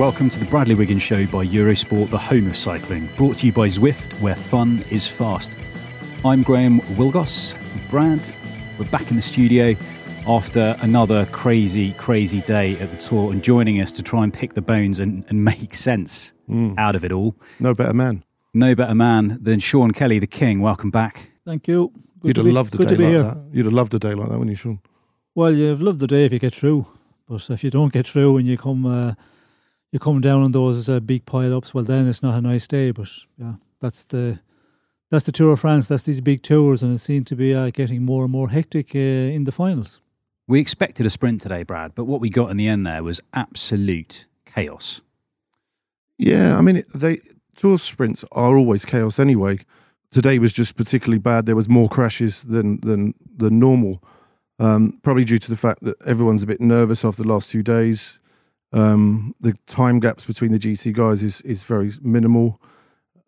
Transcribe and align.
Welcome 0.00 0.30
to 0.30 0.40
the 0.40 0.46
Bradley 0.46 0.74
Wiggins 0.74 1.02
Show 1.02 1.26
by 1.26 1.44
Eurosport, 1.44 2.08
the 2.08 2.16
home 2.16 2.46
of 2.46 2.56
cycling. 2.56 3.06
Brought 3.18 3.36
to 3.36 3.46
you 3.46 3.52
by 3.52 3.66
Zwift, 3.68 4.18
where 4.22 4.34
fun 4.34 4.82
is 4.88 5.06
fast. 5.06 5.58
I'm 6.24 6.42
Graham 6.42 6.80
Willgoss. 6.96 7.54
Brad, 7.90 8.26
we're 8.78 8.86
back 8.86 9.10
in 9.10 9.16
the 9.16 9.22
studio 9.22 9.76
after 10.26 10.74
another 10.80 11.26
crazy, 11.26 11.92
crazy 11.92 12.40
day 12.40 12.78
at 12.78 12.90
the 12.90 12.96
tour 12.96 13.30
and 13.30 13.44
joining 13.44 13.82
us 13.82 13.92
to 13.92 14.02
try 14.02 14.24
and 14.24 14.32
pick 14.32 14.54
the 14.54 14.62
bones 14.62 15.00
and, 15.00 15.22
and 15.28 15.44
make 15.44 15.74
sense 15.74 16.32
out 16.78 16.94
of 16.94 17.04
it 17.04 17.12
all. 17.12 17.36
No 17.58 17.74
better 17.74 17.92
man. 17.92 18.24
No 18.54 18.74
better 18.74 18.94
man 18.94 19.36
than 19.42 19.60
Sean 19.60 19.90
Kelly, 19.90 20.18
the 20.18 20.26
king. 20.26 20.62
Welcome 20.62 20.90
back. 20.90 21.30
Thank 21.44 21.68
you. 21.68 21.92
Good 22.20 22.28
You'd 22.28 22.34
to 22.36 22.40
have 22.40 22.46
be- 22.46 22.52
loved 22.52 22.74
a 22.74 22.78
day 22.78 22.84
to 22.84 22.96
be 22.96 23.04
like 23.04 23.12
here. 23.12 23.22
that. 23.22 23.38
You'd 23.52 23.66
have 23.66 23.74
loved 23.74 23.92
a 23.92 23.98
day 23.98 24.14
like 24.14 24.30
that, 24.30 24.38
wouldn't 24.38 24.48
you, 24.48 24.56
Sean? 24.56 24.80
Well, 25.34 25.54
you've 25.54 25.82
loved 25.82 25.98
the 25.98 26.06
day 26.06 26.24
if 26.24 26.32
you 26.32 26.38
get 26.38 26.54
through, 26.54 26.86
but 27.28 27.50
if 27.50 27.62
you 27.62 27.68
don't 27.68 27.92
get 27.92 28.06
through 28.06 28.38
and 28.38 28.48
you 28.48 28.56
come, 28.56 28.86
uh, 28.86 29.12
you 29.92 29.98
come 29.98 30.20
down 30.20 30.42
on 30.42 30.52
those 30.52 30.88
uh, 30.88 31.00
big 31.00 31.24
pile 31.26 31.56
ups. 31.56 31.74
Well, 31.74 31.84
then 31.84 32.06
it's 32.08 32.22
not 32.22 32.36
a 32.36 32.40
nice 32.40 32.66
day. 32.66 32.90
But 32.92 33.08
yeah, 33.38 33.54
that's 33.80 34.04
the 34.04 34.38
that's 35.10 35.24
the 35.26 35.32
Tour 35.32 35.52
of 35.52 35.60
France. 35.60 35.88
That's 35.88 36.04
these 36.04 36.20
big 36.20 36.42
tours, 36.42 36.82
and 36.82 36.94
it 36.94 36.98
seems 36.98 37.26
to 37.28 37.36
be 37.36 37.54
uh, 37.54 37.70
getting 37.70 38.04
more 38.04 38.22
and 38.24 38.32
more 38.32 38.50
hectic 38.50 38.94
uh, 38.94 38.98
in 38.98 39.44
the 39.44 39.52
finals. 39.52 40.00
We 40.46 40.60
expected 40.60 41.06
a 41.06 41.10
sprint 41.10 41.40
today, 41.40 41.62
Brad, 41.62 41.94
but 41.94 42.04
what 42.04 42.20
we 42.20 42.28
got 42.30 42.50
in 42.50 42.56
the 42.56 42.66
end 42.68 42.84
there 42.86 43.02
was 43.04 43.20
absolute 43.34 44.26
chaos. 44.46 45.00
Yeah, 46.18 46.58
I 46.58 46.60
mean, 46.60 46.76
it- 46.76 46.92
they 46.92 47.20
tour 47.56 47.78
sprints 47.78 48.24
are 48.32 48.56
always 48.56 48.84
chaos 48.84 49.18
anyway. 49.18 49.58
Today 50.10 50.38
was 50.38 50.52
just 50.52 50.76
particularly 50.76 51.18
bad. 51.20 51.46
There 51.46 51.54
was 51.56 51.68
more 51.68 51.88
crashes 51.88 52.42
than 52.44 52.80
than 52.80 53.14
than 53.36 53.58
normal, 53.58 54.02
um, 54.58 54.98
probably 55.02 55.24
due 55.24 55.38
to 55.38 55.50
the 55.50 55.56
fact 55.56 55.82
that 55.82 55.96
everyone's 56.06 56.42
a 56.42 56.46
bit 56.46 56.60
nervous 56.60 57.04
after 57.04 57.22
the 57.22 57.28
last 57.28 57.50
two 57.50 57.62
days. 57.62 58.18
Um, 58.72 59.34
the 59.40 59.54
time 59.66 59.98
gaps 59.98 60.24
between 60.24 60.52
the 60.52 60.58
GC 60.58 60.92
guys 60.92 61.22
is 61.22 61.40
is 61.42 61.62
very 61.64 61.92
minimal. 62.02 62.60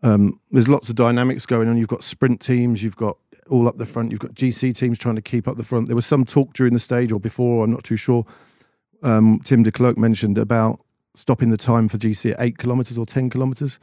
Um, 0.02 0.40
there's 0.50 0.68
lots 0.68 0.88
of 0.88 0.96
dynamics 0.96 1.46
going 1.46 1.68
on. 1.68 1.76
You've 1.76 1.88
got 1.88 2.02
sprint 2.02 2.40
teams, 2.40 2.82
you've 2.82 2.96
got 2.96 3.18
all 3.48 3.68
up 3.68 3.78
the 3.78 3.86
front, 3.86 4.10
you've 4.10 4.20
got 4.20 4.34
GC 4.34 4.76
teams 4.76 4.98
trying 4.98 5.16
to 5.16 5.22
keep 5.22 5.46
up 5.46 5.56
the 5.56 5.64
front. 5.64 5.86
There 5.86 5.96
was 5.96 6.06
some 6.06 6.24
talk 6.24 6.54
during 6.54 6.72
the 6.72 6.80
stage 6.80 7.12
or 7.12 7.20
before, 7.20 7.64
I'm 7.64 7.70
not 7.70 7.84
too 7.84 7.96
sure. 7.96 8.26
Um, 9.02 9.40
Tim 9.44 9.64
Declercq 9.64 9.96
mentioned 9.96 10.38
about 10.38 10.80
stopping 11.14 11.50
the 11.50 11.56
time 11.56 11.88
for 11.88 11.98
GC 11.98 12.32
at 12.32 12.40
eight 12.40 12.58
kilometres 12.58 12.98
or 12.98 13.06
10 13.06 13.30
kilometres, 13.30 13.78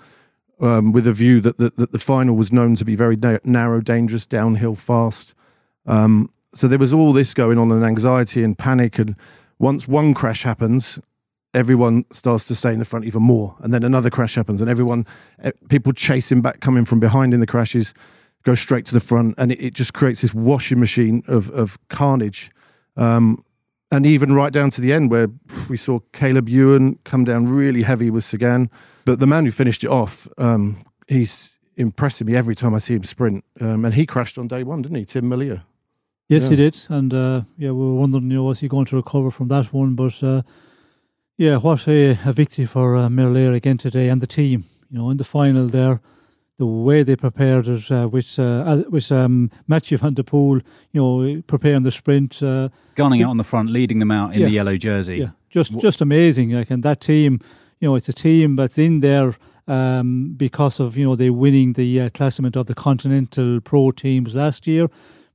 um, 0.60 0.92
with 0.92 1.08
a 1.08 1.14
view 1.14 1.40
that 1.42 1.58
the, 1.58 1.70
that 1.78 1.92
the 1.92 2.00
final 2.00 2.36
was 2.36 2.52
known 2.52 2.76
to 2.76 2.86
be 2.86 2.96
very 2.96 3.16
na- 3.16 3.38
narrow, 3.44 3.82
dangerous, 3.82 4.26
downhill, 4.26 4.76
fast. 4.76 5.34
Um, 5.86 6.32
so 6.54 6.68
there 6.68 6.80
was 6.80 6.94
all 6.94 7.14
this 7.14 7.34
going 7.34 7.58
on 7.58 7.72
and 7.72 7.84
anxiety 7.84 8.44
and 8.44 8.58
panic. 8.58 8.98
And 8.98 9.16
once 9.58 9.88
one 9.88 10.14
crash 10.14 10.44
happens, 10.44 11.00
everyone 11.54 12.06
starts 12.12 12.48
to 12.48 12.56
stay 12.56 12.72
in 12.74 12.80
the 12.80 12.86
front 12.86 13.06
even 13.06 13.22
more. 13.24 13.56
And 13.60 13.74
then 13.74 13.84
another 13.84 14.10
crash 14.10 14.36
happens, 14.36 14.62
and 14.62 14.70
everyone, 14.70 15.06
eh, 15.44 15.52
people 15.70 15.94
chasing 15.94 16.42
back, 16.42 16.60
coming 16.60 16.86
from 16.86 17.00
behind 17.00 17.34
in 17.34 17.40
the 17.40 17.48
crashes, 17.48 17.94
go 18.44 18.56
straight 18.56 18.86
to 18.88 18.94
the 18.94 19.00
front. 19.00 19.36
And 19.38 19.52
it, 19.52 19.60
it 19.62 19.74
just 19.74 19.94
creates 19.94 20.22
this 20.22 20.34
washing 20.34 20.80
machine 20.80 21.24
of, 21.28 21.50
of 21.52 21.78
carnage. 21.90 22.52
Um, 22.98 23.44
and 23.92 24.06
even 24.06 24.34
right 24.34 24.54
down 24.54 24.70
to 24.72 24.82
the 24.82 24.94
end 24.94 25.10
where 25.10 25.28
we 25.68 25.76
saw 25.76 26.00
Caleb 26.14 26.48
Ewan 26.48 27.00
come 27.06 27.24
down 27.24 27.48
really 27.48 27.82
heavy 27.82 28.12
with 28.12 28.24
Sagan. 28.24 28.70
But 29.04 29.20
the 29.20 29.26
man 29.26 29.46
who 29.46 29.52
finished 29.52 29.84
it 29.84 29.90
off, 29.90 30.28
um, 30.38 30.84
he's 31.08 31.50
impressing 31.76 32.28
me 32.28 32.36
every 32.36 32.54
time 32.54 32.76
I 32.76 32.80
see 32.80 32.94
him 32.94 33.04
sprint. 33.04 33.44
Um, 33.60 33.86
and 33.86 33.96
he 33.96 34.06
crashed 34.06 34.38
on 34.38 34.48
day 34.48 34.64
one, 34.64 34.84
didn't 34.84 34.98
he? 34.98 35.06
Tim 35.06 35.26
Merlier. 35.26 35.64
Yes, 36.28 36.44
Yeah. 36.44 36.50
he 36.52 36.56
did, 36.58 36.78
and 36.90 37.12
uh, 37.12 37.42
yeah, 37.58 37.72
we 37.72 37.84
were 37.84 37.96
wondering, 37.96 38.30
you 38.30 38.38
know, 38.38 38.44
was 38.44 38.60
he 38.60 38.68
going 38.68 38.86
to 38.86 38.96
recover 38.98 39.32
from 39.32 39.48
that 39.48 39.74
one? 39.74 39.96
But 39.96 40.22
uh, 40.22 40.44
yeah, 41.40 41.58
what 41.58 41.88
a, 41.88 42.18
a 42.26 42.32
victory 42.34 42.66
for 42.66 42.96
uh, 42.98 43.08
Merlier 43.10 43.56
again 43.56 43.78
today 43.78 44.10
and 44.10 44.22
the 44.22 44.28
team. 44.28 44.66
You 44.92 44.98
know, 45.00 45.10
in 45.12 45.18
the 45.18 45.24
final 45.24 45.68
there, 45.68 46.00
the 46.58 46.66
way 46.66 47.04
they 47.04 47.16
prepared 47.16 47.68
it, 47.68 47.90
uh, 47.92 48.08
with 48.12 48.38
uh, 48.40 48.84
with 48.90 49.12
um, 49.12 49.50
Mathieu 49.68 49.98
van 49.98 50.14
der 50.16 50.24
Poel, 50.24 50.62
you 50.92 51.02
know, 51.02 51.42
preparing 51.48 51.84
the 51.84 51.92
sprint. 51.92 52.44
Uh, 52.44 52.68
Gunning 52.96 53.24
out 53.24 53.30
on 53.30 53.38
the 53.38 53.44
front, 53.46 53.70
leading 53.70 54.00
them 54.00 54.12
out 54.12 54.34
in 54.34 54.40
Yeah. 54.42 54.46
the 54.48 54.54
yellow 54.54 54.78
jersey. 54.78 55.18
yeah, 55.18 55.30
just 55.50 55.72
just 55.80 56.02
amazing. 56.02 56.52
Like, 56.52 56.74
and 56.74 56.84
that 56.84 57.00
team, 57.00 57.40
you 57.80 57.88
know, 57.88 57.96
it's 57.96 58.10
a 58.10 58.14
team 58.14 58.56
that's 58.58 58.78
in 58.78 59.00
there 59.00 59.34
um, 59.68 60.34
because 60.38 60.80
of 60.84 60.98
you 60.98 61.06
know 61.06 61.16
they 61.16 61.30
winning 61.30 61.74
the 61.74 62.02
uh, 62.02 62.10
classement 62.10 62.56
of 62.58 62.66
the 62.66 62.74
Continental 62.76 63.62
Pro 63.62 63.92
teams 63.92 64.36
last 64.36 64.68
year. 64.68 64.88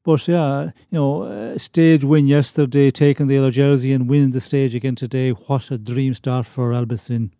But 0.04 0.28
yeah, 0.28 0.64
you 0.90 0.98
know, 0.98 1.22
uh, 1.22 1.58
stage 1.58 2.04
win 2.04 2.26
yesterday, 2.26 2.90
taking 2.90 3.26
the 3.26 3.34
yellow 3.34 3.50
jersey 3.50 3.92
and 3.92 4.08
winning 4.08 4.32
the 4.32 4.40
stage 4.40 4.74
again 4.74 4.94
today. 4.94 5.30
What 5.30 5.70
a 5.70 5.78
dream 5.78 6.12
start 6.12 6.44
for 6.44 6.72
Alpecin. 6.72 7.30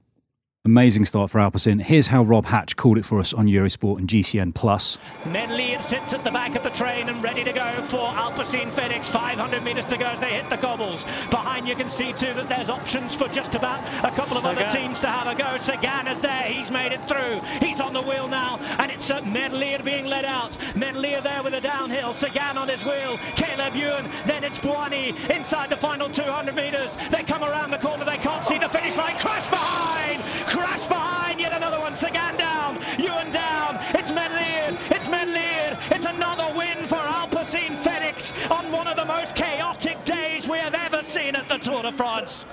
Amazing 0.67 1.05
start 1.05 1.31
for 1.31 1.41
Alpecin. 1.41 1.83
Here's 1.83 2.07
how 2.07 2.23
Rob 2.23 2.47
Hatch 2.47 2.75
called 2.75 2.97
it 2.97 3.05
for 3.05 3.19
us 3.19 3.35
on 3.35 3.49
Eurosport 3.49 3.99
and 3.99 4.09
GCN 4.09 4.55
Plus. 4.55 4.97
Merlier 5.25 5.83
sits 5.83 6.15
at 6.15 6.25
the 6.25 6.31
back 6.31 6.57
of 6.57 6.63
the 6.63 6.71
train 6.71 7.11
and 7.11 7.23
ready 7.23 7.45
to 7.45 7.53
go 7.53 7.71
for 7.89 8.09
Alpecin 8.17 8.71
Fenix. 8.71 9.07
500 9.07 9.63
metres 9.63 9.85
to 9.85 9.99
go 9.99 10.07
as 10.07 10.21
they 10.21 10.33
hit 10.33 10.49
the 10.49 10.57
cobbles. 10.57 11.05
Behind 11.29 11.69
you 11.69 11.75
can 11.75 11.91
see 11.91 12.15
too 12.15 12.33
that 12.33 12.49
there's 12.49 12.71
options 12.71 13.15
for 13.15 13.29
just 13.29 13.55
about 13.55 13.79
a 14.05 14.11
couple 14.17 14.39
of 14.39 14.47
other 14.47 14.67
teams 14.71 15.01
to 15.01 15.07
have 15.07 15.27
a 15.27 15.39
go. 15.39 15.59
Sagan 15.59 16.09
is 16.09 16.19
there. 16.21 16.45
He's 16.45 16.71
made 16.71 16.93
it 16.93 17.07
through. 17.07 17.41
He's 17.61 17.79
on 17.79 17.93
the 17.93 18.01
wheel 18.01 18.27
now 18.27 18.57
and 18.79 18.91
it's 18.91 19.11
uh, 19.11 19.21
Merlier 19.21 19.85
being 19.85 20.07
led 20.07 20.25
out. 20.25 20.53
Merlier 20.73 21.23
there 21.23 21.43
with 21.43 21.53
a 21.53 21.61
downhill. 21.61 22.15
Sagan 22.15 22.57
on 22.57 22.69
his 22.69 22.83
wheel. 22.87 23.19
Caleb 23.37 23.75
Ewan. 23.75 24.07
Then 24.25 24.43
it's 24.43 24.59
Bouhanni 24.61 25.15
inside 25.29 25.69
the 25.69 25.77
final 25.77 26.09
200 26.09 26.57
metres. 26.57 26.97
They 27.11 27.23
come 27.23 27.45
around 27.45 27.71
the 27.71 27.77
corner. 27.77 28.07
They 28.07 28.17
can't 28.17 28.43
see 28.43 28.57
the 28.57 28.71
finish 28.71 28.97
line. 28.97 29.19
Crash 29.19 29.51
behind. 29.51 30.23
Crash 30.55 30.87
behind. 30.87 31.41
Yet 31.41 31.53
another 31.53 31.81
one. 31.81 31.97
Sagan 31.97 32.37
down. 32.37 32.77
Ewan 32.99 33.33
down. 33.33 33.79
It's 33.99 34.13
Merlier. 34.13 34.79
It's 34.91 35.07
Merlier. 35.07 35.77
It's 35.91 36.05
another 36.05 36.49
win 36.57 36.79
for 36.85 37.03
Alpecin 37.19 37.77
Fenix 37.79 38.33
on 38.51 38.71
one 38.71 38.87
of 38.87 38.97
the 38.97 39.05
most 39.05 39.35
chaotic 39.35 40.05
days 40.05 40.47
we 40.47 40.59
have 40.59 40.75
ever 40.75 41.03
seen 41.03 41.35
at 41.35 41.49
the 41.49 41.59
Tour 41.59 41.83
de 41.83 41.93
France. 41.93 42.47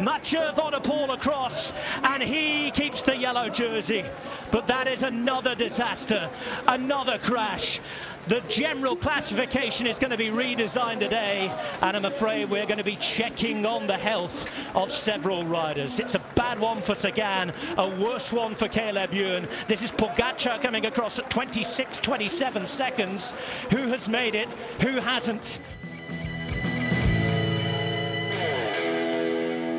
Mathieu 0.00 0.40
Van 0.40 0.72
Poel 0.82 1.12
across, 1.12 1.72
and 2.02 2.22
he 2.22 2.70
keeps 2.70 3.02
the 3.02 3.16
yellow 3.16 3.50
jersey. 3.50 4.04
But 4.50 4.66
that 4.66 4.88
is 4.88 5.02
another 5.02 5.54
disaster, 5.54 6.30
another 6.66 7.18
crash. 7.18 7.80
The 8.26 8.40
general 8.48 8.96
classification 8.96 9.86
is 9.86 9.98
going 9.98 10.10
to 10.10 10.16
be 10.16 10.26
redesigned 10.26 11.00
today, 11.00 11.50
and 11.80 11.96
I'm 11.96 12.04
afraid 12.04 12.50
we're 12.50 12.66
going 12.66 12.78
to 12.78 12.84
be 12.84 12.96
checking 12.96 13.64
on 13.64 13.86
the 13.86 13.96
health 13.96 14.48
of 14.74 14.94
several 14.94 15.44
riders. 15.44 15.98
It's 15.98 16.14
a 16.14 16.18
bad 16.34 16.60
one 16.60 16.82
for 16.82 16.94
Sagan, 16.94 17.52
a 17.78 17.88
worse 17.88 18.30
one 18.30 18.54
for 18.54 18.68
Caleb 18.68 19.14
Ewan. 19.14 19.48
This 19.68 19.82
is 19.82 19.90
Pogacar 19.90 20.60
coming 20.60 20.84
across 20.84 21.18
at 21.18 21.30
26, 21.30 21.98
27 21.98 22.66
seconds. 22.66 23.30
Who 23.70 23.88
has 23.88 24.08
made 24.08 24.34
it? 24.34 24.48
Who 24.82 24.96
hasn't? 25.00 25.58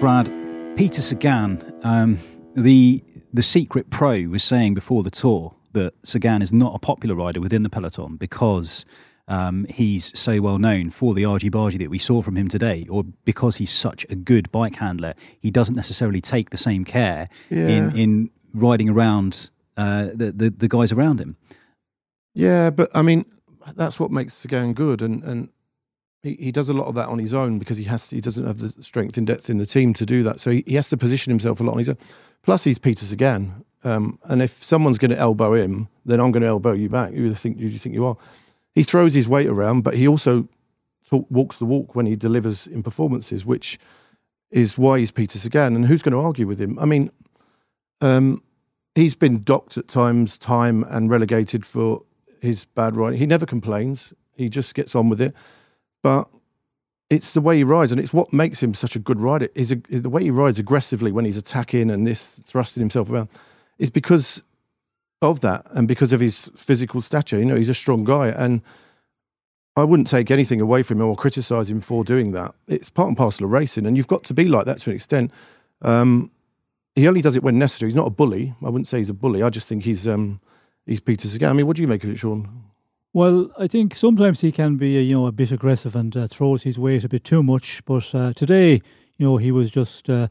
Brad, 0.01 0.31
Peter 0.75 1.01
Sagan, 1.01 1.79
um, 1.83 2.17
the 2.55 3.03
the 3.33 3.43
secret 3.43 3.89
pro 3.89 4.23
was 4.23 4.43
saying 4.43 4.73
before 4.73 5.03
the 5.03 5.11
tour 5.11 5.55
that 5.73 5.93
Sagan 6.03 6.41
is 6.41 6.53
not 6.53 6.75
a 6.75 6.79
popular 6.79 7.15
rider 7.15 7.41
within 7.41 7.63
the 7.63 7.69
peloton 7.69 8.17
because 8.17 8.85
um, 9.27 9.65
he's 9.69 10.17
so 10.17 10.41
well 10.41 10.57
known 10.57 10.89
for 10.89 11.13
the 11.13 11.25
argy 11.25 11.49
bargy 11.49 11.77
that 11.79 11.89
we 11.89 11.97
saw 11.97 12.21
from 12.21 12.35
him 12.35 12.47
today, 12.47 12.85
or 12.89 13.03
because 13.25 13.55
he's 13.57 13.71
such 13.71 14.05
a 14.09 14.15
good 14.15 14.51
bike 14.51 14.75
handler. 14.75 15.13
He 15.39 15.51
doesn't 15.51 15.75
necessarily 15.75 16.21
take 16.21 16.49
the 16.49 16.57
same 16.57 16.83
care 16.83 17.29
in 17.49 17.95
in 17.97 18.29
riding 18.53 18.89
around 18.89 19.51
uh, 19.77 20.09
the, 20.13 20.31
the 20.31 20.49
the 20.49 20.67
guys 20.67 20.91
around 20.91 21.21
him. 21.21 21.37
Yeah, 22.33 22.69
but 22.69 22.89
I 22.93 23.01
mean, 23.01 23.25
that's 23.75 23.99
what 23.99 24.11
makes 24.11 24.33
Sagan 24.33 24.73
good, 24.73 25.01
and 25.01 25.23
and 25.23 25.49
he, 26.23 26.35
he 26.35 26.51
does 26.51 26.69
a 26.69 26.73
lot 26.73 26.87
of 26.87 26.95
that 26.95 27.07
on 27.07 27.19
his 27.19 27.33
own 27.33 27.59
because 27.59 27.77
he 27.77 27.85
has 27.85 28.09
to, 28.09 28.15
he 28.15 28.21
doesn't 28.21 28.45
have 28.45 28.59
the 28.59 28.83
strength 28.83 29.17
and 29.17 29.25
depth 29.25 29.49
in 29.49 29.57
the 29.57 29.65
team 29.65 29.93
to 29.95 30.05
do 30.05 30.23
that. 30.23 30.39
So 30.39 30.51
he, 30.51 30.63
he 30.67 30.75
has 30.75 30.89
to 30.89 30.97
position 30.97 31.31
himself 31.31 31.59
a 31.59 31.63
lot 31.63 31.73
on 31.73 31.79
his 31.79 31.89
own. 31.89 31.97
Plus, 32.43 32.63
he's 32.63 32.79
Peter 32.79 33.05
Sagan. 33.05 33.65
Um, 33.83 34.19
and 34.25 34.41
if 34.41 34.63
someone's 34.63 34.97
going 34.97 35.11
to 35.11 35.17
elbow 35.17 35.53
him, 35.53 35.87
then 36.05 36.19
I'm 36.19 36.31
going 36.31 36.41
to 36.41 36.47
elbow 36.47 36.73
you 36.73 36.89
back. 36.89 37.11
Who 37.11 37.17
do 37.17 37.23
you 37.23 37.35
think? 37.35 37.57
Do 37.57 37.67
you 37.67 37.79
think 37.79 37.95
you 37.95 38.05
are? 38.05 38.17
He 38.73 38.83
throws 38.83 39.13
his 39.13 39.27
weight 39.27 39.47
around, 39.47 39.81
but 39.81 39.95
he 39.95 40.07
also 40.07 40.47
talk, 41.09 41.25
walks 41.29 41.57
the 41.57 41.65
walk 41.65 41.95
when 41.95 42.05
he 42.05 42.15
delivers 42.15 42.67
in 42.67 42.83
performances, 42.83 43.45
which 43.45 43.79
is 44.49 44.77
why 44.77 44.99
he's 44.99 45.11
Peter 45.11 45.37
Sagan. 45.37 45.75
And 45.75 45.85
who's 45.85 46.01
going 46.01 46.13
to 46.13 46.19
argue 46.19 46.47
with 46.47 46.59
him? 46.59 46.77
I 46.79 46.85
mean, 46.85 47.11
um, 48.01 48.43
he's 48.95 49.15
been 49.15 49.43
docked 49.43 49.77
at 49.77 49.87
times, 49.87 50.37
time 50.37 50.83
and 50.89 51.09
relegated 51.09 51.65
for 51.65 52.03
his 52.41 52.65
bad 52.65 52.95
riding. 52.95 53.19
He 53.19 53.25
never 53.25 53.45
complains. 53.45 54.13
He 54.35 54.47
just 54.49 54.73
gets 54.75 54.95
on 54.95 55.09
with 55.09 55.21
it. 55.21 55.33
But 56.03 56.29
it's 57.09 57.33
the 57.33 57.41
way 57.41 57.57
he 57.57 57.63
rides, 57.63 57.91
and 57.91 57.99
it's 57.99 58.13
what 58.13 58.31
makes 58.31 58.63
him 58.63 58.73
such 58.73 58.95
a 58.95 58.99
good 58.99 59.19
rider. 59.19 59.49
Is 59.53 59.75
the 59.89 60.09
way 60.09 60.23
he 60.23 60.31
rides 60.31 60.59
aggressively 60.59 61.11
when 61.11 61.25
he's 61.25 61.37
attacking 61.37 61.91
and 61.91 62.07
this 62.07 62.39
thrusting 62.39 62.81
himself 62.81 63.11
around 63.11 63.27
is 63.81 63.89
because 63.89 64.43
of 65.23 65.41
that 65.41 65.67
and 65.71 65.87
because 65.87 66.13
of 66.13 66.19
his 66.19 66.51
physical 66.55 67.01
stature. 67.01 67.39
You 67.39 67.45
know, 67.45 67.55
he's 67.55 67.67
a 67.67 67.73
strong 67.73 68.03
guy, 68.03 68.27
and 68.27 68.61
I 69.75 69.83
wouldn't 69.83 70.07
take 70.07 70.29
anything 70.29 70.61
away 70.61 70.83
from 70.83 71.01
him 71.01 71.07
or 71.07 71.15
criticise 71.15 71.69
him 71.69 71.81
for 71.81 72.03
doing 72.03 72.31
that. 72.31 72.53
It's 72.67 72.91
part 72.91 73.07
and 73.07 73.17
parcel 73.17 73.45
of 73.45 73.51
racing, 73.51 73.87
and 73.87 73.97
you've 73.97 74.07
got 74.07 74.23
to 74.25 74.33
be 74.35 74.47
like 74.47 74.65
that 74.67 74.79
to 74.81 74.91
an 74.91 74.95
extent. 74.95 75.31
Um, 75.81 76.29
he 76.95 77.07
only 77.07 77.21
does 77.21 77.35
it 77.35 77.43
when 77.43 77.57
necessary. 77.57 77.89
He's 77.89 77.95
not 77.95 78.07
a 78.07 78.11
bully. 78.11 78.53
I 78.61 78.69
wouldn't 78.69 78.87
say 78.87 78.99
he's 78.99 79.09
a 79.09 79.15
bully. 79.15 79.41
I 79.41 79.49
just 79.49 79.67
think 79.67 79.83
he's 79.83 80.07
um, 80.07 80.39
he's 80.85 80.99
Peter 80.99 81.27
Sagan. 81.27 81.49
I 81.49 81.53
mean, 81.53 81.65
what 81.65 81.75
do 81.75 81.81
you 81.81 81.87
make 81.87 82.03
of 82.03 82.11
it, 82.11 82.17
Sean? 82.17 82.63
Well, 83.13 83.51
I 83.57 83.67
think 83.67 83.95
sometimes 83.95 84.41
he 84.41 84.51
can 84.51 84.77
be, 84.77 84.91
you 84.91 85.15
know, 85.15 85.25
a 85.25 85.31
bit 85.31 85.51
aggressive 85.51 85.95
and 85.95 86.15
uh, 86.15 86.27
throws 86.27 86.63
his 86.63 86.77
weight 86.77 87.03
a 87.03 87.09
bit 87.09 87.23
too 87.23 87.41
much. 87.41 87.83
But 87.85 88.13
uh, 88.13 88.33
today, 88.33 88.81
you 89.17 89.25
know, 89.25 89.37
he 89.37 89.51
was 89.51 89.71
just, 89.71 90.09
uh, 90.09 90.27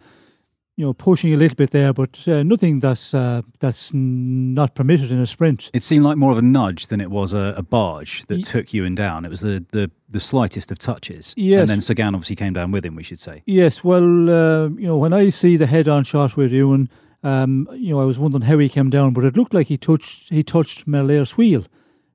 you 0.80 0.86
know, 0.86 0.94
pushing 0.94 1.34
a 1.34 1.36
little 1.36 1.56
bit 1.56 1.72
there, 1.72 1.92
but 1.92 2.26
uh, 2.26 2.42
nothing 2.42 2.80
that's 2.80 3.12
uh, 3.12 3.42
that's 3.58 3.92
not 3.92 4.74
permitted 4.74 5.12
in 5.12 5.18
a 5.20 5.26
sprint. 5.26 5.70
It 5.74 5.82
seemed 5.82 6.04
like 6.04 6.16
more 6.16 6.32
of 6.32 6.38
a 6.38 6.42
nudge 6.42 6.86
than 6.86 7.02
it 7.02 7.10
was 7.10 7.34
a, 7.34 7.52
a 7.54 7.62
barge 7.62 8.24
that 8.28 8.36
y- 8.36 8.40
took 8.40 8.72
Ewan 8.72 8.94
down. 8.94 9.26
It 9.26 9.28
was 9.28 9.40
the, 9.40 9.62
the, 9.72 9.90
the 10.08 10.20
slightest 10.20 10.72
of 10.72 10.78
touches. 10.78 11.34
Yes. 11.36 11.60
And 11.60 11.68
then 11.68 11.80
Sagan 11.82 12.14
obviously 12.14 12.36
came 12.36 12.54
down 12.54 12.72
with 12.72 12.86
him, 12.86 12.96
we 12.96 13.02
should 13.02 13.18
say. 13.20 13.42
Yes, 13.44 13.84
well, 13.84 14.30
uh, 14.30 14.68
you 14.70 14.86
know, 14.86 14.96
when 14.96 15.12
I 15.12 15.28
see 15.28 15.58
the 15.58 15.66
head-on 15.66 16.04
shot 16.04 16.34
with 16.34 16.50
Ewan, 16.50 16.88
um, 17.22 17.68
you 17.74 17.92
know, 17.92 18.00
I 18.00 18.06
was 18.06 18.18
wondering 18.18 18.44
how 18.44 18.56
he 18.56 18.70
came 18.70 18.88
down, 18.88 19.12
but 19.12 19.26
it 19.26 19.36
looked 19.36 19.52
like 19.52 19.66
he 19.66 19.76
touched 19.76 20.30
he 20.30 20.42
touched 20.42 20.86
Merlier's 20.86 21.36
wheel. 21.36 21.66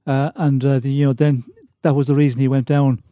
Uh, 0.08 0.32
and 0.36 0.66
uh, 0.66 0.80
the, 0.80 0.90
you 0.90 1.06
know 1.06 1.14
then 1.14 1.44
that 1.84 1.94
was 1.94 2.08
the 2.08 2.16
reason 2.16 2.40
he 2.42 2.48
went 2.48 2.66
down. 2.66 3.04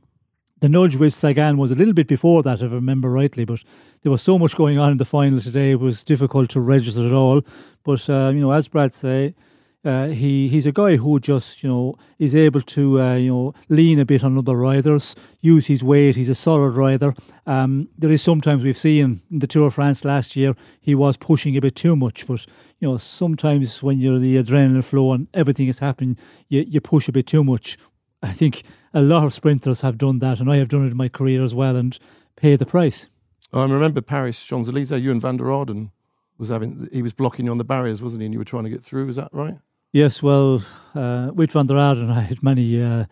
The 0.64 0.70
nudge 0.70 0.96
with 0.96 1.14
Sagan 1.14 1.58
was 1.58 1.72
a 1.72 1.76
little 1.76 1.94
bit 1.94 2.08
before 2.08 2.42
that, 2.44 2.62
if 2.62 2.72
I 2.72 2.76
remember 2.76 3.10
rightly, 3.10 3.44
but 3.44 3.62
there 4.02 4.14
was 4.14 4.22
so 4.22 4.40
much 4.40 4.56
going 4.56 4.80
on 4.80 4.94
in 4.94 4.98
the 4.98 5.04
final 5.04 5.42
today, 5.42 5.72
it 5.72 5.82
was 5.82 6.06
difficult 6.06 6.50
to 6.52 6.62
register 6.62 7.06
at 7.06 7.12
all. 7.12 7.42
But, 7.84 8.10
uh, 8.10 8.32
you 8.34 8.40
know, 8.40 8.54
as 8.54 8.70
Brad 8.70 8.94
say, 8.94 9.36
uh, 9.84 10.08
he 10.08 10.48
he's 10.48 10.66
a 10.66 10.72
guy 10.72 10.96
who 10.96 11.20
just 11.20 11.64
you 11.64 11.70
know 11.70 11.96
is 12.18 12.34
able 12.34 12.62
to 12.62 13.02
uh, 13.02 13.16
you 13.16 13.30
know 13.30 13.54
lean 13.68 14.00
a 14.00 14.06
bit 14.06 14.24
on 14.24 14.38
other 14.38 14.56
riders, 14.56 15.18
use 15.42 15.68
his 15.68 15.84
weight. 15.84 16.16
He's 16.16 16.30
a 16.30 16.36
solid 16.36 16.78
rider. 16.78 17.14
Um, 17.46 17.90
there 17.98 18.14
is 18.14 18.22
sometimes 18.22 18.64
we've 18.64 18.78
seen 18.78 19.22
in 19.30 19.40
the 19.40 19.48
Tour 19.48 19.68
of 19.68 19.74
France 19.74 20.06
last 20.06 20.38
year 20.38 20.56
he 20.80 20.96
was 20.96 21.18
pushing 21.18 21.58
a 21.58 21.60
bit 21.60 21.76
too 21.76 21.98
much, 21.98 22.26
but 22.26 22.46
you 22.80 22.90
know 22.90 22.96
sometimes 22.96 23.84
when 23.84 24.00
you're 24.00 24.18
the 24.18 24.38
adrenaline 24.38 24.86
flow 24.86 25.12
and 25.12 25.28
everything 25.34 25.68
is 25.68 25.80
happening, 25.80 26.18
you 26.48 26.64
you 26.66 26.80
push 26.80 27.10
a 27.10 27.12
bit 27.12 27.28
too 27.28 27.44
much. 27.44 27.78
I 28.22 28.32
think 28.32 28.64
a 28.94 29.02
lot 29.02 29.24
of 29.24 29.34
sprinters 29.34 29.82
have 29.82 29.98
done 29.98 30.20
that, 30.20 30.40
and 30.40 30.52
I 30.52 30.58
have 30.58 30.70
done 30.70 30.86
it 30.86 30.92
in 30.92 30.98
my 30.98 31.10
career 31.10 31.44
as 31.44 31.56
well, 31.56 31.76
and 31.76 31.98
pay 32.36 32.56
the 32.56 32.66
price. 32.66 33.08
I 33.52 33.64
remember 33.64 34.02
Paris 34.02 34.44
Champs 34.44 34.70
Elysees. 34.70 35.00
Ewan 35.04 35.22
Vanderaerden 35.22 35.92
was 36.38 36.50
having 36.50 36.90
he 36.92 37.02
was 37.02 37.14
blocking 37.14 37.46
you 37.46 37.52
on 37.52 37.58
the 37.58 37.64
barriers, 37.64 38.02
wasn't 38.02 38.22
he? 38.22 38.26
And 38.26 38.34
you 38.34 38.40
were 38.40 38.46
trying 38.46 38.64
to 38.64 38.70
get 38.70 38.84
through. 38.84 39.10
Is 39.10 39.16
that 39.18 39.30
right? 39.32 39.58
Yes, 39.94 40.24
well, 40.24 40.64
uh, 40.96 41.30
with 41.34 41.52
Vanderaerden, 41.52 42.10
I 42.18 42.22
had 42.22 42.42
many, 42.42 42.82
uh, 42.82 43.06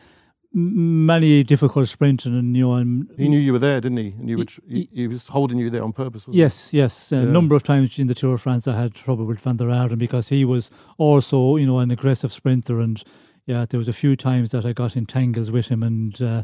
many 0.52 1.44
difficult 1.44 1.88
sprinting, 1.88 2.38
and 2.38 2.58
you 2.58 2.64
know, 2.64 2.74
I'm, 2.74 3.08
he 3.18 3.30
knew 3.30 3.40
you 3.40 3.54
were 3.54 3.60
there, 3.60 3.80
didn't 3.80 4.00
he? 4.00 4.16
And 4.18 4.28
you 4.28 4.38
would, 4.38 4.52
he, 4.68 4.90
he, 4.92 5.08
was 5.08 5.28
holding 5.28 5.60
you 5.60 5.70
there 5.70 5.84
on 5.84 5.94
purpose. 5.94 6.26
yes, 6.28 6.74
yes. 6.74 7.12
A 7.12 7.18
yeah. 7.18 7.24
number 7.26 7.56
of 7.56 7.62
times 7.62 8.00
in 8.00 8.08
the 8.08 8.16
Tour 8.16 8.34
of 8.34 8.42
France, 8.42 8.68
I 8.68 8.76
had 8.76 8.96
trouble 8.96 9.26
with 9.26 9.44
Vanderaerden 9.44 10.00
because 10.00 10.30
he 10.30 10.44
was 10.44 10.72
also, 10.98 11.56
you 11.58 11.68
know, 11.68 11.78
an 11.78 11.92
aggressive 11.92 12.34
sprinter, 12.34 12.80
and 12.80 13.04
yeah, 13.46 13.66
there 13.70 13.78
was 13.78 13.88
a 13.88 13.94
few 13.94 14.16
times 14.16 14.52
that 14.52 14.66
I 14.66 14.74
got 14.74 14.96
in 14.96 15.06
tangles 15.06 15.52
with 15.52 15.68
him, 15.68 15.84
and 15.84 16.22
uh, 16.22 16.44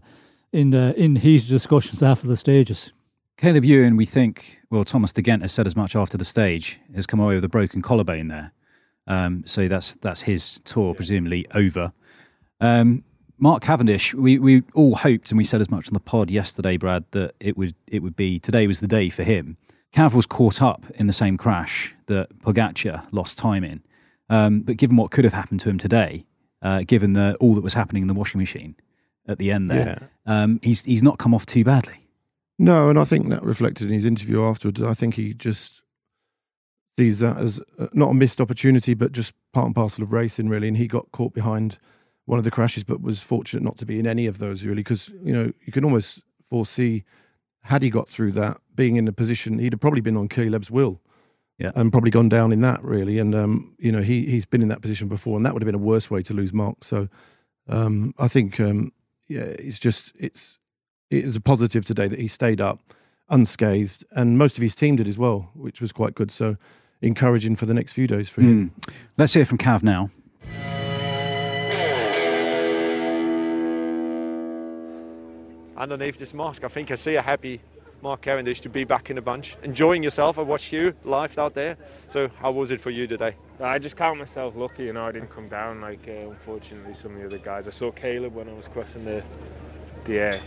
in 0.51 0.73
uh, 0.73 0.93
in 0.95 1.17
heated 1.17 1.49
discussions 1.49 2.01
after 2.11 2.27
the 2.27 2.37
stages. 2.37 2.93
Caleb 3.37 3.65
Ewan, 3.65 3.97
we 3.97 4.05
think, 4.05 4.61
well, 4.71 4.83
Thomas 4.83 5.13
de 5.13 5.21
Gendt 5.21 5.41
has 5.41 5.51
said 5.51 5.67
as 5.67 5.75
much 5.75 5.95
after 5.95 6.17
the 6.17 6.25
stage, 6.25 6.79
has 6.95 7.05
come 7.05 7.19
away 7.19 7.35
with 7.35 7.43
a 7.43 7.49
broken 7.49 7.83
collarbone 7.83 8.29
there. 8.29 8.51
Um, 9.05 9.43
so 9.45 9.67
that's 9.67 9.95
that's 9.95 10.21
his 10.21 10.59
tour, 10.61 10.93
presumably 10.93 11.45
over. 11.53 11.93
Um, 12.59 13.03
Mark 13.39 13.61
Cavendish, 13.61 14.15
we, 14.15 14.39
we 14.39 14.63
all 14.73 14.95
hoped, 14.95 15.29
and 15.29 15.37
we 15.37 15.43
said 15.43 15.61
as 15.61 15.69
much 15.69 15.87
on 15.87 15.93
the 15.93 15.99
pod 15.99 16.31
yesterday, 16.31 16.75
Brad, 16.75 17.05
that 17.11 17.35
it 17.39 17.55
would 17.55 17.75
it 17.85 18.01
would 18.01 18.15
be 18.15 18.39
today 18.39 18.65
was 18.67 18.79
the 18.79 18.87
day 18.87 19.09
for 19.09 19.23
him. 19.23 19.57
Cav 19.93 20.13
was 20.13 20.25
caught 20.25 20.61
up 20.61 20.85
in 20.95 21.07
the 21.07 21.13
same 21.13 21.37
crash 21.37 21.95
that 22.07 22.39
Pogacar 22.39 23.07
lost 23.11 23.37
time 23.37 23.63
in, 23.63 23.83
um, 24.29 24.61
but 24.61 24.77
given 24.77 24.97
what 24.97 25.11
could 25.11 25.23
have 25.23 25.33
happened 25.33 25.59
to 25.61 25.69
him 25.69 25.77
today, 25.77 26.25
uh, 26.61 26.83
given 26.85 27.13
the 27.13 27.35
all 27.39 27.55
that 27.55 27.63
was 27.63 27.73
happening 27.73 28.01
in 28.01 28.07
the 28.07 28.13
washing 28.13 28.39
machine 28.39 28.75
at 29.27 29.37
the 29.37 29.51
end 29.51 29.69
there, 29.69 30.09
yeah. 30.27 30.41
Um, 30.43 30.59
he's 30.63 30.83
he's 30.85 31.03
not 31.03 31.17
come 31.17 31.33
off 31.33 31.45
too 31.45 31.63
badly. 31.63 32.07
No, 32.59 32.89
and 32.89 32.97
I 32.97 33.03
think 33.03 33.29
that 33.29 33.43
reflected 33.43 33.87
in 33.87 33.93
his 33.93 34.05
interview 34.05 34.43
afterwards. 34.43 34.81
I 34.81 34.93
think 34.93 35.15
he 35.15 35.33
just 35.33 35.81
sees 36.95 37.19
that 37.19 37.37
as 37.37 37.61
uh, 37.77 37.87
not 37.93 38.09
a 38.09 38.13
missed 38.13 38.41
opportunity, 38.41 38.93
but 38.93 39.11
just 39.11 39.33
part 39.53 39.67
and 39.67 39.75
parcel 39.75 40.03
of 40.03 40.11
racing, 40.11 40.49
really. 40.49 40.67
And 40.67 40.77
he 40.77 40.87
got 40.87 41.11
caught 41.11 41.33
behind 41.33 41.77
one 42.25 42.39
of 42.39 42.45
the 42.45 42.51
crashes, 42.51 42.83
but 42.83 43.01
was 43.01 43.21
fortunate 43.21 43.63
not 43.63 43.77
to 43.77 43.85
be 43.85 43.99
in 43.99 44.07
any 44.07 44.25
of 44.25 44.39
those, 44.39 44.65
really, 44.65 44.81
because 44.81 45.09
you 45.23 45.33
know 45.33 45.51
you 45.65 45.71
can 45.71 45.83
almost 45.85 46.21
foresee 46.49 47.03
had 47.63 47.83
he 47.83 47.89
got 47.89 48.09
through 48.09 48.31
that, 48.31 48.57
being 48.75 48.95
in 48.95 49.07
a 49.07 49.11
position 49.11 49.59
he'd 49.59 49.73
have 49.73 49.79
probably 49.79 50.01
been 50.01 50.17
on 50.17 50.29
Caleb's 50.29 50.71
wheel. 50.71 51.01
Yeah. 51.57 51.71
And 51.75 51.91
probably 51.91 52.11
gone 52.11 52.29
down 52.29 52.51
in 52.53 52.61
that 52.61 52.83
really, 52.83 53.17
and 53.17 53.33
um, 53.33 53.75
you 53.79 53.91
know 53.91 54.01
he 54.01 54.27
he's 54.27 54.45
been 54.45 54.61
in 54.61 54.67
that 54.67 54.81
position 54.81 55.07
before, 55.07 55.37
and 55.37 55.45
that 55.45 55.53
would 55.53 55.63
have 55.63 55.67
been 55.67 55.75
a 55.75 55.79
worse 55.79 56.11
way 56.11 56.21
to 56.21 56.33
lose 56.33 56.53
Mark. 56.53 56.83
So 56.83 57.09
um, 57.67 58.13
I 58.19 58.27
think 58.27 58.59
um, 58.59 58.91
yeah, 59.27 59.41
it's 59.41 59.79
just 59.79 60.15
it's 60.19 60.59
it 61.09 61.25
was 61.25 61.35
a 61.35 61.41
positive 61.41 61.83
today 61.83 62.07
that 62.07 62.19
he 62.19 62.27
stayed 62.27 62.61
up 62.61 62.93
unscathed, 63.29 64.05
and 64.11 64.37
most 64.37 64.57
of 64.57 64.61
his 64.61 64.75
team 64.75 64.97
did 64.97 65.07
as 65.07 65.17
well, 65.17 65.49
which 65.55 65.81
was 65.81 65.91
quite 65.91 66.13
good. 66.13 66.31
So 66.31 66.57
encouraging 67.01 67.55
for 67.55 67.65
the 67.65 67.73
next 67.73 67.93
few 67.93 68.07
days 68.07 68.29
for 68.29 68.41
him. 68.41 68.71
Mm. 68.85 68.93
Let's 69.17 69.33
hear 69.33 69.45
from 69.45 69.57
Cav 69.57 69.83
now. 69.83 70.09
Underneath 75.75 76.17
this 76.17 76.33
mask, 76.33 76.63
I 76.63 76.69
think 76.69 76.89
I 76.89 76.95
see 76.95 77.15
a 77.15 77.21
happy 77.21 77.61
Mark 78.01 78.21
Cavendish 78.21 78.61
to 78.61 78.69
be 78.69 78.83
back 78.83 79.09
in 79.09 79.17
a 79.17 79.21
bunch, 79.21 79.57
enjoying 79.63 80.03
yourself. 80.03 80.37
I 80.37 80.43
watched 80.43 80.71
you 80.71 80.93
live 81.03 81.37
out 81.37 81.53
there. 81.55 81.77
So, 82.07 82.29
how 82.39 82.51
was 82.51 82.71
it 82.71 82.79
for 82.79 82.91
you 82.91 83.07
today? 83.07 83.35
I 83.59 83.79
just 83.79 83.95
count 83.95 84.19
myself 84.19 84.55
lucky, 84.55 84.83
you 84.83 84.93
know. 84.93 85.05
I 85.05 85.11
didn't 85.11 85.31
come 85.31 85.49
down 85.49 85.81
like 85.81 86.07
uh, 86.07 86.29
unfortunately 86.29 86.93
some 86.93 87.13
of 87.13 87.19
the 87.19 87.25
other 87.25 87.39
guys. 87.39 87.67
I 87.67 87.71
saw 87.71 87.91
Caleb 87.91 88.35
when 88.35 88.47
I 88.47 88.53
was 88.53 88.67
crossing 88.67 89.03
the 89.05 89.23
the 90.05 90.19
air. 90.19 90.41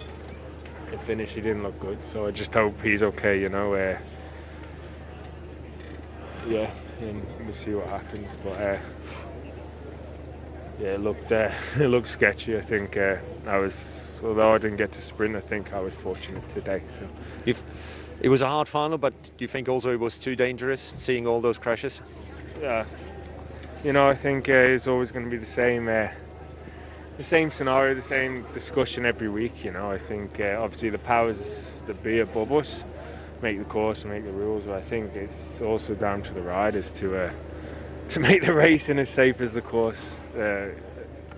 The 0.90 0.98
finish, 0.98 1.30
he 1.30 1.40
didn't 1.40 1.62
look 1.62 1.78
good, 1.78 2.04
so 2.04 2.26
I 2.26 2.30
just 2.30 2.52
hope 2.54 2.80
he's 2.82 3.02
okay, 3.02 3.40
you 3.40 3.48
know. 3.48 3.74
Uh, 3.74 3.98
yeah, 6.48 6.70
and 7.00 7.24
we'll 7.44 7.52
see 7.52 7.74
what 7.74 7.86
happens. 7.86 8.28
But 8.42 8.60
uh, 8.60 8.78
yeah, 10.80 10.94
it 10.94 11.00
looked 11.00 11.30
uh, 11.30 11.50
it 11.80 11.88
looked 11.88 12.08
sketchy. 12.08 12.56
I 12.56 12.60
think 12.60 12.96
uh, 12.96 13.16
I 13.46 13.58
was, 13.58 14.09
although 14.22 14.54
I 14.54 14.58
didn't 14.58 14.76
get 14.76 14.92
to 14.92 15.02
sprint, 15.02 15.36
I 15.36 15.40
think 15.40 15.72
I 15.72 15.80
was 15.80 15.94
fortunate 15.94 16.48
today. 16.50 16.82
So, 16.88 17.08
if 17.46 17.64
it 18.20 18.28
was 18.28 18.42
a 18.42 18.48
hard 18.48 18.68
final, 18.68 18.98
but 18.98 19.14
do 19.22 19.44
you 19.44 19.48
think 19.48 19.68
also 19.68 19.92
it 19.92 20.00
was 20.00 20.18
too 20.18 20.36
dangerous 20.36 20.92
seeing 20.96 21.26
all 21.26 21.40
those 21.40 21.58
crashes? 21.58 22.00
Yeah, 22.60 22.84
you 23.82 23.92
know, 23.92 24.08
I 24.08 24.14
think 24.14 24.48
uh, 24.48 24.52
it's 24.52 24.86
always 24.86 25.10
going 25.10 25.24
to 25.24 25.30
be 25.30 25.38
the 25.38 25.46
same. 25.46 25.88
Uh, 25.88 26.08
the 27.20 27.24
same 27.24 27.50
scenario, 27.50 27.94
the 27.94 28.00
same 28.00 28.46
discussion 28.54 29.04
every 29.04 29.28
week. 29.28 29.62
You 29.62 29.72
know, 29.72 29.90
I 29.90 29.98
think 29.98 30.40
uh, 30.40 30.56
obviously 30.58 30.88
the 30.88 30.98
powers 30.98 31.36
that 31.86 32.02
be 32.02 32.20
above 32.20 32.50
us 32.50 32.82
make 33.42 33.58
the 33.58 33.64
course 33.64 34.02
and 34.04 34.10
make 34.10 34.24
the 34.24 34.32
rules. 34.32 34.64
But 34.64 34.76
I 34.76 34.80
think 34.80 35.14
it's 35.14 35.60
also 35.60 35.94
down 35.94 36.22
to 36.22 36.32
the 36.32 36.40
riders 36.40 36.88
to 36.92 37.16
uh, 37.16 37.32
to 38.08 38.20
make 38.28 38.42
the 38.42 38.54
racing 38.54 38.98
as 38.98 39.10
safe 39.10 39.42
as 39.42 39.52
the 39.52 39.60
course, 39.60 40.16
uh, 40.34 40.68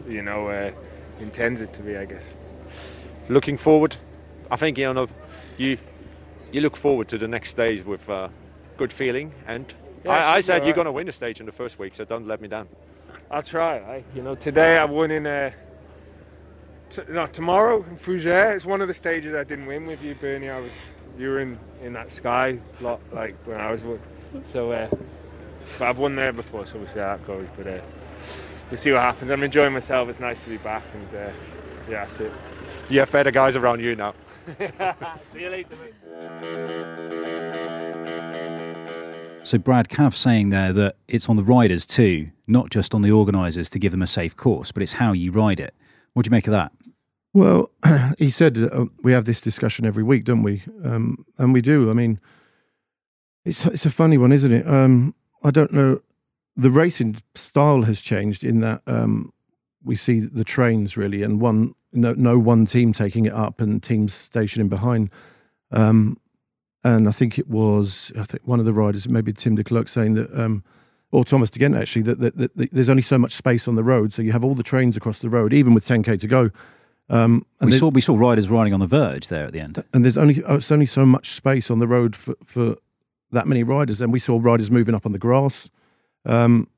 you 0.08 0.22
know, 0.22 0.46
uh, 0.48 0.70
intends 1.18 1.60
it 1.60 1.72
to 1.72 1.82
be. 1.82 1.96
I 1.96 2.04
guess. 2.04 2.32
Looking 3.28 3.56
forward, 3.56 3.96
I 4.50 4.56
think 4.56 4.78
you 4.78 4.92
know 4.92 5.08
you 5.56 5.78
you 6.50 6.60
look 6.60 6.76
forward 6.76 7.08
to 7.08 7.18
the 7.18 7.28
next 7.28 7.50
stage 7.50 7.84
with 7.84 8.08
uh, 8.08 8.28
good 8.76 8.92
feeling. 8.92 9.32
And 9.46 9.72
yeah, 10.04 10.10
I, 10.10 10.36
I 10.36 10.40
said 10.40 10.58
right. 10.58 10.64
you're 10.64 10.74
going 10.74 10.86
to 10.86 10.92
win 10.92 11.06
the 11.06 11.12
stage 11.12 11.40
in 11.40 11.46
the 11.46 11.52
first 11.52 11.78
week, 11.78 11.94
so 11.94 12.04
don't 12.04 12.26
let 12.26 12.40
me 12.40 12.48
down. 12.48 12.68
I'll 13.30 13.42
try. 13.42 13.78
I, 13.78 14.04
you 14.14 14.22
know, 14.22 14.34
today 14.34 14.76
I 14.76 14.84
won 14.84 15.10
in. 15.10 15.26
Uh, 15.26 15.50
t- 16.90 17.02
no, 17.08 17.26
tomorrow 17.26 17.84
in 17.84 17.96
Fougères. 17.96 18.54
It's 18.54 18.66
one 18.66 18.80
of 18.80 18.88
the 18.88 18.94
stages 18.94 19.34
I 19.34 19.44
didn't 19.44 19.66
win 19.66 19.86
with 19.86 20.02
you, 20.02 20.14
Bernie. 20.14 20.50
I 20.50 20.60
was 20.60 20.72
you 21.18 21.28
were 21.28 21.40
in, 21.40 21.58
in 21.82 21.92
that 21.92 22.10
sky 22.10 22.58
lot 22.80 23.00
like 23.12 23.34
when 23.46 23.60
I 23.60 23.70
was 23.70 23.84
so 24.44 24.72
uh, 24.72 24.88
but 25.78 25.88
I've 25.88 25.98
won 25.98 26.16
there 26.16 26.32
before, 26.32 26.66
so 26.66 26.78
we'll 26.78 26.88
see 26.88 26.98
how 26.98 27.16
that 27.16 27.26
goes. 27.26 27.46
But 27.56 27.66
uh, 27.66 27.80
we'll 28.70 28.78
see 28.78 28.92
what 28.92 29.00
happens. 29.00 29.30
I'm 29.30 29.42
enjoying 29.42 29.72
myself. 29.72 30.08
It's 30.08 30.20
nice 30.20 30.38
to 30.44 30.50
be 30.50 30.56
back, 30.58 30.82
and 30.94 31.08
uh, 31.14 31.32
yeah, 31.88 32.04
that's 32.04 32.18
it. 32.20 32.32
You 32.92 33.00
have 33.00 33.10
better 33.10 33.30
guys 33.30 33.56
around 33.56 33.80
you 33.80 33.96
now. 33.96 34.12
see 34.58 34.68
you 35.40 35.48
later, 35.48 35.74
mate. 35.76 35.94
So 39.44 39.56
Brad 39.56 39.88
Cav 39.88 40.14
saying 40.14 40.50
there 40.50 40.74
that 40.74 40.96
it's 41.08 41.26
on 41.30 41.36
the 41.36 41.42
riders 41.42 41.86
too, 41.86 42.28
not 42.46 42.68
just 42.68 42.94
on 42.94 43.00
the 43.00 43.10
organisers 43.10 43.70
to 43.70 43.78
give 43.78 43.92
them 43.92 44.02
a 44.02 44.06
safe 44.06 44.36
course, 44.36 44.72
but 44.72 44.82
it's 44.82 44.92
how 44.92 45.12
you 45.12 45.32
ride 45.32 45.58
it. 45.58 45.74
What 46.12 46.26
do 46.26 46.28
you 46.28 46.32
make 46.32 46.46
of 46.46 46.50
that? 46.52 46.72
Well, 47.32 47.70
he 48.18 48.28
said 48.28 48.58
uh, 48.58 48.84
we 49.02 49.12
have 49.12 49.24
this 49.24 49.40
discussion 49.40 49.86
every 49.86 50.02
week, 50.02 50.24
don't 50.24 50.42
we? 50.42 50.62
Um, 50.84 51.24
and 51.38 51.54
we 51.54 51.62
do. 51.62 51.88
I 51.88 51.94
mean, 51.94 52.20
it's 53.46 53.64
it's 53.64 53.86
a 53.86 53.90
funny 53.90 54.18
one, 54.18 54.32
isn't 54.32 54.52
it? 54.52 54.68
Um, 54.68 55.14
I 55.42 55.50
don't 55.50 55.72
know. 55.72 56.02
The 56.56 56.70
racing 56.70 57.16
style 57.34 57.84
has 57.84 58.02
changed 58.02 58.44
in 58.44 58.60
that 58.60 58.82
um, 58.86 59.32
we 59.84 59.96
see 59.96 60.20
the 60.20 60.44
trains 60.44 60.96
really, 60.96 61.22
and 61.22 61.40
one 61.40 61.74
no, 61.92 62.14
no 62.14 62.38
one 62.38 62.64
team 62.66 62.92
taking 62.92 63.26
it 63.26 63.32
up 63.32 63.60
and 63.60 63.82
teams 63.82 64.14
stationing 64.14 64.68
behind. 64.68 65.10
Um, 65.70 66.18
and 66.84 67.08
I 67.08 67.12
think 67.12 67.38
it 67.38 67.48
was 67.48 68.10
I 68.18 68.24
think 68.24 68.42
one 68.46 68.58
of 68.60 68.66
the 68.66 68.72
riders, 68.72 69.08
maybe 69.08 69.32
Tim 69.32 69.56
Declercq, 69.56 69.88
saying 69.88 70.14
that, 70.14 70.32
um, 70.38 70.64
or 71.10 71.24
Thomas 71.24 71.50
de 71.50 71.60
Gendt 71.60 71.78
actually, 71.78 72.02
that, 72.02 72.18
that, 72.20 72.36
that, 72.36 72.56
that 72.56 72.70
there's 72.72 72.88
only 72.88 73.02
so 73.02 73.18
much 73.18 73.32
space 73.32 73.68
on 73.68 73.74
the 73.74 73.84
road, 73.84 74.12
so 74.12 74.22
you 74.22 74.32
have 74.32 74.44
all 74.44 74.54
the 74.54 74.62
trains 74.62 74.96
across 74.96 75.20
the 75.20 75.28
road, 75.28 75.52
even 75.52 75.74
with 75.74 75.84
10k 75.86 76.18
to 76.20 76.26
go. 76.26 76.50
Um, 77.10 77.44
and 77.60 77.66
We 77.66 77.70
there- 77.72 77.78
saw 77.80 77.88
we 77.90 78.00
saw 78.00 78.16
riders 78.16 78.48
riding 78.48 78.72
on 78.74 78.80
the 78.80 78.86
verge 78.86 79.28
there 79.28 79.44
at 79.46 79.52
the 79.52 79.60
end. 79.60 79.84
and 79.92 80.04
there's 80.04 80.16
only 80.18 80.42
oh, 80.44 80.56
it's 80.56 80.72
only 80.72 80.86
so 80.86 81.04
much 81.04 81.30
space 81.30 81.70
on 81.70 81.78
the 81.78 81.86
road 81.86 82.16
for, 82.16 82.34
for 82.44 82.76
that 83.32 83.46
many 83.46 83.62
riders. 83.62 84.00
And 84.00 84.12
we 84.12 84.18
saw 84.18 84.38
riders 84.42 84.70
moving 84.70 84.94
up 84.94 85.04
on 85.06 85.12
the 85.12 85.18
grass. 85.18 85.68
Um, 86.24 86.68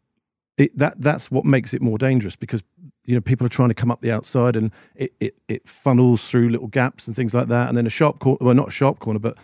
it, 0.57 0.77
that 0.79 1.01
that's 1.01 1.31
what 1.31 1.45
makes 1.45 1.73
it 1.75 1.83
more 1.83 1.99
dangerous 1.99 2.37
because 2.37 2.63
you 3.05 3.15
know 3.15 3.21
people 3.21 3.47
are 3.47 3.51
trying 3.51 3.69
to 3.69 3.75
come 3.75 3.91
up 3.91 4.01
the 4.01 4.11
outside 4.11 4.57
and 4.57 4.71
it, 4.95 5.13
it, 5.21 5.37
it 5.49 5.69
funnels 5.69 6.29
through 6.29 6.49
little 6.49 6.69
gaps 6.69 7.07
and 7.07 7.15
things 7.15 7.35
like 7.35 7.49
that. 7.49 7.69
And 7.69 7.77
then 7.77 7.87
a 7.87 7.91
sharp 7.91 8.19
corner, 8.19 8.39
well, 8.41 8.55
not 8.55 8.69
a 8.69 8.73
sharp 8.73 8.99
corner, 8.99 9.19
but 9.19 9.37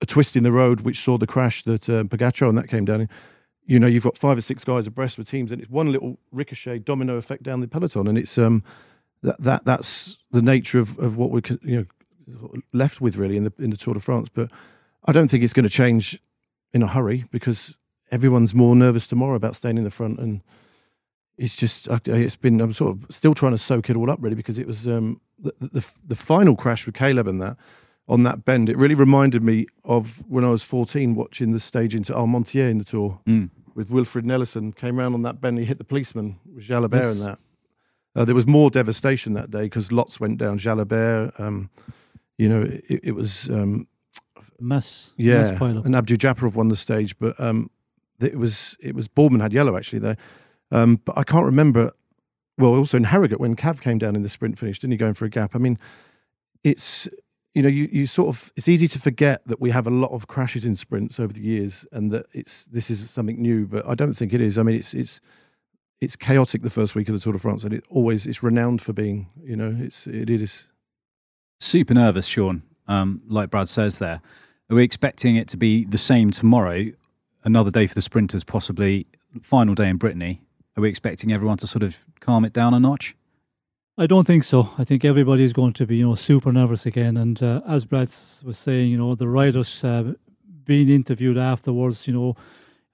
a 0.00 0.06
twist 0.06 0.36
in 0.36 0.42
the 0.42 0.52
road 0.52 0.80
which 0.82 1.00
saw 1.00 1.18
the 1.18 1.26
crash 1.26 1.62
that 1.64 1.88
uh, 1.88 2.04
Pogacar 2.04 2.48
and 2.48 2.58
that 2.58 2.68
came 2.68 2.84
down. 2.84 3.08
You 3.64 3.78
know, 3.78 3.86
you've 3.86 4.04
got 4.04 4.16
five 4.16 4.38
or 4.38 4.40
six 4.40 4.64
guys 4.64 4.86
abreast 4.86 5.18
with 5.18 5.28
teams, 5.28 5.52
and 5.52 5.60
it's 5.60 5.70
one 5.70 5.92
little 5.92 6.18
ricochet 6.32 6.78
domino 6.80 7.16
effect 7.16 7.42
down 7.42 7.60
the 7.60 7.68
peloton, 7.68 8.06
and 8.06 8.16
it's 8.16 8.38
um 8.38 8.62
that 9.22 9.40
that 9.42 9.64
that's 9.64 10.18
the 10.30 10.42
nature 10.42 10.78
of, 10.78 10.98
of 10.98 11.16
what 11.16 11.30
we're 11.30 11.42
you 11.62 11.86
know 12.30 12.54
left 12.72 13.00
with 13.00 13.16
really 13.16 13.36
in 13.36 13.44
the 13.44 13.52
in 13.58 13.70
the 13.70 13.76
Tour 13.76 13.94
de 13.94 14.00
France. 14.00 14.28
But 14.32 14.50
I 15.04 15.12
don't 15.12 15.28
think 15.28 15.42
it's 15.42 15.52
going 15.52 15.64
to 15.64 15.70
change 15.70 16.20
in 16.72 16.82
a 16.82 16.86
hurry 16.86 17.24
because 17.30 17.76
everyone's 18.10 18.54
more 18.54 18.76
nervous 18.76 19.06
tomorrow 19.06 19.34
about 19.34 19.56
staying 19.56 19.78
in 19.78 19.84
the 19.84 19.90
front, 19.90 20.18
and 20.18 20.42
it's 21.38 21.56
just 21.56 21.88
it's 22.06 22.36
been 22.36 22.60
I'm 22.60 22.72
sort 22.72 22.90
of 22.96 23.06
still 23.10 23.32
trying 23.34 23.52
to 23.52 23.58
soak 23.58 23.88
it 23.90 23.96
all 23.96 24.10
up 24.10 24.18
really 24.20 24.34
because 24.36 24.58
it 24.58 24.66
was 24.66 24.86
um 24.88 25.20
the 25.38 25.52
the, 25.60 25.90
the 26.06 26.16
final 26.16 26.56
crash 26.56 26.84
with 26.86 26.94
Caleb 26.94 27.26
and 27.28 27.40
that 27.40 27.56
on 28.08 28.22
that 28.24 28.44
bend. 28.44 28.68
It 28.68 28.76
really 28.76 28.94
reminded 28.94 29.42
me 29.42 29.66
of 29.84 30.24
when 30.28 30.44
I 30.44 30.50
was 30.50 30.62
14 30.64 31.14
watching 31.14 31.52
the 31.52 31.60
stage 31.60 31.94
into 31.94 32.12
Armentières 32.12 32.70
in 32.70 32.78
the 32.78 32.84
Tour 32.84 33.20
Mm. 33.26 33.50
with 33.74 33.88
Wilfried 33.90 34.24
Nelissen 34.24 34.74
came 34.74 34.98
round 34.98 35.14
on 35.14 35.22
that 35.22 35.40
bend. 35.40 35.58
He 35.58 35.64
hit 35.64 35.78
the 35.78 35.84
policeman 35.84 36.36
with 36.54 36.64
Jalabert 36.66 36.92
Yes. 37.02 37.20
and 37.20 37.28
that. 37.30 37.38
Uh, 38.16 38.24
there 38.24 38.34
was 38.34 38.46
more 38.46 38.70
devastation 38.70 39.34
that 39.34 39.50
day 39.50 39.64
because 39.64 39.92
lots 39.92 40.18
went 40.18 40.38
down. 40.38 40.58
Jalabert, 40.58 41.38
um, 41.38 41.68
you 42.38 42.48
know, 42.48 42.62
it, 42.88 43.00
it 43.04 43.12
was 43.14 43.48
um, 43.50 43.86
Mass, 44.60 45.12
yeah, 45.16 45.42
mass 45.42 45.58
pile 45.58 45.78
up. 45.78 45.84
and 45.86 45.94
Abdoujaparov 45.94 46.54
won 46.56 46.68
the 46.68 46.76
stage, 46.76 47.16
but 47.18 47.38
um, 47.38 47.70
it 48.20 48.36
was 48.38 48.76
it 48.80 48.94
was 48.94 49.06
Boardman 49.06 49.40
had 49.40 49.52
yellow 49.52 49.76
actually 49.76 50.00
there, 50.00 50.16
um, 50.70 51.00
but 51.04 51.16
I 51.16 51.22
can't 51.24 51.44
remember. 51.44 51.92
Well, 52.56 52.74
also 52.74 52.96
in 52.96 53.04
Harrogate 53.04 53.38
when 53.38 53.54
Cav 53.54 53.80
came 53.80 53.98
down 53.98 54.16
in 54.16 54.22
the 54.22 54.28
sprint 54.28 54.58
finish, 54.58 54.80
didn't 54.80 54.92
he, 54.92 54.96
going 54.96 55.14
for 55.14 55.24
a 55.24 55.30
gap? 55.30 55.54
I 55.54 55.58
mean, 55.58 55.78
it's 56.64 57.08
you 57.54 57.62
know 57.62 57.68
you 57.68 57.88
you 57.90 58.06
sort 58.06 58.28
of 58.28 58.52
it's 58.56 58.68
easy 58.68 58.88
to 58.88 58.98
forget 58.98 59.46
that 59.46 59.60
we 59.60 59.70
have 59.70 59.86
a 59.86 59.90
lot 59.90 60.10
of 60.12 60.26
crashes 60.26 60.64
in 60.64 60.76
sprints 60.76 61.20
over 61.20 61.32
the 61.32 61.40
years, 61.40 61.86
and 61.92 62.10
that 62.10 62.26
it's 62.32 62.64
this 62.66 62.90
is 62.90 63.10
something 63.10 63.40
new, 63.40 63.66
but 63.66 63.86
I 63.86 63.94
don't 63.94 64.14
think 64.14 64.32
it 64.32 64.40
is. 64.40 64.58
I 64.58 64.62
mean, 64.62 64.76
it's 64.76 64.94
it's 64.94 65.20
it's 66.00 66.16
chaotic 66.16 66.62
the 66.62 66.70
first 66.70 66.94
week 66.94 67.08
of 67.08 67.14
the 67.14 67.20
Tour 67.20 67.32
de 67.32 67.38
France, 67.38 67.64
and 67.64 67.72
it 67.72 67.84
always 67.90 68.26
it's 68.26 68.42
renowned 68.42 68.82
for 68.82 68.92
being. 68.92 69.28
You 69.42 69.56
know, 69.56 69.76
it's 69.80 70.06
it 70.06 70.30
is. 70.30 70.68
Super 71.60 71.94
nervous, 71.94 72.26
Sean. 72.26 72.62
Um, 72.86 73.22
like 73.26 73.50
Brad 73.50 73.68
says 73.68 73.98
there. 73.98 74.20
Are 74.70 74.76
we 74.76 74.84
expecting 74.84 75.36
it 75.36 75.48
to 75.48 75.56
be 75.56 75.84
the 75.84 75.98
same 75.98 76.30
tomorrow? 76.30 76.92
Another 77.42 77.70
day 77.70 77.86
for 77.86 77.94
the 77.94 78.02
sprinters, 78.02 78.44
possibly 78.44 79.06
final 79.42 79.74
day 79.74 79.88
in 79.88 79.96
Brittany. 79.96 80.42
Are 80.78 80.80
we 80.80 80.88
expecting 80.88 81.32
everyone 81.32 81.56
to 81.56 81.66
sort 81.66 81.82
of 81.82 82.04
calm 82.20 82.44
it 82.44 82.52
down 82.52 82.72
a 82.72 82.78
notch? 82.78 83.16
I 83.98 84.06
don't 84.06 84.28
think 84.28 84.44
so. 84.44 84.70
I 84.78 84.84
think 84.84 85.04
everybody 85.04 85.42
is 85.42 85.52
going 85.52 85.72
to 85.72 85.84
be, 85.84 85.96
you 85.96 86.06
know, 86.06 86.14
super 86.14 86.52
nervous 86.52 86.86
again. 86.86 87.16
And 87.16 87.42
uh, 87.42 87.62
as 87.66 87.84
Brad 87.84 88.14
was 88.44 88.58
saying, 88.58 88.88
you 88.92 88.96
know, 88.96 89.16
the 89.16 89.26
riders 89.26 89.82
uh, 89.82 90.12
being 90.64 90.88
interviewed 90.88 91.36
afterwards, 91.36 92.06
you 92.06 92.12
know, 92.12 92.36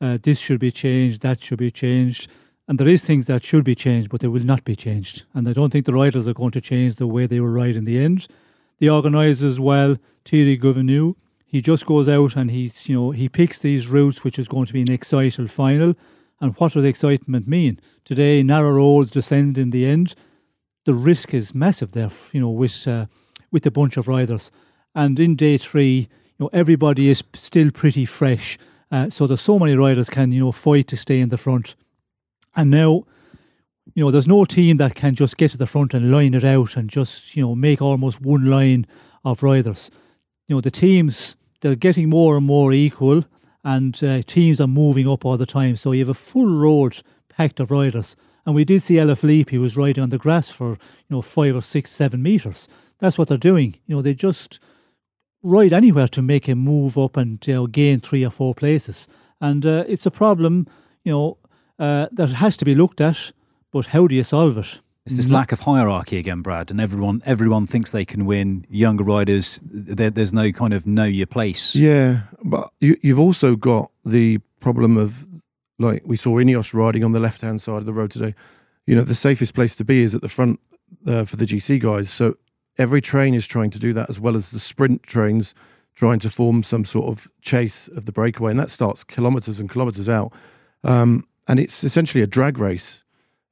uh, 0.00 0.16
this 0.22 0.38
should 0.38 0.60
be 0.60 0.70
changed, 0.70 1.20
that 1.20 1.42
should 1.42 1.58
be 1.58 1.70
changed. 1.70 2.30
And 2.66 2.80
there 2.80 2.88
is 2.88 3.04
things 3.04 3.26
that 3.26 3.44
should 3.44 3.64
be 3.64 3.74
changed, 3.74 4.08
but 4.08 4.22
they 4.22 4.28
will 4.28 4.46
not 4.46 4.64
be 4.64 4.74
changed. 4.74 5.26
And 5.34 5.46
I 5.46 5.52
don't 5.52 5.68
think 5.68 5.84
the 5.84 5.92
riders 5.92 6.26
are 6.26 6.32
going 6.32 6.52
to 6.52 6.62
change 6.62 6.96
the 6.96 7.06
way 7.06 7.26
they 7.26 7.38
will 7.38 7.48
ride 7.48 7.76
in 7.76 7.84
the 7.84 8.02
end. 8.02 8.28
The 8.78 8.88
organisers, 8.88 9.60
well, 9.60 9.98
Thierry 10.24 10.56
Gouvenou, 10.56 11.16
he 11.44 11.60
just 11.60 11.84
goes 11.84 12.08
out 12.08 12.34
and 12.34 12.50
he's, 12.50 12.88
you 12.88 12.96
know, 12.96 13.10
he 13.10 13.28
picks 13.28 13.58
these 13.58 13.88
routes, 13.88 14.24
which 14.24 14.38
is 14.38 14.48
going 14.48 14.64
to 14.64 14.72
be 14.72 14.80
an 14.80 14.90
exciting 14.90 15.48
final. 15.48 15.94
And 16.40 16.54
what 16.56 16.72
does 16.72 16.84
excitement 16.84 17.46
mean? 17.46 17.80
Today, 18.04 18.42
narrow 18.42 18.72
roads 18.72 19.10
descend 19.10 19.56
in 19.56 19.70
the 19.70 19.86
end 19.86 20.14
the 20.84 20.94
risk 20.94 21.32
is 21.34 21.54
massive 21.54 21.92
there, 21.92 22.10
you 22.32 22.40
know, 22.40 22.50
with 22.50 22.86
uh, 22.86 23.06
with 23.50 23.66
a 23.66 23.70
bunch 23.70 23.96
of 23.96 24.08
riders. 24.08 24.50
And 24.94 25.18
in 25.18 25.36
day 25.36 25.58
three, 25.58 26.08
you 26.38 26.38
know, 26.38 26.50
everybody 26.52 27.08
is 27.08 27.22
still 27.34 27.70
pretty 27.70 28.04
fresh. 28.04 28.58
Uh, 28.90 29.10
so 29.10 29.26
there's 29.26 29.40
so 29.40 29.58
many 29.58 29.74
riders 29.74 30.10
can 30.10 30.32
you 30.32 30.40
know 30.40 30.52
fight 30.52 30.88
to 30.88 30.96
stay 30.96 31.20
in 31.20 31.30
the 31.30 31.38
front. 31.38 31.74
And 32.54 32.70
now, 32.70 33.04
you 33.94 34.04
know, 34.04 34.10
there's 34.10 34.28
no 34.28 34.44
team 34.44 34.76
that 34.76 34.94
can 34.94 35.14
just 35.14 35.36
get 35.36 35.50
to 35.52 35.58
the 35.58 35.66
front 35.66 35.94
and 35.94 36.12
line 36.12 36.34
it 36.34 36.44
out 36.44 36.76
and 36.76 36.88
just 36.88 37.34
you 37.34 37.42
know 37.42 37.54
make 37.54 37.80
almost 37.80 38.20
one 38.20 38.46
line 38.46 38.86
of 39.24 39.42
riders. 39.42 39.90
You 40.46 40.56
know, 40.56 40.60
the 40.60 40.70
teams 40.70 41.36
they're 41.60 41.74
getting 41.74 42.10
more 42.10 42.36
and 42.36 42.44
more 42.44 42.72
equal, 42.72 43.24
and 43.64 44.02
uh, 44.04 44.22
teams 44.22 44.60
are 44.60 44.68
moving 44.68 45.08
up 45.08 45.24
all 45.24 45.36
the 45.36 45.46
time. 45.46 45.76
So 45.76 45.92
you 45.92 46.00
have 46.00 46.08
a 46.10 46.14
full 46.14 46.46
road 46.46 47.00
packed 47.28 47.60
of 47.60 47.70
riders. 47.70 48.14
And 48.46 48.54
we 48.54 48.64
did 48.64 48.82
see 48.82 48.96
Alaphilippe, 48.96 49.50
who 49.50 49.60
was 49.60 49.76
riding 49.76 50.02
on 50.02 50.10
the 50.10 50.18
grass 50.18 50.50
for, 50.50 50.72
you 50.72 50.76
know, 51.08 51.22
five 51.22 51.56
or 51.56 51.62
six, 51.62 51.90
seven 51.90 52.22
metres. 52.22 52.68
That's 52.98 53.16
what 53.16 53.28
they're 53.28 53.38
doing. 53.38 53.76
You 53.86 53.96
know, 53.96 54.02
they 54.02 54.14
just 54.14 54.60
ride 55.42 55.72
anywhere 55.72 56.08
to 56.08 56.22
make 56.22 56.46
him 56.46 56.58
move 56.58 56.98
up 56.98 57.16
and 57.16 57.44
you 57.46 57.54
know, 57.54 57.66
gain 57.66 58.00
three 58.00 58.24
or 58.24 58.30
four 58.30 58.54
places. 58.54 59.08
And 59.40 59.64
uh, 59.64 59.84
it's 59.88 60.06
a 60.06 60.10
problem, 60.10 60.66
you 61.04 61.12
know, 61.12 61.38
uh, 61.78 62.08
that 62.12 62.30
has 62.34 62.56
to 62.58 62.64
be 62.64 62.74
looked 62.74 63.00
at. 63.00 63.32
But 63.72 63.86
how 63.86 64.06
do 64.06 64.14
you 64.14 64.22
solve 64.22 64.58
it? 64.58 64.80
It's 65.06 65.16
this 65.16 65.28
lack 65.28 65.52
of 65.52 65.60
hierarchy 65.60 66.16
again, 66.16 66.40
Brad, 66.40 66.70
and 66.70 66.80
everyone 66.80 67.22
everyone 67.26 67.66
thinks 67.66 67.90
they 67.90 68.06
can 68.06 68.24
win. 68.24 68.64
Younger 68.70 69.04
riders, 69.04 69.60
there, 69.62 70.08
there's 70.08 70.32
no 70.32 70.50
kind 70.50 70.72
of 70.72 70.86
know 70.86 71.04
your 71.04 71.26
place. 71.26 71.76
Yeah, 71.76 72.22
but 72.44 72.70
you, 72.80 72.96
you've 73.02 73.18
also 73.18 73.56
got 73.56 73.90
the 74.04 74.38
problem 74.60 74.96
of 74.96 75.26
like 75.78 76.02
we 76.04 76.16
saw 76.16 76.38
Ineos 76.38 76.72
riding 76.72 77.02
on 77.02 77.12
the 77.12 77.20
left 77.20 77.40
hand 77.40 77.60
side 77.60 77.78
of 77.78 77.86
the 77.86 77.92
road 77.92 78.10
today. 78.10 78.34
You 78.86 78.94
know, 78.94 79.02
the 79.02 79.14
safest 79.14 79.54
place 79.54 79.74
to 79.76 79.84
be 79.84 80.02
is 80.02 80.14
at 80.14 80.20
the 80.20 80.28
front 80.28 80.60
uh, 81.06 81.24
for 81.24 81.36
the 81.36 81.46
GC 81.46 81.80
guys. 81.80 82.10
So 82.10 82.36
every 82.78 83.00
train 83.00 83.34
is 83.34 83.46
trying 83.46 83.70
to 83.70 83.78
do 83.78 83.92
that 83.94 84.08
as 84.08 84.20
well 84.20 84.36
as 84.36 84.50
the 84.50 84.60
sprint 84.60 85.02
trains 85.02 85.54
trying 85.94 86.18
to 86.18 86.28
form 86.30 86.62
some 86.62 86.84
sort 86.84 87.06
of 87.06 87.30
chase 87.40 87.88
of 87.88 88.04
the 88.04 88.12
breakaway, 88.12 88.50
and 88.50 88.58
that 88.58 88.70
starts 88.70 89.04
kilometers 89.04 89.60
and 89.60 89.70
kilometers 89.70 90.08
out. 90.08 90.32
Um, 90.82 91.26
and 91.46 91.60
it's 91.60 91.84
essentially 91.84 92.22
a 92.22 92.26
drag 92.26 92.58
race. 92.58 93.02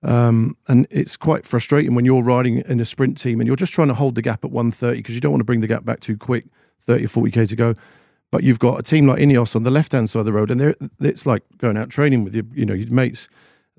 Um, 0.02 0.56
and 0.66 0.88
it's 0.90 1.16
quite 1.16 1.46
frustrating 1.46 1.94
when 1.94 2.04
you're 2.04 2.22
riding 2.22 2.58
in 2.58 2.80
a 2.80 2.84
sprint 2.84 3.16
team 3.16 3.40
and 3.40 3.46
you're 3.46 3.54
just 3.54 3.72
trying 3.72 3.86
to 3.86 3.94
hold 3.94 4.16
the 4.16 4.22
gap 4.22 4.44
at 4.44 4.50
130 4.50 4.96
because 4.98 5.14
you 5.14 5.20
don't 5.20 5.30
want 5.30 5.40
to 5.40 5.44
bring 5.44 5.60
the 5.60 5.68
gap 5.68 5.84
back 5.84 6.00
too 6.00 6.16
quick, 6.16 6.46
30 6.80 7.04
or 7.04 7.08
40k 7.08 7.48
to 7.48 7.56
go. 7.56 7.74
But 8.32 8.42
you've 8.42 8.58
got 8.58 8.80
a 8.80 8.82
team 8.82 9.06
like 9.06 9.20
Ineos 9.20 9.54
on 9.54 9.62
the 9.62 9.70
left 9.70 9.92
hand 9.92 10.10
side 10.10 10.20
of 10.20 10.26
the 10.26 10.32
road, 10.32 10.50
and 10.50 10.58
they're, 10.58 10.74
it's 11.00 11.26
like 11.26 11.44
going 11.58 11.76
out 11.76 11.90
training 11.90 12.24
with 12.24 12.34
your, 12.34 12.46
you 12.54 12.64
know, 12.64 12.74
your 12.74 12.90
mates. 12.90 13.28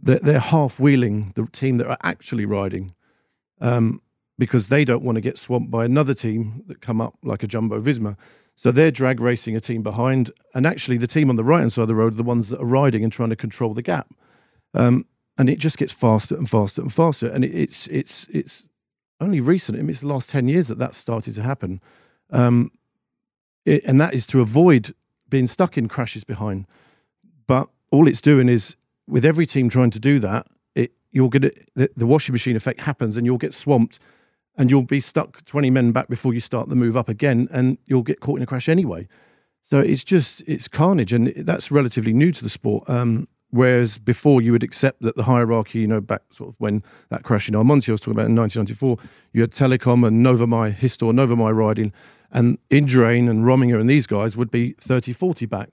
They're, 0.01 0.19
they're 0.19 0.39
half 0.39 0.79
wheeling 0.79 1.33
the 1.35 1.47
team 1.47 1.79
that 1.79 1.87
are 1.87 1.97
actually 2.03 2.45
riding, 2.45 2.93
um, 3.59 3.99
because 4.37 4.69
they 4.69 4.85
don't 4.85 5.03
want 5.03 5.15
to 5.15 5.21
get 5.21 5.39
swamped 5.39 5.71
by 5.71 5.85
another 5.85 6.13
team 6.13 6.63
that 6.67 6.81
come 6.81 7.01
up 7.01 7.15
like 7.23 7.41
a 7.41 7.47
Jumbo 7.47 7.81
Visma. 7.81 8.15
So 8.55 8.71
they're 8.71 8.91
drag 8.91 9.19
racing 9.19 9.55
a 9.55 9.59
team 9.59 9.81
behind, 9.81 10.29
and 10.53 10.67
actually 10.67 10.97
the 10.97 11.07
team 11.07 11.31
on 11.31 11.35
the 11.35 11.43
right 11.43 11.61
hand 11.61 11.73
side 11.73 11.83
of 11.83 11.87
the 11.87 11.95
road 11.95 12.13
are 12.13 12.17
the 12.17 12.23
ones 12.23 12.49
that 12.49 12.61
are 12.61 12.65
riding 12.65 13.03
and 13.03 13.11
trying 13.11 13.31
to 13.31 13.35
control 13.35 13.73
the 13.73 13.81
gap. 13.81 14.13
Um, 14.75 15.07
and 15.35 15.49
it 15.49 15.57
just 15.57 15.79
gets 15.79 15.91
faster 15.91 16.37
and 16.37 16.47
faster 16.47 16.83
and 16.83 16.93
faster. 16.93 17.27
And 17.27 17.43
it, 17.43 17.55
it's 17.55 17.87
it's 17.87 18.27
it's 18.29 18.69
only 19.19 19.39
recent. 19.39 19.79
I 19.79 19.81
mean, 19.81 19.89
it's 19.89 20.01
the 20.01 20.07
last 20.07 20.29
ten 20.29 20.47
years 20.47 20.67
that 20.67 20.77
that's 20.77 20.97
started 20.97 21.33
to 21.33 21.41
happen. 21.41 21.81
Um, 22.29 22.71
it, 23.65 23.83
and 23.85 23.99
that 23.99 24.13
is 24.13 24.25
to 24.27 24.41
avoid 24.41 24.93
being 25.29 25.47
stuck 25.47 25.77
in 25.77 25.87
crashes 25.87 26.23
behind. 26.23 26.65
But 27.47 27.69
all 27.91 28.07
it's 28.07 28.21
doing 28.21 28.49
is 28.49 28.75
with 29.07 29.25
every 29.25 29.45
team 29.45 29.69
trying 29.69 29.91
to 29.91 29.99
do 29.99 30.19
that, 30.19 30.47
it 30.75 30.91
get 31.11 31.45
it, 31.45 31.69
the, 31.75 31.89
the 31.95 32.05
washing 32.05 32.33
machine 32.33 32.55
effect 32.55 32.81
happens, 32.81 33.17
and 33.17 33.25
you'll 33.25 33.37
get 33.37 33.53
swamped, 33.53 33.99
and 34.57 34.69
you'll 34.69 34.83
be 34.83 34.99
stuck 34.99 35.43
twenty 35.45 35.69
men 35.69 35.91
back 35.91 36.07
before 36.07 36.33
you 36.33 36.39
start 36.39 36.69
the 36.69 36.75
move 36.75 36.97
up 36.97 37.09
again, 37.09 37.47
and 37.51 37.77
you'll 37.85 38.03
get 38.03 38.19
caught 38.19 38.37
in 38.37 38.43
a 38.43 38.47
crash 38.47 38.69
anyway. 38.69 39.07
So 39.63 39.79
it's 39.79 40.03
just 40.03 40.41
it's 40.47 40.67
carnage, 40.67 41.13
and 41.13 41.27
that's 41.27 41.71
relatively 41.71 42.13
new 42.13 42.31
to 42.31 42.43
the 42.43 42.49
sport. 42.49 42.89
Um, 42.89 43.27
whereas 43.53 43.99
before 43.99 44.41
you 44.41 44.51
would 44.51 44.63
accept 44.63 45.01
that 45.01 45.15
the 45.15 45.23
hierarchy, 45.23 45.79
you 45.79 45.87
know, 45.87 46.01
back 46.01 46.21
sort 46.31 46.49
of 46.49 46.55
when 46.57 46.83
that 47.09 47.23
crash 47.23 47.47
in 47.47 47.53
Armentières 47.53 47.89
I 47.89 47.91
was 47.93 48.01
talking 48.01 48.13
about 48.13 48.25
in 48.25 48.35
1994, 48.35 48.97
you 49.31 49.41
had 49.41 49.51
Telekom 49.51 50.05
and 50.05 50.25
Novemail, 50.25 50.73
Histor, 50.73 51.13
Novemail 51.13 51.55
riding, 51.55 51.93
and 52.33 52.57
Indurain 52.69 53.29
and 53.29 53.45
Rominger 53.45 53.79
and 53.79 53.89
these 53.89 54.07
guys 54.07 54.35
would 54.35 54.51
be 54.51 54.71
30, 54.71 55.13
40 55.13 55.45
back. 55.45 55.69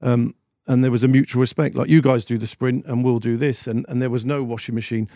Um, 0.00 0.34
and 0.66 0.82
there 0.82 0.90
was 0.90 1.04
a 1.04 1.08
mutual 1.08 1.40
respect, 1.40 1.76
like 1.76 1.90
you 1.90 2.00
guys 2.00 2.24
do 2.24 2.38
the 2.38 2.46
sprint 2.46 2.86
and 2.86 3.04
we'll 3.04 3.18
do 3.18 3.36
this, 3.36 3.66
and, 3.66 3.84
and 3.88 4.00
there 4.00 4.10
was 4.10 4.24
no 4.24 4.42
washing 4.42 4.74
machine. 4.74 5.08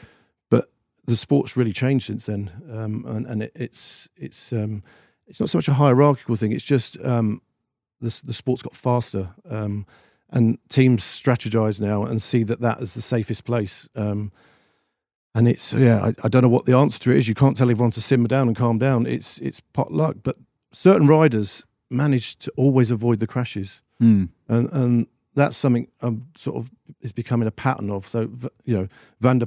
But 0.50 0.70
the 1.06 1.16
sport's 1.16 1.56
really 1.56 1.72
changed 1.72 2.06
since 2.06 2.26
then, 2.26 2.50
um, 2.70 3.04
and, 3.06 3.26
and 3.26 3.42
it, 3.42 3.52
it's 3.54 4.08
it's 4.16 4.52
um, 4.52 4.82
it's 5.26 5.40
not 5.40 5.48
so 5.48 5.58
much 5.58 5.68
a 5.68 5.74
hierarchical 5.74 6.36
thing. 6.36 6.52
It's 6.52 6.64
just 6.64 7.02
um, 7.04 7.40
the 8.00 8.20
the 8.24 8.34
sport's 8.34 8.62
got 8.62 8.74
faster, 8.74 9.34
um, 9.48 9.86
and 10.30 10.58
teams 10.68 11.02
strategize 11.02 11.80
now 11.80 12.04
and 12.04 12.20
see 12.20 12.42
that 12.42 12.60
that 12.60 12.80
is 12.80 12.94
the 12.94 13.02
safest 13.02 13.44
place. 13.44 13.88
Um, 13.94 14.32
and 15.34 15.46
it's 15.46 15.72
yeah, 15.72 16.04
I, 16.04 16.14
I, 16.24 16.28
don't 16.28 16.42
know 16.42 16.48
what 16.48 16.64
the 16.64 16.76
answer 16.76 16.98
to 17.00 17.10
it 17.12 17.18
is. 17.18 17.28
You 17.28 17.34
can't 17.34 17.56
tell 17.56 17.70
everyone 17.70 17.90
to 17.92 18.02
simmer 18.02 18.28
down 18.28 18.48
and 18.48 18.56
calm 18.56 18.78
down. 18.78 19.06
It's 19.06 19.38
it's 19.38 19.60
pot 19.60 19.92
luck, 19.92 20.16
but 20.22 20.36
certain 20.74 21.06
riders 21.06 21.64
manage 21.90 22.36
to 22.40 22.52
always 22.56 22.90
avoid 22.90 23.20
the 23.20 23.26
crashes, 23.26 23.82
mm. 24.00 24.28
and 24.48 24.72
and 24.72 25.06
that's 25.34 25.56
something 25.56 25.88
I'm 26.02 26.26
sort 26.36 26.56
of 26.56 26.70
is 27.00 27.12
becoming 27.12 27.48
a 27.48 27.52
pattern 27.52 27.90
of. 27.90 28.06
So 28.06 28.30
you 28.64 28.76
know, 28.76 28.88
Van 29.20 29.40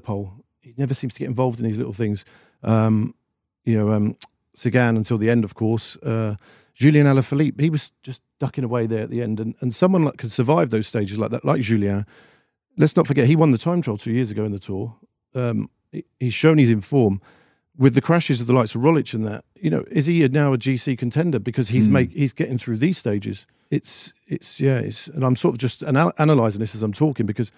he 0.61 0.73
never 0.77 0.93
seems 0.93 1.13
to 1.13 1.19
get 1.19 1.27
involved 1.27 1.59
in 1.59 1.65
these 1.65 1.77
little 1.77 1.93
things. 1.93 2.25
Um, 2.63 3.13
you 3.63 3.77
know, 3.77 3.91
um, 3.91 4.15
Sagan 4.53 4.97
until 4.97 5.17
the 5.17 5.29
end, 5.29 5.43
of 5.43 5.55
course. 5.55 5.97
Uh, 5.97 6.35
Julien 6.73 7.07
Alaphilippe, 7.07 7.59
he 7.59 7.69
was 7.71 7.91
just 8.03 8.21
ducking 8.39 8.63
away 8.63 8.85
there 8.85 9.01
at 9.03 9.09
the 9.09 9.21
end. 9.21 9.39
And, 9.39 9.55
and 9.61 9.73
someone 9.73 10.05
that 10.05 10.17
can 10.17 10.29
survive 10.29 10.69
those 10.69 10.85
stages 10.85 11.17
like 11.17 11.31
that, 11.31 11.43
like 11.43 11.61
Julien, 11.61 12.05
let's 12.77 12.95
not 12.95 13.07
forget, 13.07 13.25
he 13.25 13.35
won 13.35 13.51
the 13.51 13.57
time 13.57 13.81
trial 13.81 13.97
two 13.97 14.11
years 14.11 14.29
ago 14.29 14.45
in 14.45 14.51
the 14.51 14.59
Tour. 14.59 14.95
Um, 15.33 15.69
he, 15.91 16.05
he's 16.19 16.35
shown 16.35 16.59
he's 16.59 16.69
in 16.69 16.81
form. 16.81 17.19
With 17.77 17.93
the 17.93 18.01
crashes 18.01 18.41
of 18.41 18.47
the 18.47 18.53
likes 18.53 18.73
of 18.73 18.81
Roglic 18.81 19.13
and 19.13 19.25
that, 19.27 19.45
you 19.55 19.69
know, 19.69 19.85
is 19.91 20.07
he 20.07 20.27
now 20.29 20.51
a 20.51 20.57
GC 20.57 20.97
contender 20.97 21.39
because 21.39 21.67
he's 21.69 21.87
mm. 21.87 21.91
make 21.91 22.11
he's 22.11 22.33
getting 22.33 22.57
through 22.57 22.77
these 22.77 22.97
stages? 22.97 23.45
It's 23.69 24.13
it's 24.27 24.59
yeah, 24.59 24.79
it's 24.79 25.07
and 25.07 25.23
I'm 25.23 25.35
sort 25.35 25.53
of 25.53 25.59
just 25.59 25.83
anal- 25.83 26.13
analyzing 26.17 26.59
this 26.59 26.73
as 26.73 26.81
I'm 26.81 26.93
talking 26.93 27.25
because 27.25 27.51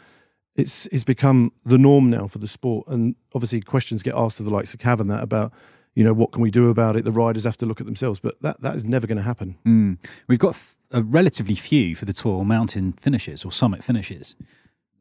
it's 0.56 0.88
it's 0.88 1.06
become 1.06 1.54
the 1.66 1.78
norm 1.78 2.10
now 2.10 2.28
for 2.28 2.40
the 2.40 2.48
sport, 2.48 2.88
and 2.88 3.16
obviously 3.34 3.62
questions 3.62 4.04
get 4.04 4.16
asked 4.16 4.40
of 4.40 4.46
the 4.46 4.52
likes 4.52 4.74
of 4.74 4.80
Cav 4.80 5.00
and 5.00 5.10
that 5.10 5.24
about 5.24 5.54
you 5.96 6.04
know, 6.04 6.14
what 6.14 6.32
can 6.32 6.42
we 6.42 6.52
do 6.52 6.70
about 6.70 6.96
it? 6.96 7.04
The 7.04 7.12
riders 7.12 7.44
have 7.44 7.58
to 7.58 7.66
look 7.66 7.82
at 7.82 7.86
themselves, 7.86 8.20
but 8.20 8.42
that, 8.42 8.62
that 8.62 8.76
is 8.76 8.86
never 8.86 9.06
going 9.06 9.18
to 9.18 9.24
happen. 9.24 9.58
Mm. 9.66 9.98
We've 10.28 10.40
got 10.40 10.52
f- 10.52 10.78
a 10.92 11.04
relatively 11.04 11.56
few 11.56 11.94
for 11.94 12.06
the 12.06 12.14
Tour 12.14 12.46
mountain 12.46 12.94
finishes 12.94 13.44
or 13.44 13.52
summit 13.52 13.84
finishes. 13.84 14.36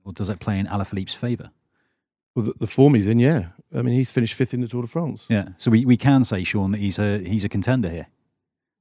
Or 0.04 0.12
does 0.12 0.26
that 0.26 0.40
play 0.40 0.58
in 0.58 0.66
Alaphilippe's 0.66 1.14
favour? 1.14 1.50
Well, 2.34 2.46
the, 2.46 2.54
the, 2.60 2.66
form 2.66 2.94
he's 2.94 3.06
in, 3.06 3.18
yeah. 3.18 3.50
I 3.74 3.82
mean, 3.82 3.94
he's 3.94 4.10
finished 4.10 4.34
fifth 4.34 4.54
in 4.54 4.60
the 4.60 4.68
Tour 4.68 4.82
de 4.82 4.88
France. 4.88 5.26
Yeah, 5.28 5.50
so 5.56 5.70
we, 5.70 5.84
we 5.84 5.96
can 5.96 6.24
say, 6.24 6.42
Sean, 6.44 6.72
that 6.72 6.78
he's 6.78 6.98
a 6.98 7.18
he's 7.18 7.44
a 7.44 7.48
contender 7.48 7.90
here. 7.90 8.06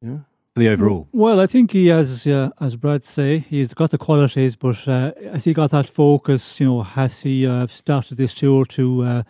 Yeah. 0.01 0.20
For 0.53 0.62
the 0.62 0.70
overall. 0.70 1.08
Well, 1.12 1.39
I 1.39 1.46
think 1.46 1.72
he 1.72 1.88
has, 1.88 2.25
uh, 2.25 2.50
as 2.60 2.75
Brad 2.75 3.06
say, 3.06 3.39
he's 3.39 3.74
got 3.75 3.91
the 3.91 3.98
qualities, 4.00 4.56
but 4.56 4.88
uh, 4.88 5.12
has 5.32 5.44
he 5.44 5.53
got 5.53 5.70
that 5.72 5.88
focus? 5.88 6.60
You 6.60 6.65
know, 6.65 6.82
has 6.84 7.22
he 7.22 7.46
uh, 7.46 7.67
started 7.67 8.17
this 8.17 8.34
tour 8.34 8.65
to 8.65 9.03
uh, 9.03 9.24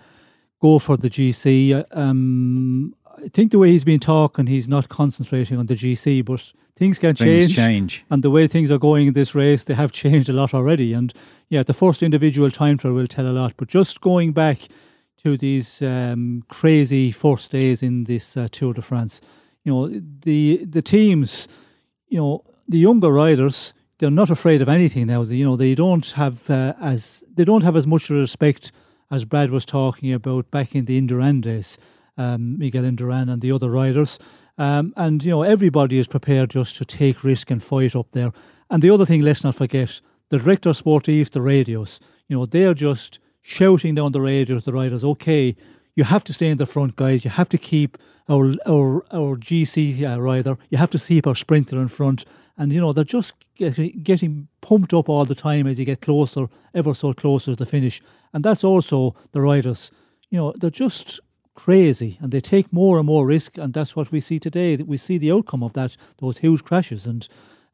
go 0.59 0.79
for 0.79 0.97
the 0.97 1.09
GC. 1.09 1.85
Um, 1.91 2.95
I 3.17 3.29
think 3.29 3.51
the 3.51 3.59
way 3.59 3.71
he's 3.71 3.83
been 3.83 3.99
talking, 3.99 4.47
he's 4.47 4.67
not 4.67 4.89
concentrating 4.89 5.57
on 5.57 5.65
the 5.65 5.75
GC, 5.75 6.23
but 6.25 6.53
things 6.75 6.99
can 6.99 7.15
things 7.15 7.47
change. 7.47 7.55
change. 7.55 8.05
And 8.09 8.23
the 8.23 8.29
way 8.29 8.47
things 8.47 8.71
are 8.71 8.77
going 8.77 9.07
in 9.07 9.13
this 9.13 9.33
race, 9.35 9.63
they 9.63 9.73
have 9.73 9.91
changed 10.03 10.29
a 10.29 10.33
lot 10.33 10.53
already. 10.53 10.93
And 10.93 11.13
yeah, 11.49 11.63
the 11.63 11.73
first 11.73 12.03
individual 12.03 12.51
time 12.51 12.77
trial 12.77 12.93
will 12.93 13.07
tell 13.07 13.27
a 13.27 13.31
lot. 13.31 13.53
But 13.57 13.67
just 13.67 14.01
going 14.01 14.33
back 14.33 14.59
to 15.23 15.37
these 15.37 15.81
um, 15.81 16.43
crazy 16.47 17.11
first 17.11 17.51
days 17.51 17.83
in 17.83 18.03
this 18.03 18.37
uh, 18.37 18.47
Tour 18.51 18.73
de 18.73 18.81
France, 18.81 19.21
you 19.63 19.73
know, 19.73 19.87
the 20.21 20.65
the 20.65 20.81
teams, 20.81 21.47
you 22.07 22.19
know, 22.19 22.43
the 22.67 22.77
younger 22.77 23.11
riders, 23.11 23.73
they're 23.97 24.11
not 24.11 24.29
afraid 24.29 24.61
of 24.61 24.69
anything 24.69 25.07
now. 25.07 25.23
You 25.23 25.45
know, 25.45 25.55
they 25.55 25.75
don't 25.75 26.11
have 26.11 26.49
uh, 26.49 26.73
as 26.79 27.23
they 27.33 27.43
don't 27.43 27.63
have 27.63 27.75
as 27.75 27.87
much 27.87 28.09
respect 28.09 28.71
as 29.09 29.25
Brad 29.25 29.51
was 29.51 29.65
talking 29.65 30.13
about 30.13 30.51
back 30.51 30.75
in 30.75 30.85
the 30.85 31.01
Indurain 31.01 31.41
days, 31.41 31.77
um, 32.17 32.57
Miguel 32.57 32.83
Indurain 32.83 33.31
and 33.31 33.41
the 33.41 33.51
other 33.51 33.69
riders. 33.69 34.19
Um, 34.57 34.93
and, 34.97 35.23
you 35.23 35.31
know, 35.31 35.43
everybody 35.43 35.99
is 35.99 36.07
prepared 36.07 36.49
just 36.49 36.75
to 36.77 36.85
take 36.85 37.23
risk 37.23 37.51
and 37.51 37.63
fight 37.63 37.95
up 37.95 38.11
there. 38.11 38.31
And 38.69 38.81
the 38.81 38.89
other 38.89 39.05
thing, 39.05 39.21
let's 39.21 39.43
not 39.43 39.55
forget, 39.55 40.01
the 40.29 40.39
director 40.39 40.73
sportive, 40.73 41.31
the 41.31 41.41
radios, 41.41 41.99
you 42.27 42.35
know, 42.35 42.45
they're 42.45 42.73
just 42.73 43.19
shouting 43.47 43.95
down 43.95 44.11
the 44.11 44.21
radio 44.21 44.59
to 44.59 44.65
the 44.65 44.73
riders, 44.73 45.03
okay, 45.03 45.55
you 45.95 46.03
have 46.03 46.23
to 46.25 46.33
stay 46.33 46.49
in 46.49 46.57
the 46.57 46.65
front, 46.65 46.95
guys. 46.95 47.23
You 47.23 47.31
have 47.31 47.49
to 47.49 47.57
keep 47.57 47.97
our 48.29 48.53
our 48.67 49.05
our 49.11 49.37
GC 49.37 50.03
uh, 50.03 50.19
rider. 50.21 50.57
You 50.69 50.77
have 50.77 50.91
to 50.91 50.99
keep 50.99 51.25
our 51.25 51.35
sprinter 51.35 51.79
in 51.81 51.87
front 51.87 52.25
and 52.57 52.73
you 52.73 52.81
know 52.81 52.91
they're 52.91 53.03
just 53.03 53.33
getting, 53.55 54.01
getting 54.03 54.47
pumped 54.61 54.93
up 54.93 55.07
all 55.07 55.25
the 55.25 55.35
time 55.35 55.67
as 55.67 55.79
you 55.79 55.85
get 55.85 56.01
closer, 56.01 56.47
ever 56.73 56.93
so 56.93 57.13
closer 57.13 57.51
to 57.51 57.55
the 57.55 57.65
finish, 57.65 58.01
and 58.33 58.43
that's 58.43 58.63
also 58.63 59.15
the 59.31 59.41
riders. 59.41 59.91
You 60.29 60.39
know 60.39 60.53
they're 60.59 60.69
just 60.69 61.19
crazy 61.53 62.19
and 62.21 62.31
they 62.31 62.39
take 62.39 62.71
more 62.73 62.97
and 62.97 63.05
more 63.05 63.25
risk, 63.25 63.57
and 63.57 63.73
that's 63.73 63.95
what 63.95 64.11
we 64.11 64.19
see 64.19 64.39
today. 64.39 64.75
That 64.75 64.87
we 64.87 64.97
see 64.97 65.17
the 65.17 65.31
outcome 65.31 65.63
of 65.63 65.73
that, 65.73 65.95
those 66.17 66.39
huge 66.39 66.63
crashes, 66.63 67.05
and 67.05 67.27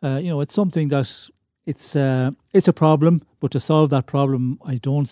uh, 0.03 0.19
you 0.21 0.29
know 0.29 0.41
it's 0.41 0.55
something 0.55 0.89
that 0.89 1.29
it's 1.65 1.95
uh, 1.95 2.31
it's 2.53 2.67
a 2.67 2.73
problem, 2.73 3.23
but 3.39 3.51
to 3.51 3.59
solve 3.59 3.89
that 3.91 4.05
problem, 4.05 4.59
I 4.65 4.75
don't, 4.75 5.09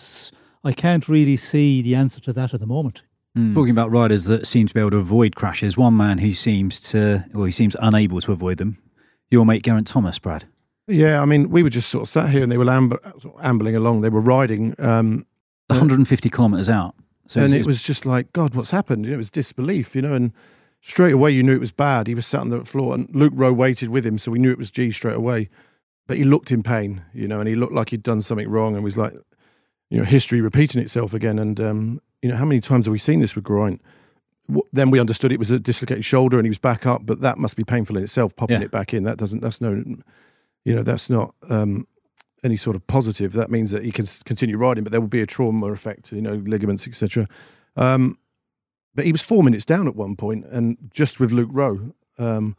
I 0.64 0.72
can't 0.72 1.08
really 1.08 1.36
see 1.36 1.82
the 1.82 1.94
answer 1.94 2.20
to 2.22 2.32
that 2.34 2.54
at 2.54 2.60
the 2.60 2.66
moment. 2.66 3.02
Mm. 3.36 3.54
Talking 3.54 3.70
about 3.70 3.90
riders 3.90 4.24
that 4.24 4.46
seem 4.46 4.66
to 4.66 4.74
be 4.74 4.80
able 4.80 4.90
to 4.90 4.98
avoid 4.98 5.34
crashes, 5.34 5.76
one 5.76 5.96
man 5.96 6.18
who 6.18 6.34
seems 6.34 6.80
to, 6.90 7.24
well, 7.32 7.44
he 7.44 7.52
seems 7.52 7.76
unable 7.80 8.20
to 8.20 8.32
avoid 8.32 8.58
them 8.58 8.78
your 9.32 9.46
mate 9.46 9.62
Geraint 9.62 9.86
Thomas, 9.86 10.18
Brad? 10.18 10.44
Yeah, 10.86 11.22
I 11.22 11.24
mean, 11.24 11.48
we 11.50 11.62
were 11.62 11.70
just 11.70 11.88
sort 11.88 12.02
of 12.02 12.08
sat 12.08 12.28
here 12.28 12.42
and 12.42 12.52
they 12.52 12.58
were 12.58 12.66
amb- 12.66 12.98
ambling 13.42 13.74
along. 13.74 14.02
They 14.02 14.10
were 14.10 14.20
riding. 14.20 14.74
Um, 14.78 15.26
150 15.68 16.28
kilometres 16.28 16.68
out. 16.68 16.94
So 17.28 17.40
and 17.40 17.54
it 17.54 17.66
was 17.66 17.82
just 17.82 18.04
like, 18.04 18.30
God, 18.32 18.54
what's 18.54 18.72
happened? 18.72 19.06
You 19.06 19.12
know, 19.12 19.14
it 19.14 19.18
was 19.18 19.30
disbelief, 19.30 19.96
you 19.96 20.02
know, 20.02 20.12
and 20.12 20.32
straight 20.80 21.12
away 21.14 21.30
you 21.30 21.42
knew 21.42 21.54
it 21.54 21.60
was 21.60 21.72
bad. 21.72 22.08
He 22.08 22.14
was 22.14 22.26
sat 22.26 22.42
on 22.42 22.50
the 22.50 22.64
floor 22.64 22.94
and 22.94 23.08
Luke 23.14 23.32
Rowe 23.34 23.52
waited 23.52 23.88
with 23.88 24.04
him, 24.04 24.18
so 24.18 24.30
we 24.30 24.38
knew 24.38 24.52
it 24.52 24.58
was 24.58 24.70
G 24.70 24.92
straight 24.92 25.16
away. 25.16 25.48
But 26.06 26.18
he 26.18 26.24
looked 26.24 26.50
in 26.50 26.62
pain, 26.62 27.02
you 27.14 27.26
know, 27.26 27.40
and 27.40 27.48
he 27.48 27.54
looked 27.54 27.72
like 27.72 27.90
he'd 27.90 28.02
done 28.02 28.20
something 28.20 28.50
wrong 28.50 28.74
and 28.74 28.84
was 28.84 28.98
like, 28.98 29.14
you 29.92 29.98
know, 29.98 30.04
history 30.04 30.40
repeating 30.40 30.80
itself 30.80 31.12
again. 31.12 31.38
And, 31.38 31.60
um, 31.60 32.00
you 32.22 32.30
know, 32.30 32.36
how 32.36 32.46
many 32.46 32.60
times 32.60 32.86
have 32.86 32.92
we 32.92 32.98
seen 32.98 33.20
this 33.20 33.34
with 33.36 33.46
Geraint? 33.46 33.80
then 34.72 34.90
we 34.90 34.98
understood 34.98 35.32
it 35.32 35.38
was 35.38 35.50
a 35.50 35.58
dislocated 35.58 36.04
shoulder 36.04 36.36
and 36.36 36.44
he 36.44 36.50
was 36.50 36.58
back 36.58 36.84
up, 36.84 37.06
but 37.06 37.20
that 37.20 37.38
must 37.38 37.56
be 37.56 37.64
painful 37.64 37.96
in 37.96 38.02
itself. 38.02 38.34
Popping 38.36 38.58
yeah. 38.58 38.64
it 38.64 38.70
back 38.70 38.92
in 38.92 39.04
that 39.04 39.16
doesn't. 39.16 39.40
That's 39.40 39.60
no, 39.60 39.84
you 40.64 40.74
know, 40.74 40.82
that's 40.82 41.08
not 41.08 41.34
um, 41.48 41.86
any 42.42 42.56
sort 42.56 42.76
of 42.76 42.86
positive. 42.86 43.32
That 43.34 43.50
means 43.50 43.70
that 43.70 43.84
he 43.84 43.92
can 43.92 44.04
continue 44.24 44.56
riding, 44.56 44.84
but 44.84 44.90
there 44.90 45.00
will 45.00 45.08
be 45.08 45.20
a 45.20 45.26
trauma 45.26 45.70
effect. 45.72 46.12
You 46.12 46.20
know, 46.20 46.34
ligaments, 46.34 46.86
etc. 46.88 47.28
Um, 47.76 48.18
but 48.94 49.04
he 49.04 49.12
was 49.12 49.22
four 49.22 49.42
minutes 49.42 49.64
down 49.64 49.86
at 49.86 49.94
one 49.94 50.16
point, 50.16 50.44
and 50.46 50.76
just 50.92 51.20
with 51.20 51.32
Luke 51.32 51.50
Rowe, 51.52 51.94
um, 52.18 52.56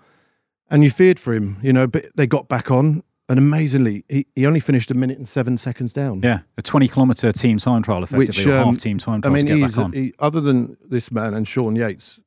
and 0.72 0.84
you 0.84 0.89
feared 0.89 1.19
for 1.19 1.34
him. 1.34 1.58
You 1.62 1.74
know, 1.74 1.86
but 1.86 2.06
they 2.15 2.26
got 2.26 2.48
back 2.48 2.72
on. 2.72 3.04
And 3.29 3.39
amazingly, 3.39 4.03
he, 4.09 4.27
he 4.36 4.45
only 4.45 4.59
finished 4.59 4.91
a 4.91 4.93
minute 4.93 5.17
and 5.17 5.27
seven 5.27 5.57
seconds 5.57 5.93
down. 5.93 6.21
Yeah, 6.21 6.41
a 6.57 6.62
20 6.62 6.88
kilometre 6.89 7.31
team 7.31 7.57
time 7.57 7.81
trial, 7.81 8.03
effectively, 8.03 8.27
Which, 8.27 8.47
um, 8.47 8.67
half 8.67 8.77
team 8.77 8.97
time 8.97 9.21
trial 9.21 9.33
I 9.33 9.38
mean, 9.38 9.45
to 9.45 9.59
get 9.59 9.69
back 9.69 9.77
on. 9.77 9.93
He, 9.93 10.13
other 10.19 10.41
than 10.41 10.77
this 10.86 11.12
man 11.12 11.33
and 11.33 11.47
Sean 11.47 11.75
Yates, 11.75 12.19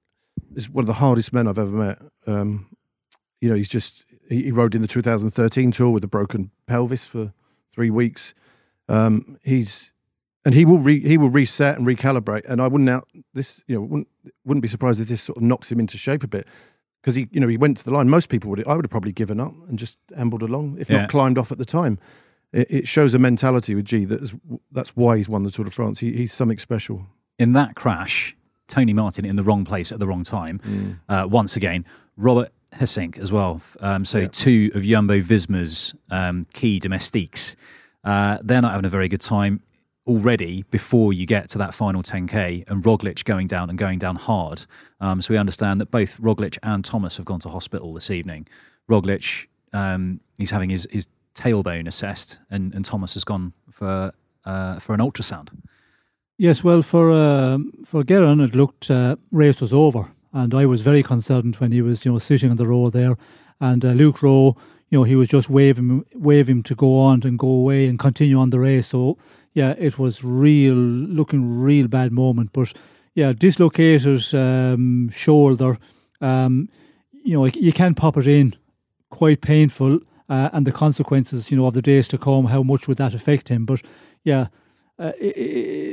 is 0.55 0.71
one 0.71 0.83
of 0.83 0.87
the 0.87 0.95
hardest 0.95 1.33
men 1.33 1.47
I've 1.47 1.59
ever 1.59 1.73
met. 1.73 1.99
Um, 2.27 2.75
you 3.41 3.51
know, 3.51 3.55
he's 3.55 3.69
just, 3.69 4.05
he, 4.29 4.45
he, 4.45 4.51
rode 4.51 4.75
in 4.75 4.81
the 4.81 4.89
2013 4.89 5.71
tour 5.71 5.91
with 5.91 6.03
a 6.03 6.09
broken 6.09 6.51
pelvis 6.67 7.07
for 7.07 7.35
three 7.71 7.91
weeks. 7.91 8.33
Um, 8.89 9.39
he's, 9.43 9.93
and 10.47 10.55
he 10.55 10.65
will 10.65 10.79
re, 10.79 11.07
he 11.07 11.19
will 11.19 11.29
reset 11.29 11.77
and 11.77 11.87
recalibrate. 11.87 12.47
And 12.47 12.63
I 12.63 12.69
wouldn't 12.69 12.89
out 12.89 13.07
this, 13.35 13.63
you 13.67 13.75
know, 13.75 13.83
wouldn't, 13.83 14.09
wouldn't 14.47 14.63
be 14.63 14.69
surprised 14.69 15.01
if 15.01 15.09
this 15.09 15.23
sort 15.23 15.37
of 15.37 15.43
knocks 15.43 15.71
him 15.71 15.79
into 15.79 15.99
shape 15.99 16.23
a 16.23 16.29
bit 16.29 16.47
because 17.07 17.15
he, 17.15 17.29
you 17.31 17.39
know, 17.39 17.47
he 17.47 17.57
went 17.57 17.77
to 17.77 17.85
the 17.85 17.93
line. 17.93 18.09
Most 18.09 18.29
people 18.29 18.51
would, 18.51 18.67
I 18.67 18.75
would 18.75 18.85
have 18.85 18.91
probably 18.91 19.13
given 19.13 19.39
up 19.39 19.55
and 19.69 19.79
just 19.79 19.97
ambled 20.17 20.43
along, 20.43 20.77
if 20.81 20.91
yeah. 20.91 21.03
not 21.03 21.09
climbed 21.09 21.39
off 21.39 21.53
at 21.53 21.59
the 21.59 21.65
time. 21.65 22.01
It, 22.53 22.69
it, 22.69 22.89
shows 22.89 23.15
a 23.15 23.21
mentality 23.21 23.77
with 23.77 23.85
G 23.85 24.05
that 24.07 24.21
is, 24.21 24.35
that's 24.73 24.97
why 24.97 25.17
he's 25.17 25.29
won 25.29 25.45
the 25.45 25.53
Tour 25.53 25.67
de 25.67 25.71
France. 25.71 26.01
He, 26.01 26.11
he's 26.17 26.33
something 26.33 26.59
special. 26.59 27.07
In 27.39 27.53
that 27.53 27.77
crash, 27.77 28.37
Tony 28.67 28.93
Martin 28.93 29.25
in 29.25 29.37
the 29.37 29.45
wrong 29.45 29.65
place 29.65 29.93
at 29.93 30.01
the 30.01 30.07
wrong 30.09 30.25
time. 30.25 30.59
Mm. 30.67 30.99
Uh, 31.09 31.29
once 31.29 31.55
again, 31.55 31.85
Robert 32.17 32.51
Gesink 32.75 33.21
as 33.21 33.31
well. 33.31 33.63
Um, 33.79 34.05
so 34.05 34.19
yeah. 34.19 34.29
two 34.33 34.73
of 34.75 34.83
Jumbo 34.83 35.21
Visma's 35.21 35.95
um, 36.11 36.49
key 36.55 36.81
domestiques 36.81 37.55
Uh, 38.03 38.39
they're 38.43 38.63
not 38.63 38.73
having 38.73 38.85
a 38.85 38.89
very 38.89 39.09
good 39.09 39.21
time 39.21 39.61
already 40.07 40.65
before 40.71 41.13
you 41.13 41.27
get 41.27 41.49
to 41.51 41.59
that 41.59 41.75
final 41.75 42.03
10k 42.03 42.69
and 42.69 42.85
Roglic 42.85 43.25
going 43.25 43.47
down 43.47 43.69
and 43.69 43.79
going 43.79 43.99
down 43.99 44.17
hard. 44.17 44.67
Um, 45.01 45.21
so 45.21 45.35
we 45.35 45.39
understand 45.39 45.81
that 45.81 45.91
both 45.91 46.21
Roglic 46.21 46.59
and 46.63 46.85
Thomas 46.85 47.17
have 47.17 47.27
gone 47.27 47.41
to 47.41 47.49
hospital 47.49 47.93
this 47.95 48.11
evening. 48.11 48.47
Roglic, 48.89 49.47
um, 49.73 50.21
he's 50.39 50.51
having 50.51 50.71
his, 50.71 50.87
his 50.91 51.09
tailbone 51.35 51.87
assessed, 51.87 52.41
and, 52.51 52.75
and 52.75 52.85
Thomas 52.85 53.15
has 53.15 53.25
gone 53.25 53.53
for 53.71 54.13
uh, 54.45 54.79
for 54.79 54.95
an 54.95 55.01
ultrasound. 55.01 55.49
Yes, 56.39 56.63
well, 56.63 56.83
for 56.83 57.13
uh, 57.13 57.59
for 57.85 58.05
Geraint, 58.05 58.41
it 58.41 58.55
looked 58.55 58.91
uh, 58.91 59.17
race 59.31 59.61
was 59.61 59.73
over, 59.73 60.13
and 60.33 60.55
I 60.55 60.67
was 60.67 60.83
very 60.83 61.03
concerned 61.03 61.57
when 61.57 61.73
he 61.73 61.83
was, 61.83 62.05
you 62.05 62.13
know, 62.13 62.19
sitting 62.19 62.51
on 62.51 62.57
the 62.57 62.67
road 62.67 62.93
there, 62.93 63.17
and 63.61 63.85
uh, 63.85 63.91
Luke 63.91 64.23
Rowe, 64.23 64.57
you 64.89 64.99
know, 64.99 65.05
he 65.05 65.17
was 65.17 65.29
just 65.29 65.51
waving 65.51 66.05
waving 66.15 66.63
to 66.65 66.75
go 66.75 66.99
on 66.99 67.23
and 67.25 67.39
go 67.39 67.49
away 67.49 67.87
and 67.87 67.99
continue 67.99 68.39
on 68.39 68.51
the 68.51 68.61
race. 68.61 68.89
So 68.89 69.19
yeah, 69.53 69.75
it 69.79 69.99
was 69.99 70.23
real 70.23 70.75
looking 70.75 71.61
real 71.61 71.89
bad 71.89 72.13
moment, 72.13 72.51
but 72.53 72.73
yeah, 73.15 73.33
dislocated 73.33 74.35
um, 74.35 75.09
shoulder. 75.11 75.79
Um, 76.21 76.69
you 77.25 77.37
know, 77.37 77.47
you 77.47 77.73
can 77.73 77.95
pop 77.95 78.17
it 78.17 78.27
in, 78.27 78.55
quite 79.11 79.41
painful, 79.41 80.01
uh, 80.29 80.51
and 80.53 80.67
the 80.67 80.73
consequences, 80.73 81.51
you 81.51 81.57
know, 81.57 81.67
of 81.67 81.75
the 81.75 81.83
days 81.83 82.07
to 82.09 82.19
come. 82.19 82.47
How 82.47 82.63
much 82.63 82.87
would 82.87 82.99
that 82.99 83.15
affect 83.15 83.49
him? 83.49 83.65
But 83.65 83.83
yeah, 84.23 84.49
uh, 84.99 85.13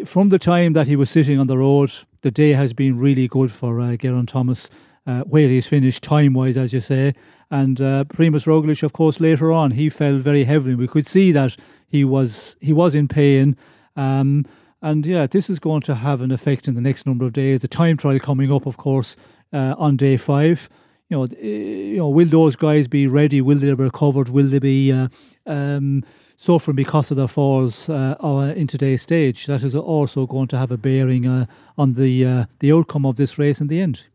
from 0.05 0.29
the 0.29 0.39
time 0.39 0.73
that 0.73 0.87
he 0.87 0.95
was 0.95 1.09
sitting 1.09 1.39
on 1.39 1.47
the 1.47 1.57
road, 1.57 1.91
the 2.21 2.31
day 2.31 2.51
has 2.51 2.73
been 2.73 2.99
really 2.99 3.27
good 3.27 3.51
for 3.51 3.79
uh, 3.79 3.95
Geraint 3.95 4.29
Thomas. 4.29 4.69
Uh, 5.05 5.21
where 5.23 5.49
he's 5.49 5.67
finished 5.67 6.01
time 6.01 6.33
wise, 6.33 6.55
as 6.55 6.71
you 6.71 6.79
say, 6.79 7.13
and 7.51 7.81
uh, 7.81 8.03
Primoz 8.05 8.47
Roglic, 8.47 8.83
of 8.83 8.93
course, 8.93 9.19
later 9.19 9.51
on 9.51 9.71
he 9.71 9.89
fell 9.89 10.17
very 10.17 10.45
heavily. 10.45 10.75
We 10.75 10.87
could 10.87 11.07
see 11.07 11.31
that 11.33 11.57
he 11.87 12.03
was 12.03 12.57
he 12.59 12.73
was 12.73 12.95
in 12.95 13.07
pain. 13.07 13.57
Um, 13.95 14.45
and 14.81 15.05
yeah, 15.05 15.27
this 15.27 15.49
is 15.49 15.59
going 15.59 15.81
to 15.81 15.95
have 15.95 16.21
an 16.21 16.31
effect 16.31 16.67
in 16.67 16.73
the 16.73 16.81
next 16.81 17.05
number 17.05 17.25
of 17.25 17.33
days. 17.33 17.61
The 17.61 17.67
time 17.67 17.95
trial 17.95 18.19
coming 18.19 18.51
up, 18.51 18.65
of 18.65 18.77
course, 18.77 19.15
uh, 19.53 19.75
on 19.77 19.97
day 19.97 20.17
five. 20.17 20.67
You 21.09 21.17
know, 21.17 21.27
you 21.39 21.97
know, 21.97 22.09
will 22.09 22.27
those 22.27 22.55
guys 22.55 22.87
be 22.87 23.05
ready? 23.05 23.39
Will 23.39 23.59
they 23.59 23.67
be 23.67 23.83
recovered? 23.83 24.29
Will 24.29 24.47
they 24.47 24.59
be 24.59 24.91
uh, 24.91 25.09
um, 25.45 26.03
suffering 26.37 26.75
because 26.75 27.11
of 27.11 27.17
their 27.17 27.27
falls 27.27 27.87
uh, 27.89 28.53
in 28.55 28.65
today's 28.65 29.03
stage? 29.03 29.45
That 29.45 29.63
is 29.63 29.75
also 29.75 30.25
going 30.25 30.47
to 30.47 30.57
have 30.57 30.71
a 30.71 30.77
bearing 30.77 31.27
uh, 31.27 31.45
on 31.77 31.93
the 31.93 32.25
uh, 32.25 32.45
the 32.59 32.71
outcome 32.71 33.05
of 33.05 33.15
this 33.15 33.37
race 33.37 33.61
in 33.61 33.67
the 33.67 33.79
end. 33.79 34.07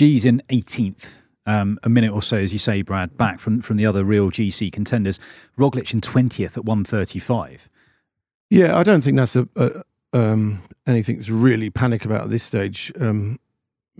G's 0.00 0.24
in 0.24 0.40
18th. 0.48 1.18
Um, 1.44 1.78
a 1.82 1.90
minute 1.90 2.10
or 2.10 2.22
so, 2.22 2.38
as 2.38 2.54
you 2.54 2.58
say, 2.58 2.80
Brad, 2.80 3.18
back 3.18 3.38
from, 3.38 3.60
from 3.60 3.76
the 3.76 3.84
other 3.84 4.02
real 4.02 4.30
GC 4.30 4.72
contenders. 4.72 5.20
Roglic 5.58 5.92
in 5.92 6.00
20th 6.00 6.56
at 6.56 6.64
135. 6.64 7.68
Yeah, 8.48 8.78
I 8.78 8.82
don't 8.82 9.02
think 9.02 9.18
that's 9.18 9.36
a, 9.36 9.46
a 9.56 9.82
um, 10.14 10.62
anything 10.86 11.16
that's 11.16 11.28
really 11.28 11.68
panic 11.68 12.06
about 12.06 12.22
at 12.22 12.30
this 12.30 12.42
stage. 12.42 12.90
Um, 12.98 13.38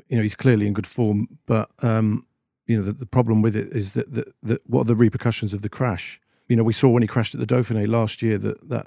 you 0.08 0.16
know, 0.16 0.22
he's 0.22 0.34
clearly 0.34 0.66
in 0.66 0.72
good 0.72 0.86
form, 0.86 1.28
but 1.44 1.68
um, 1.82 2.24
you 2.66 2.78
know 2.78 2.82
the, 2.82 2.92
the, 2.92 3.04
problem 3.04 3.42
with 3.42 3.54
it 3.54 3.68
is 3.68 3.92
that, 3.92 4.10
that, 4.14 4.32
that 4.42 4.62
what 4.66 4.82
are 4.82 4.84
the 4.84 4.96
repercussions 4.96 5.52
of 5.52 5.60
the 5.60 5.68
crash? 5.68 6.18
You 6.48 6.56
know, 6.56 6.64
we 6.64 6.72
saw 6.72 6.88
when 6.88 7.02
he 7.02 7.08
crashed 7.08 7.34
at 7.34 7.46
the 7.46 7.54
Dauphiné 7.54 7.86
last 7.86 8.22
year 8.22 8.38
that 8.38 8.70
that 8.70 8.86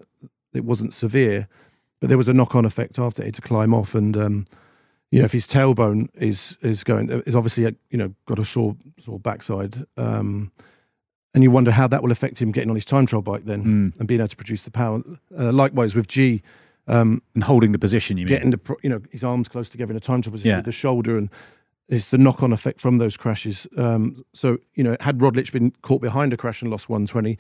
it 0.55 0.65
wasn't 0.65 0.95
severe, 0.95 1.47
but 1.99 2.09
there 2.09 2.17
was 2.17 2.27
a 2.27 2.33
knock 2.33 2.55
on 2.55 2.65
effect 2.65 2.97
after 2.97 3.23
had 3.23 3.35
to 3.35 3.41
climb 3.41 3.71
off, 3.71 3.93
and 3.93 4.17
um, 4.17 4.45
you 5.13 5.19
know, 5.19 5.25
if 5.25 5.31
his 5.31 5.45
tailbone 5.45 6.09
is 6.15 6.57
is 6.63 6.83
going, 6.83 7.11
is 7.27 7.35
obviously 7.35 7.65
you 7.91 7.97
know 7.99 8.15
got 8.25 8.39
a 8.39 8.45
sore 8.45 8.75
sore 8.99 9.19
backside. 9.19 9.85
Um, 9.95 10.51
and 11.35 11.43
you 11.43 11.51
wonder 11.51 11.69
how 11.69 11.87
that 11.87 12.01
will 12.01 12.11
affect 12.11 12.41
him 12.41 12.51
getting 12.51 12.71
on 12.71 12.75
his 12.75 12.85
time 12.85 13.05
trial 13.05 13.21
bike 13.21 13.43
then 13.43 13.63
mm. 13.63 13.99
and 13.99 14.07
being 14.07 14.19
able 14.19 14.27
to 14.27 14.35
produce 14.35 14.63
the 14.63 14.71
power. 14.71 15.03
Uh, 15.37 15.51
likewise 15.51 15.93
with 15.93 16.07
G, 16.07 16.41
um, 16.87 17.21
and 17.35 17.43
holding 17.43 17.73
the 17.73 17.77
position, 17.77 18.17
you 18.17 18.25
mean 18.25 18.33
getting 18.33 18.49
the 18.49 18.75
you 18.81 18.89
know 18.89 19.01
his 19.11 19.23
arms 19.23 19.47
close 19.47 19.69
together 19.69 19.93
in 19.93 19.97
a 19.97 19.99
time 19.99 20.23
trial 20.23 20.31
position 20.31 20.49
yeah. 20.49 20.55
with 20.57 20.65
the 20.65 20.71
shoulder, 20.71 21.15
and 21.15 21.29
it's 21.89 22.09
the 22.09 22.17
knock 22.17 22.41
on 22.41 22.51
effect 22.51 22.79
from 22.79 22.97
those 22.97 23.15
crashes. 23.15 23.67
Um, 23.77 24.25
so 24.33 24.57
you 24.73 24.83
know, 24.83 24.97
had 24.99 25.19
Roglic 25.19 25.51
been 25.51 25.69
caught 25.83 26.01
behind 26.01 26.33
a 26.33 26.37
crash 26.37 26.63
and 26.63 26.71
lost 26.71 26.89
120, 26.89 27.37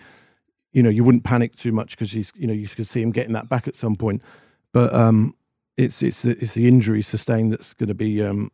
you 0.73 0.83
know, 0.83 0.91
you 0.91 1.03
wouldn't 1.03 1.23
panic 1.23 1.55
too 1.55 1.71
much 1.71 1.97
because 1.97 2.11
he's 2.11 2.31
you 2.35 2.45
know 2.45 2.53
you 2.53 2.67
could 2.67 2.85
see 2.85 3.01
him 3.01 3.09
getting 3.09 3.33
that 3.33 3.49
back 3.49 3.67
at 3.67 3.75
some 3.75 3.95
point. 3.95 4.21
But 4.73 4.93
um, 4.93 5.33
it's 5.77 6.03
it's 6.03 6.21
the, 6.21 6.31
it's 6.31 6.53
the 6.53 6.67
injury 6.67 7.01
sustained 7.01 7.51
that's 7.51 7.73
going 7.73 7.87
to 7.87 7.93
be 7.93 8.21
um, 8.21 8.51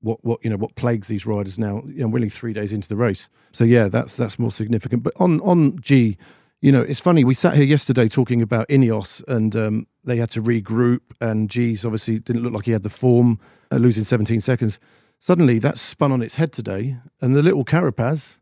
what 0.00 0.22
what 0.24 0.44
you 0.44 0.50
know 0.50 0.56
what 0.56 0.74
plagues 0.74 1.08
these 1.08 1.26
riders 1.26 1.58
now. 1.58 1.82
You 1.86 2.02
know, 2.02 2.08
really 2.08 2.28
three 2.28 2.52
days 2.52 2.72
into 2.72 2.88
the 2.88 2.96
race. 2.96 3.28
So 3.52 3.64
yeah, 3.64 3.88
that's 3.88 4.16
that's 4.16 4.38
more 4.38 4.52
significant. 4.52 5.02
But 5.02 5.14
on 5.16 5.40
on 5.40 5.78
G, 5.80 6.16
you 6.60 6.72
know, 6.72 6.82
it's 6.82 7.00
funny. 7.00 7.24
We 7.24 7.34
sat 7.34 7.54
here 7.54 7.64
yesterday 7.64 8.08
talking 8.08 8.42
about 8.42 8.68
Ineos, 8.68 9.22
and 9.28 9.54
um, 9.56 9.86
they 10.04 10.16
had 10.16 10.30
to 10.30 10.42
regroup. 10.42 11.00
And 11.20 11.50
G's 11.50 11.84
obviously 11.84 12.18
didn't 12.18 12.42
look 12.42 12.52
like 12.52 12.66
he 12.66 12.72
had 12.72 12.82
the 12.82 12.90
form, 12.90 13.38
uh, 13.70 13.76
losing 13.76 14.04
17 14.04 14.40
seconds. 14.40 14.78
Suddenly, 15.18 15.58
that's 15.58 15.80
spun 15.80 16.10
on 16.10 16.22
its 16.22 16.34
head 16.36 16.52
today, 16.52 16.96
and 17.20 17.34
the 17.34 17.42
little 17.42 17.64
Carapaz 17.64 18.36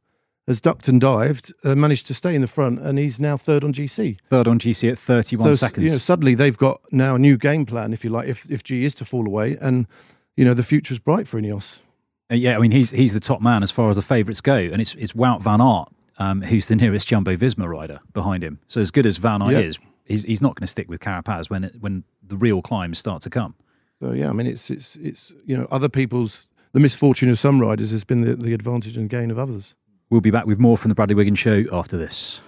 has 0.50 0.60
ducked 0.60 0.88
and 0.88 1.00
dived, 1.00 1.52
uh, 1.64 1.74
managed 1.74 2.06
to 2.08 2.14
stay 2.14 2.34
in 2.34 2.40
the 2.40 2.46
front, 2.46 2.80
and 2.80 2.98
he's 2.98 3.18
now 3.18 3.36
third 3.36 3.64
on 3.64 3.72
GC. 3.72 4.18
Third 4.28 4.48
on 4.48 4.58
GC 4.58 4.90
at 4.90 4.98
31 4.98 5.48
so, 5.48 5.52
seconds. 5.54 5.84
You 5.84 5.90
know, 5.92 5.98
suddenly 5.98 6.34
they've 6.34 6.58
got 6.58 6.80
now 6.92 7.14
a 7.14 7.18
new 7.18 7.36
game 7.36 7.64
plan, 7.64 7.92
if 7.92 8.04
you 8.04 8.10
like, 8.10 8.28
if 8.28 8.50
if 8.50 8.62
G 8.62 8.84
is 8.84 8.94
to 8.96 9.04
fall 9.04 9.26
away, 9.26 9.56
and 9.60 9.86
you 10.36 10.44
know 10.44 10.54
the 10.54 10.62
future's 10.62 10.98
bright 10.98 11.26
for 11.26 11.40
Ineos. 11.40 11.78
Uh, 12.30 12.34
yeah, 12.34 12.56
I 12.56 12.58
mean 12.60 12.70
he's 12.70 12.90
he's 12.90 13.14
the 13.14 13.20
top 13.20 13.40
man 13.40 13.62
as 13.62 13.70
far 13.70 13.88
as 13.90 13.96
the 13.96 14.02
favourites 14.02 14.40
go, 14.40 14.56
and 14.56 14.80
it's 14.80 14.94
it's 14.96 15.12
Wout 15.12 15.42
van 15.42 15.60
Aert 15.60 15.88
um, 16.20 16.42
who's 16.42 16.66
the 16.66 16.76
nearest 16.76 17.08
Jumbo 17.08 17.34
Visma 17.34 17.66
rider 17.66 18.00
behind 18.12 18.44
him. 18.44 18.60
So 18.68 18.80
as 18.80 18.90
good 18.90 19.06
as 19.06 19.16
Van 19.16 19.42
Aert 19.42 19.52
yeah. 19.52 19.58
is, 19.60 19.78
he's, 20.04 20.24
he's 20.24 20.42
not 20.42 20.54
going 20.54 20.64
to 20.64 20.68
stick 20.68 20.88
with 20.88 21.00
Carapaz 21.00 21.48
when 21.48 21.64
it, 21.64 21.76
when 21.80 22.04
the 22.22 22.36
real 22.36 22.62
climbs 22.62 22.98
start 22.98 23.22
to 23.22 23.30
come. 23.30 23.54
So 24.00 24.12
yeah, 24.12 24.28
I 24.28 24.32
mean 24.32 24.46
it's 24.46 24.70
it's 24.70 24.96
it's 24.96 25.32
you 25.44 25.56
know 25.56 25.66
other 25.70 25.88
people's 25.88 26.46
the 26.72 26.80
misfortune 26.80 27.28
of 27.28 27.38
some 27.38 27.60
riders 27.60 27.90
has 27.90 28.04
been 28.04 28.20
the, 28.20 28.34
the 28.34 28.54
advantage 28.54 28.96
and 28.96 29.10
gain 29.10 29.30
of 29.30 29.38
others. 29.38 29.74
We'll 30.10 30.20
be 30.20 30.32
back 30.32 30.44
with 30.44 30.58
more 30.58 30.76
from 30.76 30.88
the 30.88 30.96
Bradley 30.96 31.14
Wiggins 31.14 31.38
show 31.38 31.64
after 31.72 31.96
this. 31.96 32.42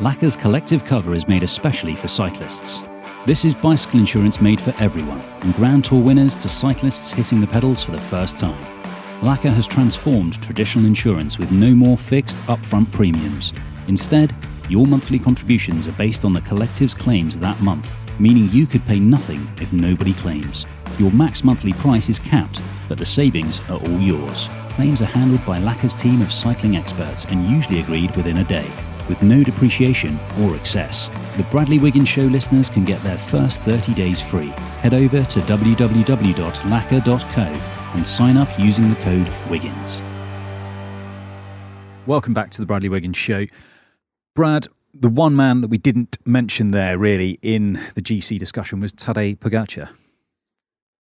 Laka's 0.00 0.36
collective 0.36 0.86
cover 0.86 1.12
is 1.12 1.28
made 1.28 1.42
especially 1.42 1.94
for 1.94 2.08
cyclists. 2.08 2.80
This 3.26 3.44
is 3.44 3.54
bicycle 3.54 4.00
insurance 4.00 4.40
made 4.40 4.58
for 4.58 4.74
everyone, 4.82 5.20
from 5.40 5.52
Grand 5.52 5.84
Tour 5.84 6.02
winners 6.02 6.34
to 6.38 6.48
cyclists 6.48 7.12
hitting 7.12 7.42
the 7.42 7.46
pedals 7.46 7.84
for 7.84 7.90
the 7.92 8.00
first 8.00 8.38
time. 8.38 8.58
Lacquer 9.22 9.50
has 9.50 9.66
transformed 9.66 10.42
traditional 10.42 10.86
insurance 10.86 11.38
with 11.38 11.52
no 11.52 11.74
more 11.74 11.98
fixed 11.98 12.38
upfront 12.46 12.90
premiums. 12.90 13.52
Instead, 13.86 14.34
your 14.66 14.86
monthly 14.86 15.18
contributions 15.18 15.86
are 15.86 15.92
based 15.92 16.24
on 16.24 16.32
the 16.32 16.40
collective's 16.40 16.94
claims 16.94 17.38
that 17.38 17.60
month, 17.60 17.92
meaning 18.18 18.48
you 18.48 18.66
could 18.66 18.84
pay 18.86 18.98
nothing 18.98 19.46
if 19.60 19.74
nobody 19.74 20.14
claims. 20.14 20.64
Your 20.98 21.10
max 21.12 21.42
monthly 21.42 21.72
price 21.72 22.08
is 22.08 22.18
capped, 22.18 22.60
but 22.88 22.98
the 22.98 23.06
savings 23.06 23.60
are 23.70 23.78
all 23.78 23.98
yours. 23.98 24.48
Claims 24.70 25.02
are 25.02 25.06
handled 25.06 25.44
by 25.44 25.58
Laka's 25.58 25.96
team 25.96 26.22
of 26.22 26.32
cycling 26.32 26.76
experts 26.76 27.24
and 27.26 27.48
usually 27.48 27.80
agreed 27.80 28.14
within 28.16 28.38
a 28.38 28.44
day 28.44 28.70
with 29.08 29.22
no 29.22 29.42
depreciation 29.42 30.18
or 30.40 30.54
excess. 30.54 31.08
The 31.36 31.46
Bradley 31.50 31.78
Wiggins 31.78 32.08
Show 32.08 32.22
listeners 32.22 32.70
can 32.70 32.84
get 32.84 33.02
their 33.02 33.18
first 33.18 33.62
30 33.62 33.94
days 33.94 34.20
free. 34.20 34.52
Head 34.80 34.94
over 34.94 35.24
to 35.24 35.40
www.laka.co 35.40 37.42
and 37.94 38.06
sign 38.06 38.36
up 38.36 38.48
using 38.58 38.90
the 38.90 38.96
code 38.96 39.28
WIGGINS. 39.48 40.00
Welcome 42.06 42.34
back 42.34 42.50
to 42.50 42.60
the 42.60 42.66
Bradley 42.66 42.88
Wiggins 42.88 43.16
Show. 43.16 43.46
Brad, 44.34 44.66
the 44.94 45.08
one 45.08 45.36
man 45.36 45.60
that 45.62 45.68
we 45.68 45.78
didn't 45.78 46.18
mention 46.24 46.68
there 46.68 46.98
really 46.98 47.38
in 47.42 47.80
the 47.94 48.02
GC 48.02 48.38
discussion 48.38 48.80
was 48.80 48.92
Tadej 48.92 49.38
Pogacar. 49.38 49.88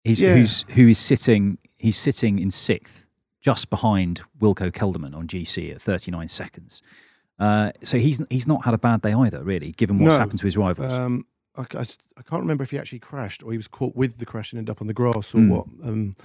He's 0.04 0.20
yeah. 0.20 0.34
who's 0.34 0.64
who 0.70 0.88
is 0.88 0.98
sitting 0.98 1.58
he's 1.78 1.96
sitting 1.96 2.38
in 2.38 2.50
sixth, 2.50 3.08
just 3.40 3.70
behind 3.70 4.22
Wilco 4.40 4.70
Kelderman 4.70 5.14
on 5.14 5.26
GC 5.26 5.72
at 5.72 5.80
39 5.80 6.28
seconds. 6.28 6.82
Uh, 7.38 7.72
so 7.82 7.98
he's 7.98 8.22
he's 8.30 8.46
not 8.46 8.64
had 8.64 8.74
a 8.74 8.78
bad 8.78 9.02
day 9.02 9.12
either, 9.12 9.42
really, 9.42 9.72
given 9.72 9.98
what's 9.98 10.14
no, 10.14 10.20
happened 10.20 10.38
to 10.38 10.46
his 10.46 10.56
rivals. 10.56 10.92
Um, 10.92 11.26
I, 11.56 11.62
I, 11.62 11.80
I, 12.16 12.22
can't 12.22 12.42
remember 12.42 12.64
if 12.64 12.70
he 12.70 12.78
actually 12.78 12.98
crashed 12.98 13.42
or 13.42 13.50
he 13.50 13.56
was 13.56 13.68
caught 13.68 13.94
with 13.94 14.18
the 14.18 14.26
crash 14.26 14.52
and 14.52 14.58
ended 14.58 14.70
up 14.70 14.80
on 14.80 14.86
the 14.86 14.94
grass 14.94 15.34
or 15.34 15.38
mm. 15.38 15.48
what. 15.48 15.66
Um, 15.82 16.16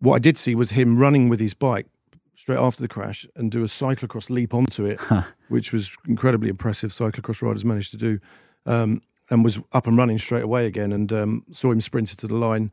what 0.00 0.16
I 0.16 0.18
did 0.18 0.36
see 0.36 0.54
was 0.54 0.70
him 0.70 0.98
running 0.98 1.28
with 1.28 1.40
his 1.40 1.54
bike 1.54 1.86
straight 2.34 2.58
after 2.58 2.82
the 2.82 2.88
crash 2.88 3.26
and 3.36 3.50
do 3.50 3.62
a 3.62 3.66
cyclocross 3.66 4.28
leap 4.28 4.52
onto 4.54 4.84
it, 4.84 5.00
which 5.48 5.72
was 5.72 5.96
incredibly 6.06 6.48
impressive. 6.48 6.90
Cyclocross 6.90 7.40
riders 7.42 7.64
managed 7.64 7.90
to 7.92 7.96
do, 7.96 8.20
um, 8.66 9.00
and 9.30 9.42
was 9.44 9.60
up 9.72 9.86
and 9.86 9.96
running 9.96 10.18
straight 10.18 10.44
away 10.44 10.66
again. 10.66 10.92
And 10.92 11.12
um, 11.12 11.44
saw 11.50 11.70
him 11.70 11.80
sprinted 11.80 12.18
to 12.18 12.26
the 12.26 12.34
line. 12.34 12.70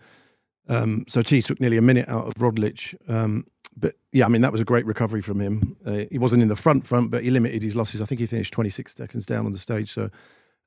Um, 0.67 1.06
so 1.08 1.21
T 1.21 1.41
took 1.41 1.60
nearly 1.60 1.78
a 1.78 1.82
minute 1.82 2.08
out 2.08 2.28
of 2.28 2.36
Roglic. 2.36 2.95
Um, 3.10 3.45
but 3.76 3.95
yeah, 4.12 4.26
I 4.26 4.28
mean 4.28 4.41
that 4.41 4.52
was 4.52 4.62
a 4.62 4.65
great 4.65 4.86
recovery 4.86 5.21
from 5.21 5.39
him. 5.39 5.78
Uh, 5.86 6.04
he 6.12 6.17
wasn't 6.17 6.41
in 6.41 6.50
the 6.50 6.56
front 6.56 6.86
front, 6.86 7.12
but 7.12 7.24
he 7.24 7.32
limited 7.32 7.63
his 7.63 7.76
losses. 7.76 8.02
I 8.02 8.06
think 8.06 8.19
he 8.19 8.26
finished 8.26 8.54
26 8.54 8.95
seconds 8.95 9.26
down 9.26 9.45
on 9.45 9.54
the 9.54 9.60
stage. 9.60 9.91
So 9.91 10.10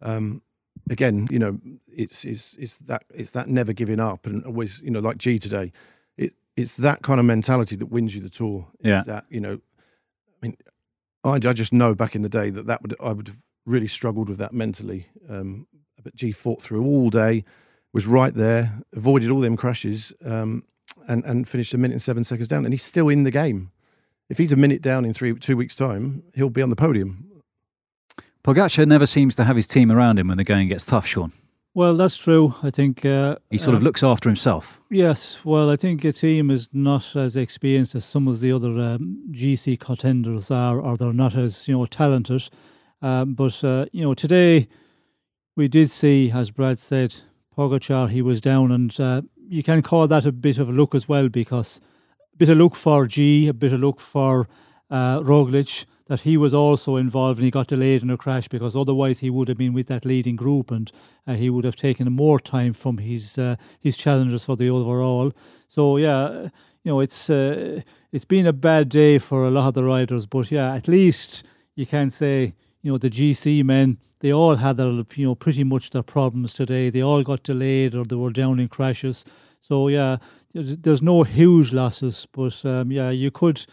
um, 0.03 0.43
again, 0.91 1.27
you 1.31 1.39
know, 1.39 1.59
it's, 1.87 2.25
it's 2.25 2.55
it's 2.55 2.77
that 2.79 3.05
it's 3.15 3.31
that 3.33 3.49
never 3.49 3.73
giving 3.73 4.01
up 4.01 4.27
and 4.27 4.45
always, 4.45 4.81
you 4.81 4.91
know, 4.91 5.01
like 5.01 5.19
G 5.19 5.39
today. 5.39 5.73
It 6.17 6.35
it's 6.57 6.77
that 6.77 7.03
kind 7.03 7.21
of 7.21 7.27
mentality 7.27 7.77
that 7.77 7.87
wins 7.87 8.15
you 8.15 8.21
the 8.21 8.31
tour. 8.31 8.67
It's 8.81 8.89
yeah. 8.89 9.03
That 9.07 9.27
you 9.29 9.41
know, 9.41 9.55
I 9.55 10.47
mean, 10.47 10.57
I, 11.25 11.35
I 11.35 11.53
just 11.53 11.73
know 11.73 11.95
back 11.95 12.15
in 12.15 12.23
the 12.23 12.29
day 12.29 12.51
that 12.51 12.67
that 12.67 12.83
would 12.83 12.95
I 13.01 13.13
would 13.13 13.29
have 13.29 13.43
really 13.67 13.89
struggled 13.89 14.29
with 14.29 14.39
that 14.39 14.53
mentally. 14.53 15.07
Um, 15.29 15.67
but 16.03 16.15
G 16.15 16.33
fought 16.33 16.61
through 16.61 16.85
all 16.85 17.11
day, 17.11 17.45
was 17.95 18.07
right 18.07 18.35
there, 18.35 18.81
avoided 18.93 19.31
all 19.31 19.41
them 19.41 19.57
crashes, 19.57 20.13
um, 20.27 20.65
and 21.09 21.25
and 21.25 21.49
finished 21.49 21.73
a 21.73 21.79
minute 21.79 21.95
and 21.95 22.03
seven 22.03 22.25
seconds 22.25 22.49
down, 22.49 22.67
and 22.67 22.75
he's 22.75 22.83
still 22.83 23.09
in 23.09 23.23
the 23.23 23.31
game. 23.31 23.71
If 24.29 24.37
he's 24.39 24.53
a 24.53 24.57
minute 24.57 24.83
down 24.83 25.07
in 25.07 25.15
three 25.15 25.33
two 25.35 25.57
weeks' 25.57 25.75
time, 25.75 26.25
he'll 26.35 26.51
be 26.51 26.61
on 26.61 26.71
the 26.71 26.77
podium. 26.77 27.31
Pogacar 28.43 28.87
never 28.87 29.07
seems 29.07 29.35
to 29.37 29.45
have 29.45 29.57
his 29.57 29.67
team 29.67 29.91
around 29.91 30.19
him 30.19 30.29
when 30.29 30.37
the 30.37 30.45
going 30.45 30.69
gets 30.69 30.85
tough, 30.85 31.07
Sean. 31.07 31.33
Well, 31.73 31.97
that's 31.97 32.19
true. 32.19 32.55
I 32.63 32.71
think 32.71 33.05
uh, 33.05 33.37
he 33.51 33.59
sort 33.59 33.75
uh, 33.75 33.79
of 33.79 33.83
looks 33.83 34.03
after 34.03 34.29
himself. 34.29 34.81
Yes. 34.91 35.45
Well, 35.45 35.71
I 35.71 35.77
think 35.77 36.05
a 36.05 36.13
team 36.13 36.51
is 36.51 36.69
not 36.73 37.17
as 37.17 37.37
experienced 37.37 37.95
as 37.95 38.05
some 38.05 38.29
of 38.29 38.41
the 38.41 38.53
other 38.53 38.79
um, 38.79 39.25
GC 39.33 39.81
contenders 39.81 40.51
are, 40.51 40.79
or 40.81 40.97
they're 40.97 41.13
not 41.13 41.35
as 41.35 41.67
you 41.67 41.77
know 41.77 41.87
talented. 41.87 42.49
Um, 43.03 43.35
but 43.35 43.65
uh, 43.65 43.87
you 43.93 44.03
know, 44.03 44.15
today 44.15 44.69
we 45.57 45.69
did 45.69 45.91
see, 45.91 46.31
as 46.31 46.51
Brad 46.51 46.79
said, 46.79 47.23
Pogacar. 47.57 48.11
He 48.11 48.23
was 48.23 48.41
down, 48.41 48.71
and 48.73 48.99
uh, 49.01 49.23
you 49.37 49.63
can 49.63 49.83
call 49.83 50.07
that 50.09 50.27
a 50.27 50.33
bit 50.33 50.59
of 50.59 50.69
a 50.69 50.73
look 50.73 50.95
as 50.95 51.09
well 51.09 51.29
because 51.29 51.81
a 52.33 52.37
bit 52.37 52.49
of 52.49 52.59
look 52.59 52.75
for 52.75 53.07
G, 53.07 53.49
a 53.49 53.55
bit 53.55 53.73
of 53.73 53.81
look 53.81 54.01
for 54.01 54.49
uh, 54.91 55.21
Roglic 55.21 55.87
that 56.07 56.21
he 56.21 56.37
was 56.37 56.53
also 56.53 56.97
involved 56.97 57.39
and 57.39 57.45
he 57.45 57.51
got 57.51 57.69
delayed 57.69 58.03
in 58.03 58.11
a 58.11 58.17
crash 58.17 58.47
because 58.49 58.77
otherwise 58.77 59.21
he 59.21 59.31
would 59.31 59.49
have 59.49 59.57
been 59.57 59.73
with 59.73 59.87
that 59.87 60.05
leading 60.05 60.37
group 60.37 60.71
and 60.71 60.93
uh, 61.27 61.35
he 61.35 61.49
would 61.49 61.65
have 61.65 61.77
taken 61.77 62.13
more 62.13 62.39
time 62.39 62.73
from 62.73 62.99
his 62.99 63.39
uh, 63.39 63.57
his 63.81 63.97
challenges 63.97 64.45
for 64.45 64.57
the 64.57 64.69
overall. 64.69 65.33
So 65.69 65.97
yeah, 65.97 66.49
you 66.83 66.91
know 66.91 67.01
it's 67.01 67.31
uh, 67.31 67.81
it's 68.13 68.27
been 68.27 68.47
a 68.47 68.53
bad 68.53 68.89
day 68.91 69.19
for 69.19 69.47
a 69.47 69.51
lot 69.51 69.69
of 69.69 69.75
the 69.75 69.85
riders, 69.85 70.27
but 70.27 70.51
yeah, 70.51 70.75
at 70.75 70.89
least 70.89 71.45
you 71.75 71.87
can 71.87 72.11
say 72.11 72.55
you 72.83 72.93
know 72.93 72.99
the 72.99 73.11
GC 73.11 73.65
men 73.65 73.99
they 74.25 74.33
all 74.33 74.57
had 74.57 74.79
their 74.79 74.87
you 74.89 75.27
know 75.27 75.35
pretty 75.35 75.65
much 75.65 75.91
their 75.91 76.03
problems 76.03 76.55
today. 76.55 76.89
They 76.89 77.03
all 77.03 77.23
got 77.23 77.43
delayed 77.43 77.95
or 77.95 78.05
they 78.05 78.17
were 78.17 78.31
down 78.31 78.59
in 78.59 78.69
crashes. 78.69 79.23
So 79.61 79.89
yeah, 79.89 80.17
there's, 80.55 80.79
there's 80.79 81.03
no 81.03 81.25
huge 81.25 81.75
losses, 81.75 82.27
but 82.33 82.65
um, 82.65 82.91
yeah, 82.91 83.11
you 83.11 83.31
could 83.31 83.67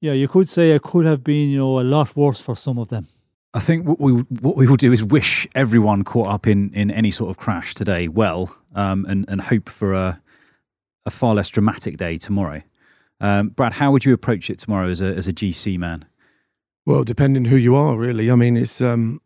yeah, 0.00 0.14
you 0.14 0.26
could 0.26 0.48
say 0.48 0.70
it 0.70 0.80
could 0.80 1.04
have 1.04 1.22
been, 1.22 1.50
you 1.50 1.58
know, 1.58 1.80
a 1.80 1.82
lot 1.82 2.16
worse 2.16 2.40
for 2.40 2.56
some 2.56 2.78
of 2.78 2.88
them. 2.88 3.08
I 3.52 3.60
think 3.60 3.86
what 3.86 4.00
we 4.00 4.12
what 4.40 4.56
we 4.56 4.66
will 4.66 4.78
do 4.78 4.90
is 4.90 5.04
wish 5.04 5.46
everyone 5.54 6.02
caught 6.02 6.28
up 6.28 6.46
in, 6.46 6.72
in 6.72 6.90
any 6.90 7.10
sort 7.10 7.28
of 7.28 7.36
crash 7.36 7.74
today 7.74 8.08
well, 8.08 8.56
um, 8.74 9.04
and 9.06 9.28
and 9.28 9.42
hope 9.42 9.68
for 9.68 9.92
a 9.92 10.22
a 11.04 11.10
far 11.10 11.34
less 11.34 11.50
dramatic 11.50 11.98
day 11.98 12.16
tomorrow. 12.16 12.62
Um, 13.20 13.50
Brad, 13.50 13.74
how 13.74 13.92
would 13.92 14.06
you 14.06 14.14
approach 14.14 14.48
it 14.48 14.58
tomorrow 14.60 14.88
as 14.88 15.02
a 15.02 15.14
as 15.14 15.28
a 15.28 15.32
GC 15.34 15.76
man? 15.76 16.06
Well, 16.86 17.04
depending 17.04 17.44
who 17.44 17.56
you 17.56 17.76
are, 17.76 17.98
really. 17.98 18.30
I 18.30 18.34
mean, 18.34 18.56
it's 18.56 18.80
um, 18.80 19.20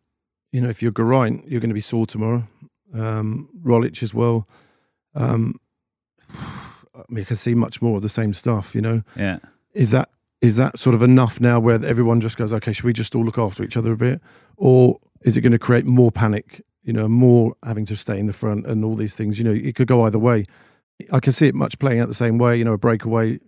you 0.55 0.61
know, 0.61 0.69
if 0.69 0.81
you're 0.81 0.93
Geraint, 0.93 1.43
you're 1.49 1.59
going 1.59 1.69
to 1.69 1.73
be 1.75 1.81
sore 1.81 2.05
tomorrow. 2.05 2.47
Um, 2.93 3.49
Roglic 3.61 4.01
as 4.01 4.13
well. 4.13 4.47
Um, 5.13 5.59
I 6.29 7.03
mean, 7.09 7.23
I 7.23 7.25
can 7.25 7.35
see 7.35 7.53
much 7.53 7.81
more 7.81 7.97
of 7.97 8.01
the 8.01 8.09
same 8.09 8.33
stuff. 8.33 8.73
You 8.73 8.79
know, 8.79 9.03
yeah. 9.17 9.39
Is 9.73 9.91
that 9.91 10.09
is 10.41 10.55
that 10.55 10.79
sort 10.79 10.95
of 10.95 11.01
enough 11.01 11.41
now 11.41 11.59
where 11.59 11.83
everyone 11.83 12.21
just 12.21 12.37
goes, 12.37 12.53
okay, 12.53 12.71
should 12.71 12.85
we 12.85 12.93
just 12.93 13.15
all 13.15 13.25
look 13.25 13.37
after 13.37 13.65
each 13.65 13.75
other 13.75 13.91
a 13.91 13.97
bit? 13.97 14.21
Or 14.55 14.97
is 15.23 15.35
it 15.35 15.41
going 15.41 15.51
to 15.51 15.59
create 15.59 15.85
more 15.85 16.09
panic, 16.09 16.61
you 16.83 16.93
know, 16.93 17.09
more 17.09 17.55
having 17.61 17.85
to 17.87 17.97
stay 17.97 18.17
in 18.17 18.27
the 18.27 18.33
front 18.33 18.65
and 18.65 18.85
all 18.85 18.95
these 18.95 19.13
things? 19.13 19.37
You 19.37 19.43
know, 19.43 19.51
it 19.51 19.75
could 19.75 19.87
go 19.87 20.03
either 20.03 20.19
way. 20.19 20.45
I 21.11 21.19
can 21.19 21.33
see 21.33 21.47
it 21.47 21.55
much 21.55 21.79
playing 21.79 21.99
out 21.99 22.07
the 22.07 22.13
same 22.13 22.37
way, 22.37 22.55
you 22.55 22.63
know, 22.63 22.73
a 22.73 22.77
breakaway. 22.77 23.39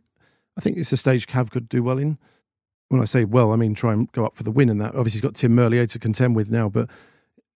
I 0.57 0.61
think 0.61 0.77
it's 0.77 0.91
a 0.91 0.97
stage 0.97 1.25
Cav 1.25 1.51
could 1.51 1.69
do 1.69 1.83
well 1.83 1.99
in. 1.99 2.17
When 2.89 3.01
I 3.01 3.05
say 3.05 3.25
well, 3.25 3.51
I 3.51 3.55
mean 3.57 3.73
try 3.73 3.93
and 3.93 4.11
go 4.13 4.25
up 4.25 4.35
for 4.35 4.43
the 4.43 4.51
win 4.51 4.69
in 4.69 4.77
that. 4.77 4.95
Obviously, 4.95 5.17
he's 5.17 5.21
got 5.21 5.35
Tim 5.35 5.55
Merlier 5.55 5.89
to 5.89 5.99
contend 5.99 6.35
with 6.35 6.49
now, 6.49 6.69
but 6.69 6.89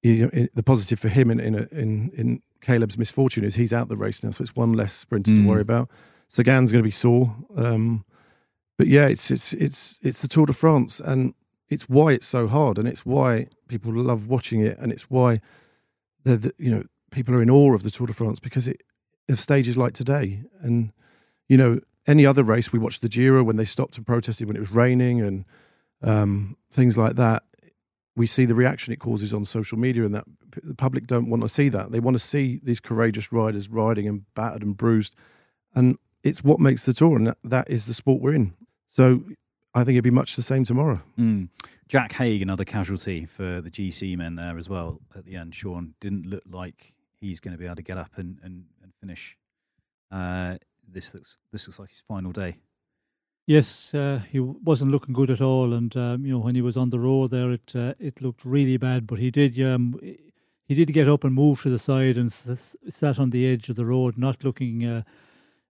you 0.04 0.30
know, 0.34 0.48
the 0.54 0.64
positive 0.64 1.00
for 1.00 1.10
him 1.10 1.32
in 1.32 1.40
in, 1.40 1.56
in 1.72 2.12
in 2.16 2.42
Caleb's 2.62 2.98
misfortune 2.98 3.44
is 3.44 3.56
he's 3.56 3.74
out 3.74 3.88
the 3.88 3.98
race 3.98 4.24
now, 4.24 4.32
so 4.32 4.42
it's 4.42 4.56
one 4.56 4.74
less 4.74 4.94
sprinter 4.94 5.32
mm. 5.32 5.36
to 5.38 5.48
worry 5.48 5.62
about. 5.62 5.90
Sagan's 6.28 6.72
going 6.72 6.84
to 6.84 6.88
be 6.88 6.92
sore. 6.92 7.36
Um, 7.56 8.06
but 8.78 8.88
yeah, 8.88 9.08
it's 9.08 9.30
it's 9.30 9.54
it's 9.54 10.00
it's 10.02 10.22
the 10.22 10.28
Tour 10.28 10.46
de 10.46 10.54
France, 10.54 11.00
and 11.00 11.34
it's 11.70 11.88
why 11.90 12.14
it's 12.14 12.28
so 12.28 12.48
hard, 12.48 12.78
and 12.78 12.88
it's 12.88 13.06
why 13.06 13.48
people 13.68 13.94
love 13.94 14.28
watching 14.28 14.62
it, 14.62 14.78
and 14.80 14.92
it's 14.92 15.10
why 15.10 15.40
the 16.24 16.54
you 16.58 16.72
know 16.72 16.84
people 17.12 17.36
are 17.36 17.42
in 17.42 17.50
awe 17.50 17.74
of 17.74 17.84
the 17.84 17.92
Tour 17.92 18.08
de 18.08 18.14
France 18.14 18.40
because 18.40 18.68
it 18.68 18.82
of 19.30 19.40
stages 19.40 19.78
like 19.78 19.94
today, 19.94 20.44
and 20.62 20.92
you 21.48 21.58
know 21.58 21.80
any 22.08 22.26
other 22.26 22.44
race 22.44 22.72
we 22.72 22.80
watched 22.80 23.02
the 23.02 23.10
Giro 23.10 23.44
when 23.44 23.58
they 23.58 23.66
stopped 23.66 23.98
and 23.98 24.06
protested 24.06 24.48
when 24.48 24.56
it 24.56 24.60
was 24.60 24.72
raining 24.72 25.22
and 25.22 25.46
um, 26.02 26.58
things 26.72 26.98
like 26.98 27.16
that. 27.16 27.44
We 28.16 28.28
see 28.28 28.46
the 28.46 28.56
reaction 28.56 28.92
it 28.92 29.00
causes 29.00 29.34
on 29.34 29.46
social 29.46 29.78
media, 29.78 30.04
and 30.04 30.14
that 30.14 30.26
the 30.64 30.76
public 30.76 31.08
don't 31.08 31.30
want 31.30 31.44
to 31.44 31.50
see 31.50 31.70
that. 31.70 31.92
They 31.92 32.02
want 32.02 32.16
to 32.16 32.20
see 32.20 32.60
these 32.62 32.80
courageous 32.80 33.32
riders 33.32 33.70
riding 33.70 34.08
and 34.08 34.26
battered 34.36 34.64
and 34.64 34.76
bruised, 34.76 35.16
and 35.74 35.98
it's 36.24 36.44
what 36.44 36.60
makes 36.60 36.86
the 36.86 36.94
tour, 36.94 37.16
and 37.16 37.28
that, 37.28 37.38
that 37.44 37.70
is 37.70 37.86
the 37.86 37.94
sport 37.94 38.22
we're 38.22 38.34
in. 38.34 38.54
So 38.88 39.24
I 39.74 39.84
think 39.84 39.96
it'd 39.96 40.04
be 40.04 40.12
much 40.12 40.36
the 40.36 40.42
same 40.42 40.66
tomorrow. 40.66 41.02
Mm. 41.18 41.50
Jack 41.88 42.14
Haig, 42.14 42.42
another 42.42 42.66
casualty 42.66 43.26
for 43.26 43.62
the 43.62 43.72
GC 43.72 44.18
men 44.18 44.36
there 44.36 44.58
as 44.58 44.68
well 44.68 45.00
at 45.16 45.26
the 45.26 45.36
end. 45.36 45.56
Sean 45.56 45.94
didn't 46.00 46.26
look 46.26 46.44
like 46.50 46.96
he's 47.20 47.40
going 47.40 47.54
to 47.54 47.58
be 47.58 47.66
able 47.66 47.78
to 47.78 47.82
get 47.82 47.98
up 47.98 48.12
and, 48.18 48.38
and, 48.44 48.66
and 48.84 48.94
finish. 49.00 49.38
Uh, 50.12 50.58
this 50.92 51.14
looks 51.14 51.38
this 51.52 51.68
looks 51.68 51.80
like 51.80 51.90
his 51.90 52.04
final 52.08 52.32
day. 52.32 52.58
Yes, 53.48 53.94
uh, 53.94 54.22
he 54.32 54.40
wasn't 54.40 54.92
looking 54.92 55.14
good 55.14 55.32
at 55.32 55.42
all, 55.42 55.74
and 55.74 55.96
um, 55.98 56.26
you 56.26 56.32
know 56.34 56.40
when 56.40 56.56
he 56.56 56.62
was 56.62 56.78
on 56.78 56.90
the 56.90 57.00
road 57.00 57.32
there, 57.32 57.52
it 57.52 57.74
uh, 57.76 57.94
it 58.00 58.22
looked 58.22 58.46
really 58.46 58.78
bad. 58.78 59.08
But 59.08 59.20
he 59.20 59.32
did 59.32 59.60
um, 59.62 60.00
he 60.66 60.76
did 60.76 60.94
get 60.94 61.10
up 61.10 61.24
and 61.24 61.34
move 61.34 61.62
to 61.64 61.70
the 61.70 61.80
side 61.80 62.18
and 62.18 62.28
s- 62.28 62.76
sat 62.88 63.20
on 63.20 63.32
the 63.32 63.46
edge 63.48 63.70
of 63.70 63.76
the 63.76 63.86
road, 63.86 64.18
not 64.18 64.44
looking 64.44 64.86
uh, 64.86 65.02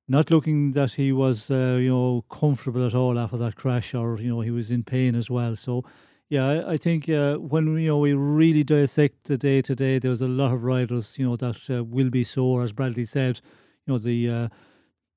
not 0.07 0.29
looking 0.29 0.73
that 0.73 0.93
he 0.93 1.11
was, 1.11 1.49
uh, 1.49 1.77
you 1.79 1.89
know, 1.89 2.25
comfortable 2.29 2.85
at 2.85 2.93
all 2.93 3.17
after 3.17 3.37
that 3.37 3.55
crash, 3.55 3.93
or 3.95 4.19
you 4.19 4.27
know, 4.27 4.41
he 4.41 4.51
was 4.51 4.69
in 4.69 4.83
pain 4.83 5.15
as 5.15 5.29
well. 5.29 5.55
So, 5.55 5.85
yeah, 6.29 6.63
I, 6.67 6.75
think 6.75 7.09
uh, 7.09 7.35
when 7.35 7.77
you 7.77 7.87
know 7.87 7.97
we 7.97 8.13
really 8.13 8.63
dissect 8.63 9.25
the 9.25 9.37
day 9.37 9.61
to 9.61 9.73
day, 9.73 9.99
there 9.99 10.11
was 10.11 10.21
a 10.21 10.27
lot 10.27 10.53
of 10.53 10.63
riders, 10.63 11.17
you 11.17 11.25
know, 11.27 11.37
that 11.37 11.69
uh, 11.69 11.83
will 11.83 12.09
be 12.09 12.23
sore, 12.25 12.61
as 12.61 12.73
Bradley 12.73 13.05
said. 13.05 13.39
You 13.85 13.93
know, 13.93 13.99
the 13.99 14.29
uh, 14.29 14.47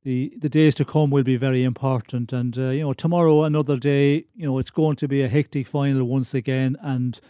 the 0.05 0.33
the 0.39 0.49
days 0.49 0.75
to 0.77 0.85
come 0.85 1.11
will 1.11 1.25
be 1.25 1.37
very 1.37 1.65
important, 1.65 2.33
and 2.33 2.57
uh, 2.57 2.69
you 2.69 2.83
know, 2.83 2.93
tomorrow 2.93 3.43
another 3.43 3.77
day. 3.77 4.27
You 4.35 4.47
know, 4.47 4.59
it's 4.59 4.71
going 4.71 4.97
to 4.97 5.09
be 5.09 5.23
a 5.23 5.29
hectic 5.29 5.67
final 5.67 6.05
once 6.05 6.35
again, 6.35 6.77
and 6.81 7.21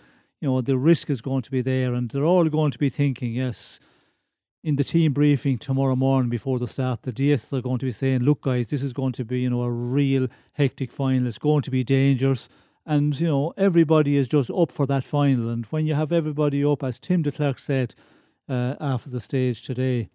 you 0.41 0.51
know, 0.51 0.61
the 0.61 0.77
risk 0.77 1.09
is 1.09 1.23
going 1.23 1.43
to 1.43 1.51
be 1.51 1.63
there, 1.63 1.95
and 1.95 2.11
they're 2.11 2.25
all 2.25 2.49
going 2.49 2.73
to 2.73 2.79
be 2.79 2.91
thinking, 2.91 3.33
yes 3.33 3.81
in 4.65 4.77
the 4.77 4.83
team 4.83 5.13
briefing 5.13 5.59
tomorrow 5.59 5.95
morning 5.95 6.31
before 6.31 6.59
the 6.59 6.67
start, 6.67 7.03
the 7.03 7.13
DS 7.13 7.53
are 7.53 7.61
going 7.61 7.79
to 7.79 7.85
be 7.85 7.93
saying, 7.93 8.21
"Look, 8.21 8.41
guys, 8.41 8.71
this 8.71 8.83
is 8.83 8.95
going 8.95 9.13
to 9.13 9.25
be 9.25 9.41
you 9.41 9.51
know 9.51 9.63
a 9.63 9.71
real 9.71 10.27
hectic 10.55 10.91
final. 10.91 11.29
It's 11.29 11.39
going 11.39 11.63
to 11.63 11.71
be 11.71 11.85
dangerous." 11.85 12.49
And 12.87 13.19
you 13.21 13.29
know 13.29 13.53
everybody 13.59 14.17
is 14.17 14.27
just 14.27 14.51
up 14.51 14.73
for 14.73 14.87
that 14.87 15.05
final. 15.05 15.51
And 15.51 15.67
when 15.67 15.87
you 15.87 15.95
have 15.95 16.13
everybody 16.13 16.65
up, 16.65 16.83
as 16.83 16.99
Tim 16.99 17.23
Declercq 17.23 17.61
said 17.61 17.95
uh, 18.49 18.75
after 18.81 19.11
the 19.11 19.21
stage 19.21 19.63
today, 19.63 20.09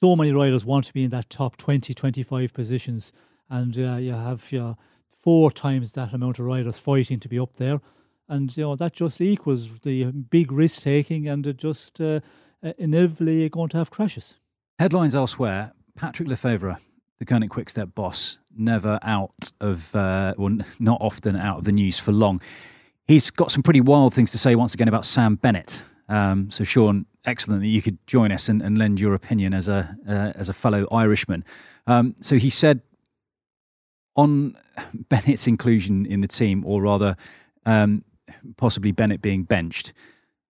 so 0.00 0.16
many 0.16 0.32
riders 0.32 0.64
want 0.64 0.84
to 0.86 0.92
be 0.92 1.04
in 1.04 1.10
that 1.10 1.30
top 1.30 1.56
20, 1.56 1.94
25 1.94 2.52
positions, 2.52 3.12
and 3.48 3.78
uh, 3.78 3.96
you 3.96 4.12
have 4.12 4.52
uh, 4.52 4.74
four 5.08 5.50
times 5.50 5.92
that 5.92 6.12
amount 6.12 6.38
of 6.38 6.46
riders 6.46 6.78
fighting 6.78 7.20
to 7.20 7.28
be 7.28 7.38
up 7.38 7.56
there, 7.56 7.80
and 8.28 8.56
you 8.56 8.64
know 8.64 8.76
that 8.76 8.92
just 8.92 9.20
equals 9.20 9.78
the 9.80 10.04
big 10.04 10.52
risk 10.52 10.82
taking, 10.82 11.28
and 11.28 11.46
it 11.46 11.56
just 11.56 12.00
uh, 12.00 12.20
uh, 12.62 12.72
inevitably 12.78 13.40
you're 13.40 13.48
going 13.48 13.68
to 13.70 13.78
have 13.78 13.90
crashes. 13.90 14.36
Headlines 14.78 15.14
elsewhere 15.14 15.72
Patrick 15.96 16.28
Lefevere, 16.28 16.78
the 17.18 17.24
Koenig 17.24 17.50
Quickstep 17.50 17.94
boss, 17.94 18.38
never 18.56 18.98
out 19.02 19.52
of, 19.60 19.94
uh, 19.94 20.34
well, 20.36 20.58
not 20.78 20.98
often 21.00 21.36
out 21.36 21.58
of 21.58 21.64
the 21.64 21.72
news 21.72 21.98
for 21.98 22.12
long. 22.12 22.40
He's 23.06 23.30
got 23.30 23.50
some 23.50 23.62
pretty 23.62 23.80
wild 23.80 24.14
things 24.14 24.32
to 24.32 24.38
say 24.38 24.54
once 24.54 24.74
again 24.74 24.88
about 24.88 25.04
Sam 25.04 25.36
Bennett. 25.36 25.84
Um, 26.08 26.50
so, 26.50 26.64
Sean, 26.64 27.06
excellent 27.24 27.62
that 27.62 27.68
you 27.68 27.82
could 27.82 27.98
join 28.06 28.32
us 28.32 28.48
and, 28.48 28.60
and 28.62 28.76
lend 28.76 29.00
your 29.00 29.14
opinion 29.14 29.54
as 29.54 29.68
a 29.68 29.96
uh, 30.08 30.32
as 30.34 30.48
a 30.48 30.52
fellow 30.52 30.86
Irishman. 30.90 31.44
Um, 31.86 32.14
so 32.20 32.36
he 32.36 32.50
said 32.50 32.82
on 34.16 34.56
Bennett's 35.08 35.46
inclusion 35.46 36.06
in 36.06 36.20
the 36.20 36.28
team, 36.28 36.64
or 36.64 36.82
rather, 36.82 37.16
um, 37.66 38.04
possibly 38.56 38.92
Bennett 38.92 39.20
being 39.20 39.42
benched 39.44 39.92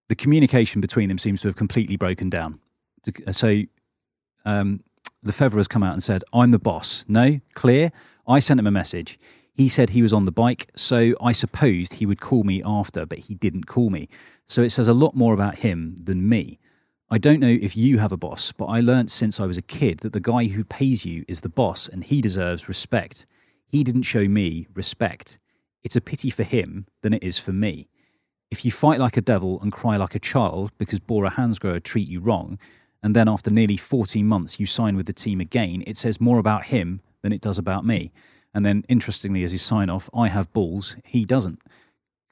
the 0.08 0.14
communication 0.14 0.80
between 0.80 1.08
them 1.08 1.18
seems 1.18 1.40
to 1.42 1.48
have 1.48 1.56
completely 1.56 1.96
broken 1.96 2.30
down. 2.30 2.60
Uh, 3.26 3.32
so 3.32 3.62
um, 4.44 4.82
Lefevere 5.24 5.58
has 5.58 5.68
come 5.68 5.82
out 5.82 5.92
and 5.92 6.02
said, 6.02 6.24
I'm 6.32 6.50
the 6.50 6.58
boss. 6.58 7.04
No, 7.08 7.40
clear. 7.54 7.92
I 8.26 8.38
sent 8.38 8.60
him 8.60 8.66
a 8.66 8.70
message. 8.70 9.18
He 9.54 9.68
said 9.68 9.90
he 9.90 10.02
was 10.02 10.12
on 10.12 10.24
the 10.24 10.32
bike, 10.32 10.70
so 10.74 11.14
I 11.20 11.32
supposed 11.32 11.94
he 11.94 12.06
would 12.06 12.20
call 12.20 12.42
me 12.44 12.62
after, 12.64 13.06
but 13.06 13.20
he 13.20 13.34
didn't 13.34 13.64
call 13.64 13.88
me. 13.88 14.08
So 14.48 14.62
it 14.62 14.70
says 14.70 14.88
a 14.88 14.94
lot 14.94 15.14
more 15.14 15.32
about 15.32 15.58
him 15.58 15.96
than 16.02 16.28
me. 16.28 16.58
I 17.10 17.18
don't 17.18 17.40
know 17.40 17.58
if 17.60 17.76
you 17.76 17.98
have 17.98 18.12
a 18.12 18.16
boss, 18.16 18.50
but 18.50 18.64
I 18.64 18.80
learnt 18.80 19.10
since 19.10 19.38
I 19.38 19.44
was 19.44 19.58
a 19.58 19.62
kid 19.62 19.98
that 20.00 20.14
the 20.14 20.20
guy 20.20 20.46
who 20.46 20.64
pays 20.64 21.04
you 21.04 21.24
is 21.28 21.42
the 21.42 21.50
boss 21.50 21.86
and 21.86 22.02
he 22.02 22.22
deserves 22.22 22.66
respect. 22.66 23.26
He 23.66 23.84
didn't 23.84 24.02
show 24.02 24.26
me 24.26 24.66
respect. 24.74 25.38
it's 25.82 25.96
a 25.96 26.00
pity 26.00 26.30
for 26.30 26.44
him 26.44 26.86
than 27.02 27.12
it 27.12 27.22
is 27.22 27.38
for 27.38 27.52
me. 27.52 27.88
If 28.50 28.64
you 28.64 28.70
fight 28.70 28.98
like 28.98 29.18
a 29.18 29.20
devil 29.20 29.60
and 29.60 29.70
cry 29.70 29.98
like 29.98 30.14
a 30.14 30.18
child 30.18 30.72
because 30.78 30.98
Bora 30.98 31.32
Hansgrohe 31.32 31.82
treat 31.82 32.08
you 32.08 32.20
wrong, 32.20 32.58
and 33.02 33.14
then 33.14 33.28
after 33.28 33.50
nearly 33.50 33.76
14 33.76 34.26
months 34.26 34.58
you 34.58 34.64
sign 34.64 34.96
with 34.96 35.04
the 35.04 35.12
team 35.12 35.40
again, 35.40 35.84
it 35.86 35.98
says 35.98 36.22
more 36.22 36.38
about 36.38 36.66
him 36.66 37.02
than 37.20 37.34
it 37.34 37.42
does 37.42 37.58
about 37.58 37.84
me. 37.84 38.12
And 38.54 38.64
then, 38.64 38.84
interestingly, 38.88 39.44
as 39.44 39.52
his 39.52 39.60
sign 39.60 39.90
off, 39.90 40.08
I 40.14 40.28
have 40.28 40.52
balls, 40.54 40.96
he 41.04 41.26
doesn't. 41.26 41.60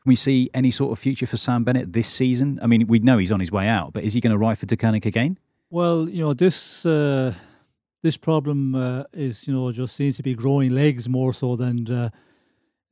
Can 0.03 0.09
we 0.09 0.17
see 0.17 0.51
any 0.53 0.73
sort 0.73 0.91
of 0.91 0.99
future 0.99 1.27
for 1.27 1.37
Sam 1.37 1.63
Bennett 1.63 1.93
this 1.93 2.09
season? 2.09 2.59
I 2.61 2.67
mean, 2.67 2.89
we 2.89 2.99
know 2.99 3.19
he's 3.19 3.31
on 3.31 3.39
his 3.39 3.53
way 3.53 3.69
out, 3.69 3.93
but 3.93 4.03
is 4.03 4.15
he 4.15 4.21
going 4.21 4.33
to 4.33 4.39
ride 4.39 4.59
for 4.59 4.67
Deceuninck 4.67 5.07
again? 5.07 5.39
Well, 5.71 6.09
you 6.09 6.25
know, 6.25 6.35
this 6.35 6.85
uh, 6.85 7.35
this 8.03 8.17
problem 8.17 8.75
uh, 8.75 9.05
is, 9.13 9.47
you 9.47 9.55
know, 9.55 9.71
just 9.71 9.95
seems 9.95 10.17
to 10.17 10.25
be 10.25 10.35
growing 10.35 10.71
legs 10.71 11.09
more 11.09 11.33
so 11.33 11.55
than 11.55 11.89
uh, 11.89 12.11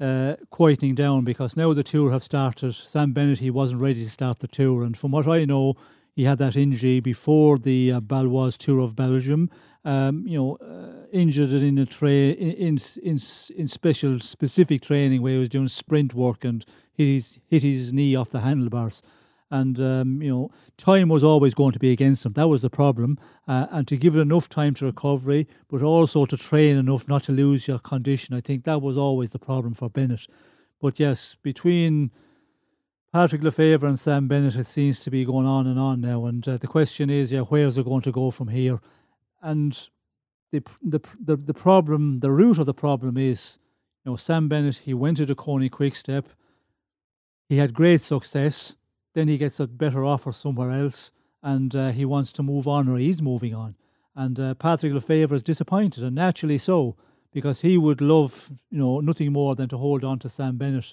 uh, 0.01 0.37
quieting 0.51 0.95
down 0.95 1.25
because 1.25 1.57
now 1.57 1.73
the 1.73 1.83
tour 1.83 2.13
have 2.13 2.23
started. 2.23 2.75
Sam 2.75 3.13
Bennett, 3.13 3.41
he 3.41 3.51
wasn't 3.51 3.81
ready 3.81 4.05
to 4.05 4.11
start 4.11 4.39
the 4.39 4.47
tour. 4.47 4.85
And 4.85 4.97
from 4.97 5.11
what 5.11 5.27
I 5.27 5.45
know, 5.45 5.75
he 6.15 6.23
had 6.25 6.39
that 6.39 6.57
injury 6.57 7.01
before 7.01 7.59
the 7.59 7.91
uh, 7.91 8.01
Baloise 8.01 8.57
Tour 8.57 8.79
of 8.79 8.95
Belgium. 8.95 9.51
Um, 9.85 10.25
you 10.29 10.39
know, 10.39 10.57
uh, 10.57 11.00
injured 11.13 11.53
in 11.53 11.79
a 11.79 11.87
tra- 11.87 12.11
in, 12.11 12.79
in 13.03 13.19
in 13.57 13.67
special 13.69 14.21
specific 14.21 14.83
training 14.83 15.23
where 15.23 15.35
he 15.35 15.39
was 15.39 15.49
doing 15.49 15.69
sprint 15.69 16.15
work 16.15 16.45
and 16.45 16.65
hit 16.93 17.07
his 17.07 17.39
hit 17.47 17.63
his 17.63 17.93
knee 17.93 18.15
off 18.15 18.31
the 18.31 18.41
handlebars 18.41 19.03
and 19.51 19.81
um, 19.81 20.23
you 20.23 20.31
know 20.31 20.51
time 20.77 21.09
was 21.09 21.25
always 21.25 21.55
going 21.55 21.73
to 21.73 21.79
be 21.79 21.91
against 21.91 22.25
him. 22.25 22.33
That 22.35 22.49
was 22.49 22.63
the 22.63 22.71
problem, 22.71 23.19
uh, 23.49 23.67
and 23.71 23.87
to 23.89 23.97
give 23.97 24.17
it 24.17 24.21
enough 24.21 24.49
time 24.49 24.75
to 24.75 24.87
recovery, 24.87 25.49
but 25.69 25.83
also 25.83 26.25
to 26.27 26.37
train 26.37 26.77
enough 26.77 27.09
not 27.09 27.25
to 27.25 27.33
lose 27.33 27.67
your 27.67 27.79
condition. 27.79 28.35
I 28.35 28.41
think 28.41 28.65
that 28.65 28.81
was 28.81 28.97
always 28.97 29.31
the 29.31 29.39
problem 29.39 29.75
for 29.75 29.91
Bennett. 29.91 30.27
But 30.81 30.99
yes, 30.99 31.37
between 31.43 32.11
Patrick 33.13 33.43
Lefevere 33.43 33.89
and 33.89 33.99
Sam 33.99 34.29
Bennett, 34.29 34.57
it 34.57 34.67
seems 34.67 35.01
to 35.01 35.11
be 35.11 35.25
going 35.25 35.47
on 35.47 35.67
and 35.67 35.79
on 35.79 36.01
now. 36.01 36.25
And 36.27 36.47
uh, 36.49 36.57
the 36.57 36.69
question 36.69 37.11
is, 37.11 37.33
yeah, 37.33 37.41
where's 37.41 37.77
it 37.77 37.85
going 37.85 38.03
to 38.03 38.13
go 38.13 38.31
from 38.31 38.49
here? 38.49 38.81
And 39.43 39.89
the, 40.53 40.63
the 40.83 41.01
the 41.19 41.37
the 41.37 41.55
problem, 41.55 42.21
the 42.21 42.31
root 42.31 42.59
of 42.59 42.67
the 42.67 42.75
problem 42.75 43.17
is, 43.17 43.59
you 44.05 44.13
know, 44.13 44.17
Sam 44.17 44.49
Bennett. 44.49 44.79
He 44.79 44.95
went 44.95 45.19
to 45.19 45.27
Deceuninck 45.27 45.71
Quickstep. 45.71 46.27
He 47.49 47.59
had 47.59 47.75
great 47.75 48.01
success 48.01 48.77
then 49.15 49.29
he 49.29 49.39
gets 49.39 49.61
a 49.61 49.67
better 49.67 50.05
offer 50.05 50.33
somewhere 50.33 50.71
else 50.71 51.13
and 51.43 51.75
uh, 51.75 51.91
he 51.91 52.05
wants 52.05 52.33
to 52.33 52.43
move 52.43 52.69
on 52.69 52.89
or 52.89 52.99
he's 52.99 53.23
moving 53.23 53.55
on. 53.55 53.77
And 54.15 54.39
uh, 54.39 54.55
Patrick 54.55 54.93
Lefevere 54.93 55.33
is 55.33 55.43
disappointed, 55.43 56.03
and 56.03 56.15
naturally 56.15 56.59
so, 56.59 56.97
because 57.33 57.61
he 57.61 57.79
would 57.79 58.01
love, 58.01 58.51
you 58.71 58.79
know, 58.79 59.01
nothing 59.01 59.33
more 59.33 59.55
than 59.55 59.69
to 59.69 59.79
hold 59.79 60.05
on 60.05 60.19
to 60.19 60.29
Sam 60.29 60.59
Bennett. 60.59 60.93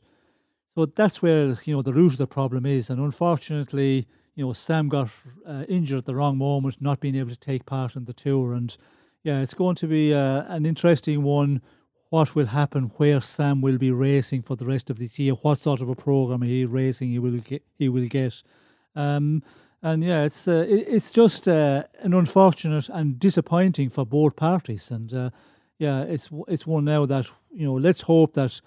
So 0.75 0.85
that's 0.85 1.21
where, 1.21 1.57
you 1.63 1.73
know, 1.73 1.81
the 1.81 1.93
root 1.93 2.13
of 2.13 2.19
the 2.19 2.27
problem 2.27 2.65
is. 2.65 2.89
And 2.89 3.01
unfortunately, 3.01 4.07
you 4.35 4.45
know, 4.45 4.53
Sam 4.53 4.87
got 4.87 5.09
uh, 5.45 5.65
injured 5.67 5.97
at 5.97 6.05
the 6.05 6.15
wrong 6.15 6.37
moment, 6.37 6.77
not 6.79 6.99
being 6.99 7.15
able 7.15 7.31
to 7.31 7.39
take 7.39 7.65
part 7.65 7.95
in 7.95 8.05
the 8.05 8.13
tour. 8.13 8.53
And 8.53 8.77
yeah, 9.27 9.41
it's 9.41 9.53
going 9.53 9.75
to 9.75 9.87
be 9.87 10.13
uh, 10.13 10.43
an 10.47 10.65
interesting 10.65 11.21
one 11.21 11.61
what 12.09 12.33
will 12.33 12.45
happen, 12.45 12.83
where 12.95 13.19
Sam 13.19 13.59
will 13.59 13.77
be 13.77 13.91
racing 13.91 14.41
for 14.41 14.55
the 14.55 14.65
rest 14.65 14.89
of 14.89 14.99
this 14.99 15.19
year, 15.19 15.33
what 15.33 15.59
sort 15.59 15.81
of 15.81 15.89
a 15.89 15.95
program 15.95 16.43
he 16.43 16.63
racing 16.63 17.09
he 17.09 17.19
will 17.19 17.39
get. 17.39 17.61
He 17.77 17.89
will 17.89 18.07
get. 18.07 18.41
Um, 18.95 19.43
and 19.83 20.01
yeah, 20.01 20.23
it's 20.23 20.47
uh, 20.47 20.65
it, 20.69 20.85
it's 20.87 21.11
just 21.11 21.45
uh, 21.45 21.83
an 21.99 22.13
unfortunate 22.13 22.87
and 22.87 23.19
disappointing 23.19 23.89
for 23.89 24.05
both 24.05 24.37
parties. 24.37 24.89
And 24.91 25.13
uh, 25.13 25.29
yeah, 25.77 26.03
it's 26.03 26.29
it's 26.47 26.65
one 26.65 26.85
now 26.85 27.05
that 27.05 27.29
you 27.51 27.65
know. 27.65 27.73
Let's 27.73 28.03
hope 28.03 28.33
that 28.35 28.61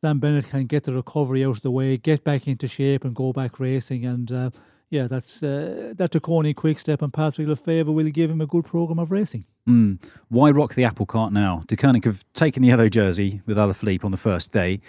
Sam 0.00 0.20
Bennett 0.20 0.48
can 0.48 0.64
get 0.64 0.84
the 0.84 0.94
recovery 0.94 1.44
out 1.44 1.56
of 1.56 1.60
the 1.60 1.70
way, 1.70 1.98
get 1.98 2.24
back 2.24 2.48
into 2.48 2.66
shape, 2.66 3.04
and 3.04 3.14
go 3.14 3.30
back 3.34 3.60
racing. 3.60 4.06
And 4.06 4.32
uh, 4.32 4.50
yeah, 4.90 5.08
that's 5.08 5.42
uh, 5.42 5.94
corny 6.22 6.54
quick 6.54 6.78
step 6.78 7.02
and 7.02 7.12
Patrick 7.12 7.48
Lefevere 7.48 7.92
will 7.92 8.04
give 8.10 8.30
him 8.30 8.40
a 8.40 8.46
good 8.46 8.64
program 8.64 8.98
of 8.98 9.10
racing. 9.10 9.44
Mm. 9.68 10.02
Why 10.28 10.50
rock 10.50 10.74
the 10.74 10.84
apple 10.84 11.06
cart 11.06 11.32
now? 11.32 11.64
Deceuninck 11.66 12.04
have 12.04 12.24
taken 12.34 12.62
the 12.62 12.68
yellow 12.68 12.88
jersey 12.88 13.40
with 13.46 13.56
Alaphilippe 13.56 14.04
on 14.04 14.12
the 14.12 14.16
first 14.16 14.52
day. 14.52 14.80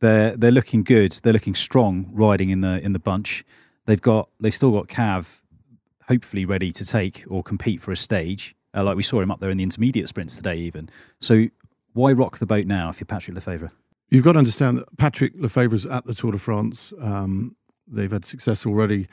They're 0.00 0.36
they're 0.36 0.50
looking 0.50 0.82
good. 0.82 1.12
They're 1.22 1.32
looking 1.32 1.54
strong 1.54 2.10
riding 2.12 2.50
in 2.50 2.62
the 2.62 2.80
in 2.84 2.92
the 2.92 2.98
bunch. 2.98 3.44
They've 3.86 4.00
got 4.00 4.28
they've 4.40 4.54
still 4.54 4.72
got 4.72 4.88
Cav, 4.88 5.40
hopefully 6.08 6.44
ready 6.44 6.72
to 6.72 6.84
take 6.84 7.24
or 7.28 7.42
compete 7.42 7.80
for 7.80 7.92
a 7.92 7.96
stage. 7.96 8.56
Uh, 8.76 8.82
like 8.82 8.96
we 8.96 9.04
saw 9.04 9.20
him 9.20 9.30
up 9.30 9.38
there 9.38 9.50
in 9.50 9.56
the 9.56 9.62
intermediate 9.62 10.08
sprints 10.08 10.36
today, 10.36 10.56
even. 10.56 10.90
So 11.20 11.46
why 11.92 12.10
rock 12.10 12.38
the 12.38 12.46
boat 12.46 12.66
now 12.66 12.90
if 12.90 12.98
you're 12.98 13.06
Patrick 13.06 13.36
Lefevere? 13.36 13.70
You've 14.10 14.24
got 14.24 14.32
to 14.32 14.38
understand 14.38 14.78
that 14.78 14.96
Patrick 14.98 15.32
Lefevere's 15.36 15.86
at 15.86 16.04
the 16.06 16.14
Tour 16.14 16.32
de 16.32 16.38
France. 16.38 16.92
Um, 17.00 17.54
they've 17.86 18.10
had 18.10 18.24
success 18.24 18.66
already 18.66 19.06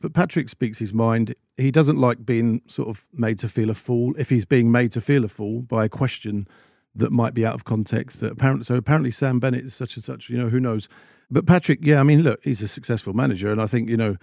but 0.00 0.12
Patrick 0.12 0.48
speaks 0.48 0.78
his 0.78 0.92
mind. 0.92 1.34
He 1.56 1.70
doesn't 1.70 1.98
like 1.98 2.26
being 2.26 2.62
sort 2.66 2.88
of 2.88 3.06
made 3.12 3.38
to 3.38 3.48
feel 3.48 3.70
a 3.70 3.74
fool. 3.74 4.14
If 4.18 4.28
he's 4.28 4.44
being 4.44 4.70
made 4.70 4.92
to 4.92 5.00
feel 5.00 5.24
a 5.24 5.28
fool 5.28 5.62
by 5.62 5.84
a 5.84 5.88
question 5.88 6.46
that 6.94 7.12
might 7.12 7.34
be 7.34 7.46
out 7.46 7.54
of 7.54 7.64
context, 7.64 8.20
that 8.20 8.32
apparently 8.32 8.64
so 8.64 8.76
apparently 8.76 9.10
Sam 9.10 9.40
Bennett 9.40 9.64
is 9.64 9.74
such 9.74 9.96
and 9.96 10.04
such. 10.04 10.28
You 10.28 10.38
know 10.38 10.48
who 10.48 10.60
knows. 10.60 10.88
But 11.30 11.46
Patrick, 11.46 11.80
yeah, 11.82 11.98
I 11.98 12.02
mean, 12.02 12.22
look, 12.22 12.42
he's 12.44 12.62
a 12.62 12.68
successful 12.68 13.12
manager, 13.12 13.50
and 13.50 13.60
I 13.60 13.66
think 13.66 13.88
you 13.88 13.96
know. 13.96 14.16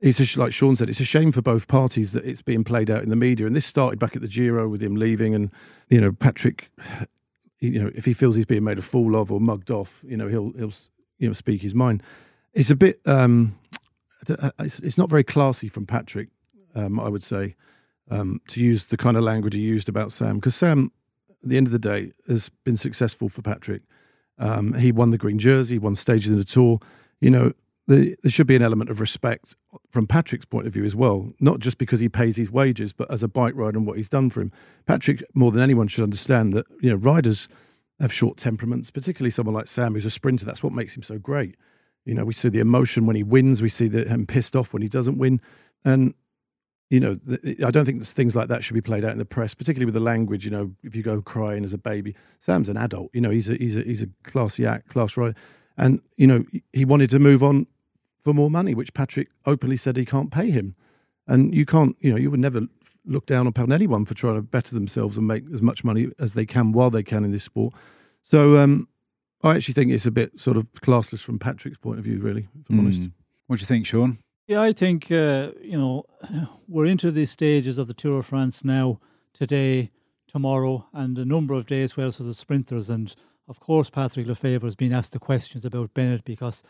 It's 0.00 0.36
a, 0.36 0.40
like 0.40 0.52
Sean 0.52 0.76
said, 0.76 0.88
it's 0.88 1.00
a 1.00 1.04
shame 1.04 1.32
for 1.32 1.42
both 1.42 1.66
parties 1.66 2.12
that 2.12 2.24
it's 2.24 2.40
being 2.40 2.62
played 2.62 2.88
out 2.88 3.02
in 3.02 3.08
the 3.08 3.16
media. 3.16 3.48
And 3.48 3.56
this 3.56 3.66
started 3.66 3.98
back 3.98 4.14
at 4.14 4.22
the 4.22 4.28
Giro 4.28 4.68
with 4.68 4.80
him 4.80 4.94
leaving, 4.94 5.34
and 5.34 5.50
you 5.88 6.00
know 6.00 6.12
Patrick, 6.12 6.70
you 7.58 7.82
know 7.82 7.90
if 7.96 8.04
he 8.04 8.12
feels 8.12 8.36
he's 8.36 8.46
being 8.46 8.62
made 8.62 8.78
a 8.78 8.82
fool 8.82 9.16
of 9.16 9.32
or 9.32 9.40
mugged 9.40 9.72
off, 9.72 10.04
you 10.06 10.16
know 10.16 10.28
he'll 10.28 10.52
he'll 10.52 10.72
you 11.18 11.26
know 11.26 11.32
speak 11.32 11.62
his 11.62 11.74
mind. 11.74 12.04
It's 12.54 12.70
a 12.70 12.76
bit 12.76 13.00
um, 13.06 13.58
it's, 14.58 14.78
it's 14.80 14.98
not 14.98 15.08
very 15.08 15.24
classy 15.24 15.68
from 15.68 15.86
Patrick, 15.86 16.28
um, 16.74 17.00
I 17.00 17.08
would 17.08 17.22
say, 17.22 17.54
um, 18.10 18.40
to 18.48 18.60
use 18.60 18.86
the 18.86 18.96
kind 18.96 19.16
of 19.16 19.22
language 19.22 19.54
he 19.54 19.60
used 19.60 19.88
about 19.88 20.12
Sam. 20.12 20.36
Because 20.36 20.54
Sam, 20.54 20.92
at 21.42 21.48
the 21.48 21.56
end 21.56 21.66
of 21.66 21.72
the 21.72 21.78
day, 21.78 22.12
has 22.26 22.50
been 22.64 22.76
successful 22.76 23.28
for 23.28 23.42
Patrick. 23.42 23.82
Um, 24.38 24.74
he 24.74 24.92
won 24.92 25.10
the 25.10 25.18
green 25.18 25.38
jersey, 25.38 25.78
won 25.78 25.94
stages 25.94 26.30
in 26.30 26.38
the 26.38 26.44
tour. 26.44 26.78
You 27.20 27.30
know, 27.30 27.52
the, 27.88 28.16
there 28.22 28.30
should 28.30 28.46
be 28.46 28.56
an 28.56 28.62
element 28.62 28.90
of 28.90 29.00
respect 29.00 29.56
from 29.90 30.06
Patrick's 30.06 30.44
point 30.44 30.66
of 30.66 30.72
view 30.72 30.84
as 30.84 30.94
well, 30.94 31.32
not 31.40 31.58
just 31.58 31.78
because 31.78 32.00
he 32.00 32.08
pays 32.08 32.36
his 32.36 32.50
wages, 32.50 32.92
but 32.92 33.10
as 33.10 33.22
a 33.22 33.28
bike 33.28 33.54
rider 33.56 33.78
and 33.78 33.86
what 33.86 33.96
he's 33.96 34.08
done 34.08 34.30
for 34.30 34.42
him. 34.42 34.52
Patrick, 34.86 35.24
more 35.34 35.50
than 35.50 35.62
anyone, 35.62 35.88
should 35.88 36.04
understand 36.04 36.52
that 36.52 36.66
you 36.80 36.90
know 36.90 36.96
riders 36.96 37.48
have 37.98 38.12
short 38.12 38.36
temperaments, 38.36 38.90
particularly 38.90 39.30
someone 39.30 39.54
like 39.54 39.66
Sam, 39.66 39.94
who's 39.94 40.04
a 40.04 40.10
sprinter. 40.10 40.44
That's 40.44 40.62
what 40.62 40.72
makes 40.72 40.96
him 40.96 41.02
so 41.02 41.18
great. 41.18 41.56
You 42.08 42.14
know, 42.14 42.24
we 42.24 42.32
see 42.32 42.48
the 42.48 42.60
emotion 42.60 43.04
when 43.04 43.16
he 43.16 43.22
wins. 43.22 43.60
We 43.60 43.68
see 43.68 43.86
the, 43.86 44.04
him 44.04 44.26
pissed 44.26 44.56
off 44.56 44.72
when 44.72 44.80
he 44.80 44.88
doesn't 44.88 45.18
win. 45.18 45.42
And, 45.84 46.14
you 46.88 47.00
know, 47.00 47.14
the, 47.14 47.62
I 47.62 47.70
don't 47.70 47.84
think 47.84 48.02
things 48.02 48.34
like 48.34 48.48
that 48.48 48.64
should 48.64 48.72
be 48.72 48.80
played 48.80 49.04
out 49.04 49.12
in 49.12 49.18
the 49.18 49.26
press, 49.26 49.52
particularly 49.52 49.84
with 49.84 49.94
the 49.94 50.00
language. 50.00 50.42
You 50.46 50.50
know, 50.50 50.74
if 50.82 50.96
you 50.96 51.02
go 51.02 51.20
crying 51.20 51.64
as 51.64 51.74
a 51.74 51.78
baby, 51.78 52.14
Sam's 52.38 52.70
an 52.70 52.78
adult. 52.78 53.10
You 53.12 53.20
know, 53.20 53.28
he's 53.28 53.50
a 53.50 53.56
he's 53.56 53.76
a 53.76 53.82
he's 53.82 54.00
a 54.00 54.08
classy 54.22 54.64
act, 54.64 54.88
class 54.88 55.18
right, 55.18 55.34
and 55.76 56.00
you 56.16 56.26
know 56.26 56.44
he 56.72 56.86
wanted 56.86 57.10
to 57.10 57.18
move 57.18 57.42
on 57.42 57.66
for 58.24 58.32
more 58.32 58.50
money, 58.50 58.74
which 58.74 58.94
Patrick 58.94 59.28
openly 59.44 59.76
said 59.76 59.98
he 59.98 60.06
can't 60.06 60.32
pay 60.32 60.50
him, 60.50 60.74
and 61.26 61.54
you 61.54 61.66
can't. 61.66 61.94
You 62.00 62.12
know, 62.12 62.16
you 62.16 62.30
would 62.30 62.40
never 62.40 62.62
look 63.04 63.26
down 63.26 63.46
upon 63.46 63.70
anyone 63.70 64.06
for 64.06 64.14
trying 64.14 64.36
to 64.36 64.42
better 64.42 64.74
themselves 64.74 65.18
and 65.18 65.26
make 65.26 65.44
as 65.52 65.60
much 65.60 65.84
money 65.84 66.10
as 66.18 66.32
they 66.32 66.46
can 66.46 66.72
while 66.72 66.90
they 66.90 67.02
can 67.02 67.22
in 67.22 67.32
this 67.32 67.44
sport. 67.44 67.74
So 68.22 68.56
um, 68.56 68.88
I 69.42 69.54
actually 69.54 69.74
think 69.74 69.92
it's 69.92 70.06
a 70.06 70.10
bit 70.10 70.40
sort 70.40 70.56
of 70.56 70.70
classless 70.74 71.20
from 71.20 71.38
Patrick's 71.38 71.78
point 71.78 71.98
of 71.98 72.04
view, 72.04 72.18
really, 72.18 72.48
if 72.60 72.68
I'm 72.68 72.76
mm. 72.76 72.80
honest. 72.80 73.00
What 73.46 73.58
do 73.58 73.62
you 73.62 73.66
think, 73.66 73.86
Sean? 73.86 74.18
Yeah, 74.48 74.62
I 74.62 74.72
think, 74.72 75.12
uh, 75.12 75.50
you 75.62 75.78
know, 75.78 76.04
we're 76.68 76.86
into 76.86 77.10
these 77.10 77.30
stages 77.30 77.78
of 77.78 77.86
the 77.86 77.94
Tour 77.94 78.18
of 78.18 78.26
France 78.26 78.64
now, 78.64 78.98
today, 79.32 79.90
tomorrow, 80.26 80.86
and 80.92 81.18
a 81.18 81.24
number 81.24 81.54
of 81.54 81.66
days 81.66 81.96
where 81.96 82.06
also 82.06 82.24
the 82.24 82.34
sprinters. 82.34 82.90
And 82.90 83.14
of 83.46 83.60
course, 83.60 83.90
Patrick 83.90 84.26
Lefevere 84.26 84.62
has 84.62 84.74
been 84.74 84.92
asked 84.92 85.12
the 85.12 85.18
questions 85.18 85.64
about 85.64 85.94
Bennett 85.94 86.24
because, 86.24 86.62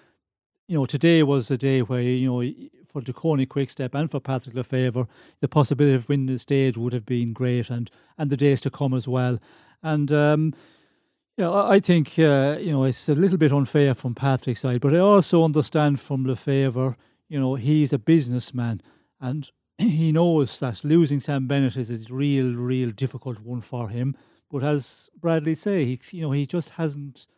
you 0.66 0.77
know, 0.77 0.87
today 0.87 1.23
was 1.23 1.51
a 1.51 1.57
day 1.57 1.81
where, 1.81 2.03
you 2.03 2.31
know, 2.31 2.53
for 2.87 3.01
Deceuninck 3.01 3.49
Quickstep 3.49 3.95
and 3.95 4.11
for 4.11 4.21
Patrick 4.21 4.55
Lefevere, 4.55 5.07
the 5.41 5.49
possibility 5.49 5.95
of 5.95 6.09
winning 6.09 6.27
the 6.27 6.39
stage 6.39 6.77
would 6.77 6.93
have 6.93 7.07
been 7.07 7.33
great 7.33 7.71
and, 7.71 7.91
and 8.16 8.31
the 8.31 8.37
days 8.37 8.61
to 8.62 8.71
come 8.71 8.93
as 8.93 9.09
well. 9.09 9.39
And, 9.83 10.12
um, 10.12 10.55
yeah, 11.39 11.53
I 11.53 11.78
think 11.78 12.18
uh, 12.18 12.57
you 12.61 12.72
know 12.72 12.82
it's 12.82 13.09
a 13.09 13.14
little 13.14 13.39
bit 13.39 13.53
unfair 13.53 13.95
from 13.95 14.16
Patrick's 14.16 14.61
side, 14.62 14.80
but 14.80 14.93
I 14.93 14.99
also 14.99 15.45
understand 15.45 16.01
from 16.01 16.24
Lefevere. 16.26 16.97
You 17.28 17.39
know, 17.39 17.55
he's 17.55 17.93
a 17.93 17.99
businessman, 17.99 18.82
and 19.20 19.49
he 19.78 20.11
knows 20.11 20.59
that 20.59 20.82
losing 20.82 21.20
Sam 21.20 21.47
Bennett 21.47 21.76
is 21.76 21.93
a 21.93 22.12
real, 22.12 22.55
real 22.55 22.91
difficult 22.91 23.39
one 23.39 23.61
for 23.61 23.89
him. 23.89 24.16
But 24.51 24.64
as 24.64 25.11
Bradley 25.16 25.55
say, 25.55 25.84
he 25.84 26.01
you 26.11 26.22
know 26.22 26.32
he 26.32 26.45
just 26.45 26.70
hasn't 26.70 27.28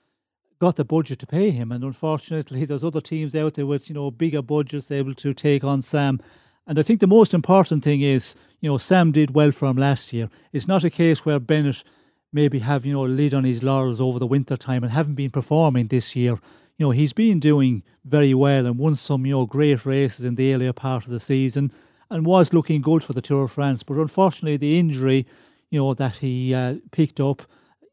got 0.58 0.76
the 0.76 0.84
budget 0.84 1.18
to 1.18 1.26
pay 1.26 1.50
him, 1.50 1.70
and 1.70 1.84
unfortunately, 1.84 2.64
there's 2.64 2.84
other 2.84 3.02
teams 3.02 3.36
out 3.36 3.52
there 3.52 3.66
with 3.66 3.90
you 3.90 3.94
know 3.94 4.10
bigger 4.10 4.40
budgets 4.40 4.90
able 4.90 5.14
to 5.16 5.34
take 5.34 5.62
on 5.62 5.82
Sam. 5.82 6.20
And 6.66 6.78
I 6.78 6.82
think 6.82 7.00
the 7.00 7.06
most 7.06 7.34
important 7.34 7.84
thing 7.84 8.00
is, 8.00 8.34
you 8.60 8.70
know, 8.70 8.78
Sam 8.78 9.12
did 9.12 9.34
well 9.34 9.50
for 9.50 9.68
him 9.68 9.76
last 9.76 10.14
year. 10.14 10.30
It's 10.52 10.68
not 10.68 10.84
a 10.84 10.90
case 10.90 11.26
where 11.26 11.38
Bennett 11.38 11.84
maybe 12.32 12.60
have 12.60 12.86
you 12.86 12.92
know 12.92 13.02
lid 13.02 13.34
on 13.34 13.44
his 13.44 13.62
laurels 13.62 14.00
over 14.00 14.18
the 14.18 14.26
winter 14.26 14.56
time 14.56 14.82
and 14.82 14.92
haven't 14.92 15.14
been 15.14 15.30
performing 15.30 15.88
this 15.88 16.14
year. 16.14 16.38
You 16.76 16.86
know 16.86 16.90
he's 16.90 17.12
been 17.12 17.40
doing 17.40 17.82
very 18.04 18.34
well 18.34 18.66
and 18.66 18.78
won 18.78 18.94
some 18.94 19.26
you 19.26 19.32
know 19.32 19.46
great 19.46 19.84
races 19.84 20.24
in 20.24 20.34
the 20.34 20.54
earlier 20.54 20.72
part 20.72 21.04
of 21.04 21.10
the 21.10 21.20
season 21.20 21.72
and 22.10 22.26
was 22.26 22.52
looking 22.52 22.82
good 22.82 23.04
for 23.04 23.12
the 23.12 23.22
Tour 23.22 23.44
of 23.44 23.52
France. 23.52 23.82
But 23.82 23.96
unfortunately, 23.96 24.56
the 24.56 24.78
injury, 24.78 25.24
you 25.70 25.78
know, 25.78 25.94
that 25.94 26.16
he 26.16 26.52
uh, 26.52 26.76
picked 26.90 27.20
up, 27.20 27.42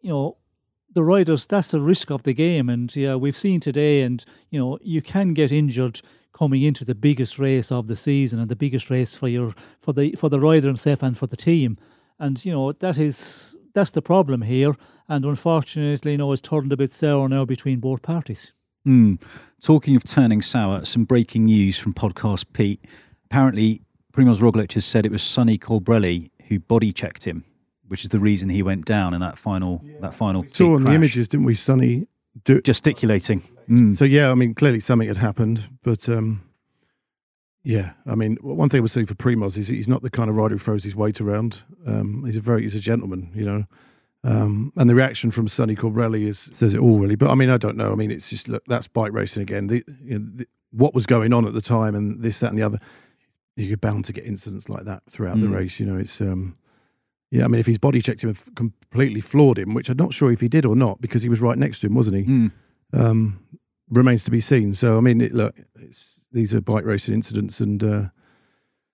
you 0.02 0.10
know, 0.10 0.38
the 0.94 1.04
riders 1.04 1.46
that's 1.46 1.74
a 1.76 1.80
risk 1.80 2.10
of 2.10 2.24
the 2.24 2.34
game, 2.34 2.70
and 2.70 2.94
yeah, 2.96 3.16
we've 3.16 3.38
seen 3.38 3.60
today, 3.60 4.02
and 4.02 4.26
you 4.50 4.60
know, 4.60 4.80
you 4.82 5.02
can 5.02 5.34
get 5.34 5.52
injured 5.52 6.02
coming 6.34 6.64
into 6.64 6.84
the 6.84 6.96
biggest 6.96 7.38
race 7.38 7.72
of 7.72 7.88
the 7.88 7.96
season 7.96 8.40
and 8.40 8.50
the 8.50 8.56
biggest 8.56 8.90
race 8.90 9.16
for 9.16 9.28
your 9.28 9.54
for 9.80 9.94
the 9.94 10.12
for 10.18 10.30
the 10.30 10.40
rider 10.40 10.68
himself 10.68 11.04
and 11.04 11.16
for 11.16 11.28
the 11.28 11.38
team, 11.38 11.78
and 12.18 12.44
you 12.44 12.52
know 12.52 12.72
that 12.72 12.98
is 12.98 13.58
that's 13.78 13.92
the 13.92 14.02
problem 14.02 14.42
here, 14.42 14.74
and 15.08 15.24
unfortunately, 15.24 16.14
you 16.14 16.18
know, 16.18 16.32
it's 16.32 16.42
turned 16.42 16.72
a 16.72 16.78
bit 16.78 16.92
sour 16.92 17.30
now 17.30 17.46
between 17.46 17.80
both 17.80 18.02
parties. 18.02 18.52
Mm. 18.88 19.22
Talking 19.62 19.96
of 19.96 20.04
turning 20.04 20.42
sour, 20.42 20.84
some 20.84 21.04
breaking 21.04 21.46
news 21.46 21.78
from 21.78 21.94
Podcast 21.94 22.46
Pete. 22.54 22.84
Apparently, 23.26 23.82
Primoz 24.12 24.40
Roglic 24.40 24.74
has 24.74 24.84
said 24.84 25.06
it 25.06 25.12
was 25.12 25.22
Sonny 25.22 25.60
Colbrelli 25.60 26.32
who 26.48 26.60
body 26.60 26.92
checked 26.92 27.26
him, 27.26 27.44
which 27.88 28.04
is 28.04 28.10
the 28.10 28.20
reason 28.20 28.50
he 28.50 28.64
went 28.64 28.86
down 28.86 29.14
in 29.14 29.20
that 29.22 29.38
final 29.38 29.84
yeah. 29.84 30.00
that 30.02 30.14
final. 30.14 30.42
We 30.42 30.50
saw 30.52 30.76
on 30.76 30.84
the 30.84 30.94
images, 30.94 31.28
didn't 31.28 31.46
we? 31.46 31.54
Sonny 31.54 32.08
do- 32.46 32.62
gesticulating. 32.62 33.44
Mm. 33.70 33.96
So 33.96 34.06
yeah, 34.06 34.32
I 34.32 34.34
mean, 34.34 34.56
clearly 34.56 34.80
something 34.80 35.08
had 35.08 35.18
happened, 35.18 35.70
but 35.84 36.10
um, 36.10 36.42
yeah, 37.68 37.92
I 38.06 38.16
mean, 38.16 38.38
one 38.40 38.70
thing 38.70 38.78
I 38.78 38.82
would 38.82 38.92
say 38.92 39.04
for 39.04 39.14
Primoz 39.14 39.58
is 39.58 39.68
he's 39.68 39.90
not 39.90 40.02
the 40.02 40.10
kind 40.10 40.30
of 40.30 40.38
rider 40.38 40.56
who 40.56 40.60
throws 40.60 40.86
his 40.86 40.96
weight 40.96 41.20
around. 41.20 41.64
Um, 41.86 42.24
he's 42.26 42.38
a 42.38 42.40
very 42.40 42.62
he's 42.62 42.76
a 42.76 42.80
gentleman, 42.80 43.30
you 43.36 43.44
know. 43.44 43.66
Um, 44.24 44.72
and 44.78 44.90
the 44.90 44.96
reaction 44.96 45.32
from 45.32 45.50
Sonny 45.50 45.76
Colbrelli 45.76 46.26
is 46.28 46.48
says 46.54 46.74
it 46.74 46.80
all 46.80 46.98
really. 46.98 47.16
But 47.16 47.30
I 47.30 47.36
mean, 47.36 47.50
I 47.50 47.58
don't 47.58 47.76
know. 47.76 47.92
I 47.92 47.96
mean, 47.96 48.10
it's 48.10 48.30
just 48.30 48.48
look 48.48 48.64
that's 48.68 48.88
bike 48.88 49.12
racing 49.12 49.42
again. 49.42 49.68
The, 49.68 49.84
you 50.02 50.18
know, 50.18 50.26
the, 50.34 50.48
what 50.72 50.94
was 50.94 51.06
going 51.06 51.34
on 51.34 51.46
at 51.46 51.54
the 51.54 51.62
time, 51.62 51.94
and 51.94 52.24
this, 52.24 52.40
that, 52.40 52.52
and 52.52 52.58
the 52.58 52.64
other 52.64 52.80
you're 53.58 53.76
bound 53.76 54.06
to 54.06 54.14
get 54.14 54.24
incidents 54.24 54.70
like 54.70 54.86
that 54.86 55.04
throughout 55.10 55.36
mm. 55.36 55.42
the 55.42 55.50
race. 55.50 55.78
You 55.78 55.88
know, 55.88 55.98
it's 55.98 56.22
um, 56.22 56.58
yeah. 57.32 57.44
I 57.44 57.50
mean, 57.50 57.60
if 57.60 57.66
his 57.66 57.78
body 57.78 58.02
checked 58.02 58.24
him 58.24 58.30
and 58.30 58.56
completely 58.56 59.20
floored 59.20 59.60
him, 59.60 59.74
which 59.74 59.90
I'm 59.90 59.98
not 59.98 60.14
sure 60.14 60.32
if 60.32 60.40
he 60.40 60.48
did 60.48 60.66
or 60.66 60.78
not, 60.78 61.02
because 61.02 61.22
he 61.22 61.28
was 61.28 61.42
right 61.42 61.58
next 61.58 61.82
to 61.82 61.88
him, 61.88 61.96
wasn't 61.96 62.16
he? 62.16 62.24
Mm. 62.24 62.52
Um, 62.94 63.42
remains 63.90 64.24
to 64.24 64.32
be 64.32 64.40
seen. 64.40 64.74
So 64.74 64.98
I 64.98 65.02
mean, 65.02 65.20
it, 65.20 65.34
look, 65.34 65.58
these 66.32 66.54
are 66.54 66.62
bike 66.62 66.86
racing 66.86 67.14
incidents, 67.14 67.60
and 67.60 67.84
uh, 67.84 68.04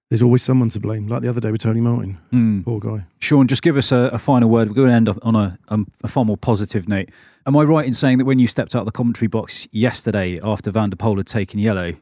there's 0.09 0.21
always 0.21 0.43
someone 0.43 0.69
to 0.69 0.79
blame. 0.79 1.07
Like 1.07 1.21
the 1.21 1.29
other 1.29 1.41
day 1.41 1.51
with 1.51 1.61
Tony 1.61 1.81
Martin, 1.81 2.19
mm. 2.31 2.63
poor 2.63 2.79
guy. 2.79 3.05
Sean, 3.19 3.47
just 3.47 3.63
give 3.63 3.77
us 3.77 3.91
a, 3.91 4.09
a 4.13 4.19
final 4.19 4.49
word. 4.49 4.67
We're 4.69 4.75
going 4.75 4.89
to 4.89 4.93
end 4.93 5.09
up 5.09 5.17
on 5.23 5.35
a, 5.35 5.57
um, 5.69 5.87
a 6.03 6.07
far 6.07 6.25
more 6.25 6.37
positive 6.37 6.87
note. 6.87 7.09
Am 7.45 7.57
I 7.57 7.63
right 7.63 7.85
in 7.85 7.93
saying 7.93 8.19
that 8.19 8.25
when 8.25 8.39
you 8.39 8.47
stepped 8.47 8.75
out 8.75 8.79
of 8.79 8.85
the 8.85 8.91
commentary 8.91 9.27
box 9.27 9.67
yesterday 9.71 10.39
after 10.43 10.71
Van 10.71 10.89
der 10.89 10.95
Poel 10.95 11.17
had 11.17 11.27
taken 11.27 11.59
yellow, 11.59 11.93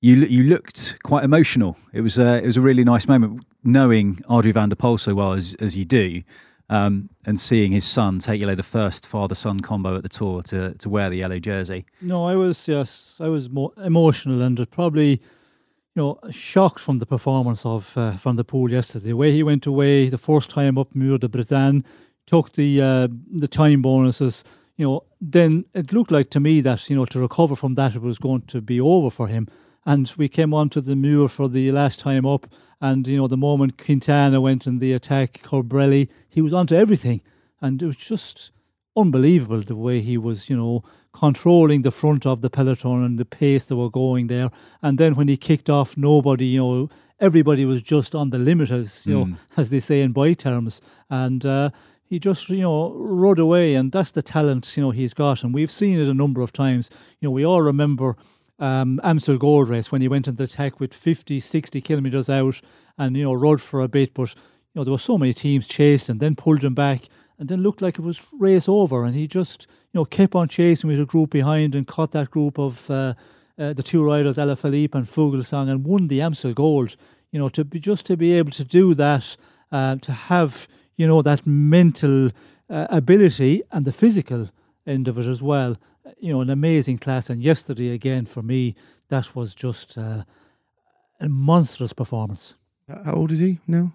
you 0.00 0.16
you 0.16 0.44
looked 0.44 0.98
quite 1.02 1.24
emotional. 1.24 1.76
It 1.92 2.02
was 2.02 2.18
a 2.18 2.36
it 2.36 2.46
was 2.46 2.56
a 2.56 2.60
really 2.60 2.84
nice 2.84 3.08
moment 3.08 3.44
knowing 3.64 4.20
Adrie 4.28 4.52
van 4.52 4.68
der 4.68 4.76
Poel 4.76 5.00
so 5.00 5.14
well 5.14 5.32
as 5.32 5.54
as 5.60 5.76
you 5.76 5.84
do, 5.84 6.22
um, 6.68 7.10
and 7.24 7.38
seeing 7.38 7.72
his 7.72 7.84
son 7.84 8.18
take 8.18 8.40
yellow 8.40 8.54
the 8.54 8.62
first 8.62 9.06
father 9.06 9.34
son 9.34 9.60
combo 9.60 9.96
at 9.96 10.02
the 10.02 10.08
tour 10.08 10.42
to 10.42 10.74
to 10.74 10.88
wear 10.88 11.10
the 11.10 11.18
yellow 11.18 11.38
jersey. 11.38 11.84
No, 12.00 12.26
I 12.26 12.36
was 12.36 12.68
yes, 12.68 13.18
I 13.20 13.28
was 13.28 13.50
more 13.50 13.72
emotional 13.82 14.42
and 14.42 14.70
probably 14.70 15.10
you 15.10 16.02
know 16.02 16.18
shocked 16.30 16.80
from 16.80 16.98
the 16.98 17.06
performance 17.06 17.66
of 17.66 17.96
uh, 17.96 18.12
Van 18.12 18.36
der 18.36 18.42
Poel 18.42 18.70
yesterday. 18.70 19.06
The 19.06 19.16
way 19.16 19.32
he 19.32 19.42
went 19.42 19.66
away 19.66 20.08
the 20.08 20.18
first 20.18 20.50
time 20.50 20.78
up 20.78 20.94
Mur 20.94 21.18
de 21.18 21.28
Bretagne, 21.28 21.84
took 22.26 22.52
the 22.52 22.80
uh, 22.80 23.08
the 23.30 23.48
time 23.48 23.82
bonuses. 23.82 24.44
You 24.76 24.86
know, 24.86 25.04
then 25.20 25.66
it 25.72 25.92
looked 25.92 26.10
like 26.10 26.30
to 26.30 26.40
me 26.40 26.60
that 26.62 26.88
you 26.90 26.96
know 26.96 27.04
to 27.06 27.20
recover 27.20 27.56
from 27.56 27.74
that 27.74 27.94
it 27.94 28.02
was 28.02 28.18
going 28.18 28.42
to 28.42 28.60
be 28.60 28.80
over 28.80 29.10
for 29.10 29.28
him 29.28 29.48
and 29.86 30.12
we 30.16 30.28
came 30.28 30.54
onto 30.54 30.80
the 30.80 30.96
Mur 30.96 31.28
for 31.28 31.48
the 31.48 31.70
last 31.72 32.00
time 32.00 32.26
up. 32.26 32.46
And 32.84 33.08
you 33.08 33.16
know, 33.16 33.26
the 33.26 33.38
moment 33.38 33.78
Quintana 33.78 34.42
went 34.42 34.66
in 34.66 34.76
the 34.76 34.92
attack, 34.92 35.40
Colbrelli, 35.42 36.10
he 36.28 36.42
was 36.42 36.52
onto 36.52 36.76
everything, 36.76 37.22
and 37.62 37.80
it 37.80 37.86
was 37.86 37.96
just 37.96 38.52
unbelievable 38.94 39.62
the 39.62 39.74
way 39.74 40.02
he 40.02 40.18
was, 40.18 40.50
you 40.50 40.56
know, 40.58 40.84
controlling 41.14 41.80
the 41.80 41.90
front 41.90 42.26
of 42.26 42.42
the 42.42 42.50
peloton 42.50 43.02
and 43.02 43.18
the 43.18 43.24
pace 43.24 43.64
they 43.64 43.74
were 43.74 43.88
going 43.88 44.26
there. 44.26 44.50
And 44.82 44.98
then 44.98 45.14
when 45.14 45.28
he 45.28 45.38
kicked 45.38 45.70
off, 45.70 45.96
nobody, 45.96 46.44
you 46.44 46.60
know, 46.60 46.90
everybody 47.18 47.64
was 47.64 47.80
just 47.80 48.14
on 48.14 48.28
the 48.28 48.38
limit, 48.38 48.70
as 48.70 49.06
you 49.06 49.14
mm. 49.14 49.30
know, 49.30 49.36
as 49.56 49.70
they 49.70 49.80
say 49.80 50.02
in 50.02 50.12
bike 50.12 50.36
terms, 50.36 50.82
and. 51.08 51.46
Uh, 51.46 51.70
he 52.06 52.18
just 52.18 52.50
you 52.50 52.60
know 52.60 52.92
rode 52.92 53.38
away 53.38 53.74
and 53.74 53.90
that's 53.90 54.12
the 54.12 54.20
talent 54.20 54.76
you 54.76 54.82
know 54.82 54.90
he's 54.90 55.14
got 55.14 55.42
and 55.42 55.54
we've 55.54 55.70
seen 55.70 55.98
it 55.98 56.06
a 56.06 56.12
number 56.12 56.42
of 56.42 56.52
times 56.52 56.90
you 57.18 57.26
know 57.26 57.32
we 57.32 57.46
all 57.46 57.62
remember 57.62 58.14
um, 58.58 59.00
Amstel 59.02 59.38
Gold 59.38 59.68
Race 59.68 59.90
when 59.90 60.00
he 60.00 60.08
went 60.08 60.28
into 60.28 60.42
the 60.42 60.46
tech 60.46 60.80
with 60.80 60.94
50, 60.94 61.40
60 61.40 61.80
kilometres 61.80 62.30
out 62.30 62.60
and, 62.96 63.16
you 63.16 63.24
know, 63.24 63.32
rode 63.32 63.60
for 63.60 63.80
a 63.80 63.88
bit. 63.88 64.14
But, 64.14 64.34
you 64.34 64.80
know, 64.80 64.84
there 64.84 64.92
were 64.92 64.98
so 64.98 65.18
many 65.18 65.32
teams 65.32 65.66
chased 65.66 66.08
and 66.08 66.20
then 66.20 66.36
pulled 66.36 66.62
him 66.62 66.74
back 66.74 67.02
and 67.38 67.48
then 67.48 67.62
looked 67.62 67.82
like 67.82 67.98
it 67.98 68.02
was 68.02 68.26
race 68.38 68.68
over. 68.68 69.04
And 69.04 69.14
he 69.14 69.26
just, 69.26 69.66
you 69.92 70.00
know, 70.00 70.04
kept 70.04 70.34
on 70.34 70.48
chasing 70.48 70.88
with 70.88 71.00
a 71.00 71.04
group 71.04 71.30
behind 71.30 71.74
and 71.74 71.86
caught 71.86 72.12
that 72.12 72.30
group 72.30 72.58
of 72.58 72.90
uh, 72.90 73.14
uh, 73.58 73.72
the 73.72 73.82
two 73.82 74.04
riders, 74.04 74.38
Alaphilippe 74.38 74.94
and 74.94 75.06
Fuglsang, 75.06 75.68
and 75.68 75.84
won 75.84 76.08
the 76.08 76.20
Amstel 76.20 76.54
Gold. 76.54 76.96
You 77.32 77.40
know, 77.40 77.48
to 77.50 77.64
be 77.64 77.80
just 77.80 78.06
to 78.06 78.16
be 78.16 78.32
able 78.34 78.52
to 78.52 78.64
do 78.64 78.94
that, 78.94 79.36
uh, 79.72 79.96
to 79.96 80.12
have, 80.12 80.68
you 80.96 81.06
know, 81.06 81.20
that 81.22 81.44
mental 81.44 82.30
uh, 82.70 82.86
ability 82.90 83.62
and 83.72 83.84
the 83.84 83.92
physical 83.92 84.50
end 84.86 85.08
of 85.08 85.18
it 85.18 85.26
as 85.26 85.42
well 85.42 85.76
you 86.18 86.32
know, 86.32 86.40
an 86.40 86.50
amazing 86.50 86.98
class. 86.98 87.30
And 87.30 87.42
yesterday, 87.42 87.90
again, 87.90 88.26
for 88.26 88.42
me, 88.42 88.74
that 89.08 89.34
was 89.34 89.54
just 89.54 89.98
uh, 89.98 90.24
a 91.20 91.28
monstrous 91.28 91.92
performance. 91.92 92.54
How 92.88 93.14
old 93.14 93.32
is 93.32 93.40
he 93.40 93.60
now? 93.66 93.92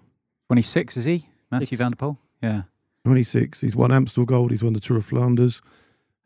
26, 0.48 0.96
is 0.96 1.04
he? 1.04 1.26
Mathieu 1.50 1.66
Six. 1.66 1.78
Van 1.78 1.90
der 1.92 1.96
Poel? 1.96 2.16
Yeah. 2.42 2.62
26. 3.04 3.60
He's 3.60 3.76
won 3.76 3.92
Amstel 3.92 4.24
Gold. 4.24 4.50
He's 4.50 4.62
won 4.62 4.72
the 4.72 4.80
Tour 4.80 4.98
of 4.98 5.04
Flanders. 5.04 5.62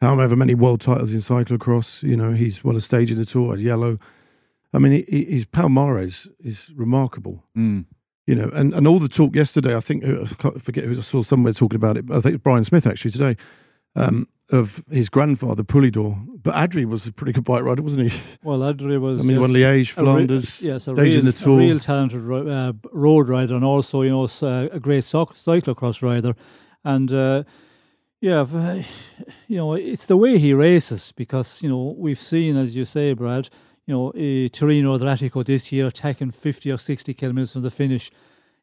However 0.01 0.36
many 0.36 0.55
world 0.55 0.80
titles 0.80 1.12
in 1.12 1.20
cyclocross. 1.20 2.03
You 2.03 2.16
know, 2.16 2.32
he's 2.32 2.64
won 2.64 2.76
a 2.76 2.80
stage 2.80 3.11
in 3.11 3.18
the 3.18 3.24
Tour 3.24 3.55
at 3.55 3.61
Yellow. 3.61 3.99
I 4.72 4.78
mean, 4.78 5.05
he, 5.09 5.24
his 5.24 5.47
Palmares 5.47 6.28
is 6.40 6.72
remarkable. 6.74 7.45
Mm. 7.57 7.86
You 8.26 8.34
know, 8.34 8.51
and, 8.55 8.74
and 8.74 8.88
all 8.88 8.99
the 8.99 9.09
talk 9.09 9.36
yesterday, 9.36 9.76
I 9.76 9.80
think, 9.80 10.05
I 10.05 10.24
forget 10.59 10.84
who 10.84 10.92
I 10.92 10.95
saw 10.95 11.22
somewhere 11.22 11.53
talking 11.53 11.76
about 11.76 11.97
it, 11.97 12.07
I 12.11 12.20
think 12.20 12.42
Brian 12.42 12.64
Smith 12.64 12.86
actually 12.86 13.11
today, 13.11 13.36
um, 13.95 14.28
of 14.51 14.84
his 14.90 15.09
grandfather, 15.09 15.62
Poulidor. 15.62 16.26
But 16.42 16.55
Adrie 16.55 16.84
was 16.84 17.07
a 17.07 17.12
pretty 17.12 17.32
good 17.32 17.45
bike 17.45 17.62
rider, 17.62 17.82
wasn't 17.82 18.11
he? 18.11 18.20
Well, 18.42 18.62
Adrie 18.62 18.99
was. 18.99 19.20
I 19.20 19.22
mean, 19.22 19.36
he 19.36 19.38
won 19.38 19.53
Liège, 19.53 19.90
Flanders, 19.90 20.61
re- 20.62 20.68
yes, 20.68 20.82
stage 20.82 20.97
real, 20.99 21.18
in 21.20 21.24
the 21.24 21.32
Tour. 21.32 21.61
A 21.61 21.64
real 21.66 21.78
talented 21.78 22.30
uh, 22.30 22.72
road 22.92 23.28
rider 23.28 23.55
and 23.55 23.64
also, 23.64 24.03
you 24.03 24.11
know, 24.11 24.24
uh, 24.24 24.68
a 24.70 24.80
great 24.80 25.05
cyclocross 25.05 26.03
rider. 26.03 26.34
And, 26.84 27.12
uh, 27.12 27.45
yeah, 28.20 28.45
you 29.49 29.57
know, 29.57 29.74
it's 29.74 30.07
the 30.07 30.16
way 30.16 30.38
he 30.38 30.53
races 30.53 31.12
because, 31.12 31.62
you 31.62 31.68
know, 31.68 31.95
we've 31.97 32.20
seen, 32.20 32.57
as 32.57 32.76
you 32.76 32.84
say, 32.84 33.14
Brad, 33.14 33.49
you 33.86 33.95
know, 33.95 34.09
uh, 34.11 34.49
Tirreno 34.49 34.99
Adriatico 34.99 35.45
this 35.45 35.72
year 35.72 35.86
attacking 35.86 36.30
50 36.30 36.70
or 36.70 36.78
60 36.78 37.14
kilometres 37.14 37.53
from 37.53 37.62
the 37.62 37.70
finish 37.70 38.11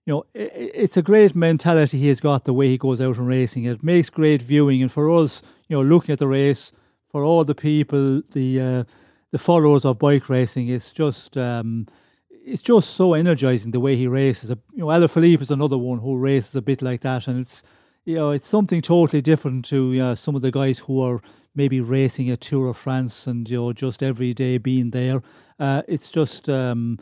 you 0.06 0.14
know, 0.14 0.26
it's 0.34 0.98
a 0.98 1.02
great 1.02 1.36
mentality 1.36 2.00
he 2.00 2.08
has 2.08 2.20
got 2.20 2.46
the 2.46 2.54
way 2.54 2.68
he 2.68 2.78
goes 2.78 3.00
out 3.02 3.18
and 3.18 3.28
racing. 3.28 3.66
It 3.66 3.84
makes 3.84 4.10
great 4.10 4.42
viewing, 4.42 4.82
and 4.82 4.92
for 4.92 5.12
us, 5.12 5.44
you 5.68 5.78
know, 5.78 5.84
looking 5.84 6.14
at 6.14 6.20
the 6.20 6.28
race, 6.28 6.72
for 7.10 7.24
all 7.24 7.44
the 7.44 7.54
people, 7.54 8.22
the 8.32 8.60
uh, 8.60 8.84
the 9.32 9.38
followers 9.38 9.86
of 9.86 10.00
bike 10.00 10.28
racing, 10.28 10.70
it's 10.70 10.92
just 10.92 11.38
um, 11.38 11.88
it's 12.30 12.64
just 12.64 12.92
so 12.92 13.14
energizing 13.14 13.72
the 13.72 13.80
way 13.80 13.96
he 13.96 14.08
races. 14.08 14.50
You 14.50 14.58
know, 14.74 14.88
Alaphilippe 14.88 15.42
is 15.42 15.52
another 15.52 15.78
one 15.78 16.00
who 16.00 16.18
races 16.18 16.56
a 16.56 16.62
bit 16.62 16.82
like 16.82 17.02
that, 17.02 17.28
and 17.28 17.40
it's 17.40 17.62
you 18.04 18.16
know 18.16 18.32
it's 18.32 18.48
something 18.48 18.82
totally 18.82 19.22
different 19.22 19.66
to 19.66 20.00
uh, 20.00 20.16
some 20.16 20.36
of 20.36 20.42
the 20.42 20.52
guys 20.52 20.80
who 20.80 21.00
are 21.00 21.22
maybe 21.54 21.80
racing 21.80 22.32
a 22.32 22.38
Tour 22.38 22.70
of 22.70 22.78
France 22.78 23.28
and 23.28 23.48
you 23.48 23.58
know 23.58 23.74
just 23.74 24.02
every 24.02 24.34
day 24.34 24.58
being 24.58 24.90
there. 24.90 25.22
Uh, 25.60 25.84
it's 25.88 26.10
just. 26.10 26.50
Um, 26.50 26.98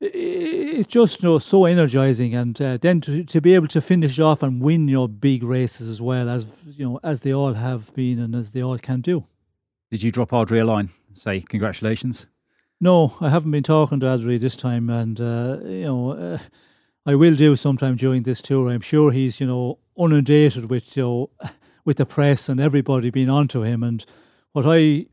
it's 0.00 0.86
just 0.86 1.22
you 1.22 1.28
know 1.28 1.38
so 1.38 1.64
energizing 1.64 2.34
and 2.34 2.60
uh, 2.62 2.78
then 2.80 3.00
to, 3.00 3.24
to 3.24 3.40
be 3.40 3.54
able 3.54 3.66
to 3.68 3.80
finish 3.80 4.18
off 4.20 4.42
and 4.42 4.62
win 4.62 4.86
your 4.86 5.08
big 5.08 5.42
races 5.42 5.88
as 5.88 6.00
well 6.00 6.28
as 6.28 6.64
you 6.76 6.84
know 6.84 7.00
as 7.02 7.22
they 7.22 7.32
all 7.32 7.54
have 7.54 7.92
been 7.94 8.18
and 8.18 8.34
as 8.34 8.52
they 8.52 8.62
all 8.62 8.78
can 8.78 9.00
do. 9.00 9.26
Did 9.90 10.02
you 10.02 10.10
drop 10.10 10.32
Adrie 10.32 10.60
a 10.60 10.64
line 10.64 10.90
say 11.12 11.40
congratulations 11.40 12.28
no 12.80 13.16
i 13.20 13.28
haven't 13.28 13.50
been 13.50 13.62
talking 13.62 13.98
to 13.98 14.06
Adrie 14.06 14.38
this 14.38 14.54
time 14.54 14.88
and 14.88 15.20
uh, 15.20 15.58
you 15.64 15.84
know 15.84 16.10
uh, 16.12 16.38
i 17.04 17.14
will 17.14 17.34
do 17.34 17.56
sometime 17.56 17.96
during 17.96 18.22
this 18.22 18.40
tour. 18.40 18.68
I'm 18.68 18.80
sure 18.80 19.10
he's 19.10 19.40
you 19.40 19.46
know 19.46 19.78
inundated 19.96 20.70
with 20.70 20.96
you 20.96 21.02
know 21.02 21.30
with 21.84 21.96
the 21.96 22.06
press 22.06 22.48
and 22.48 22.60
everybody 22.60 23.10
being 23.10 23.30
onto 23.30 23.62
him. 23.62 23.82
And 23.82 24.04
what 24.52 24.64
i 24.66 25.06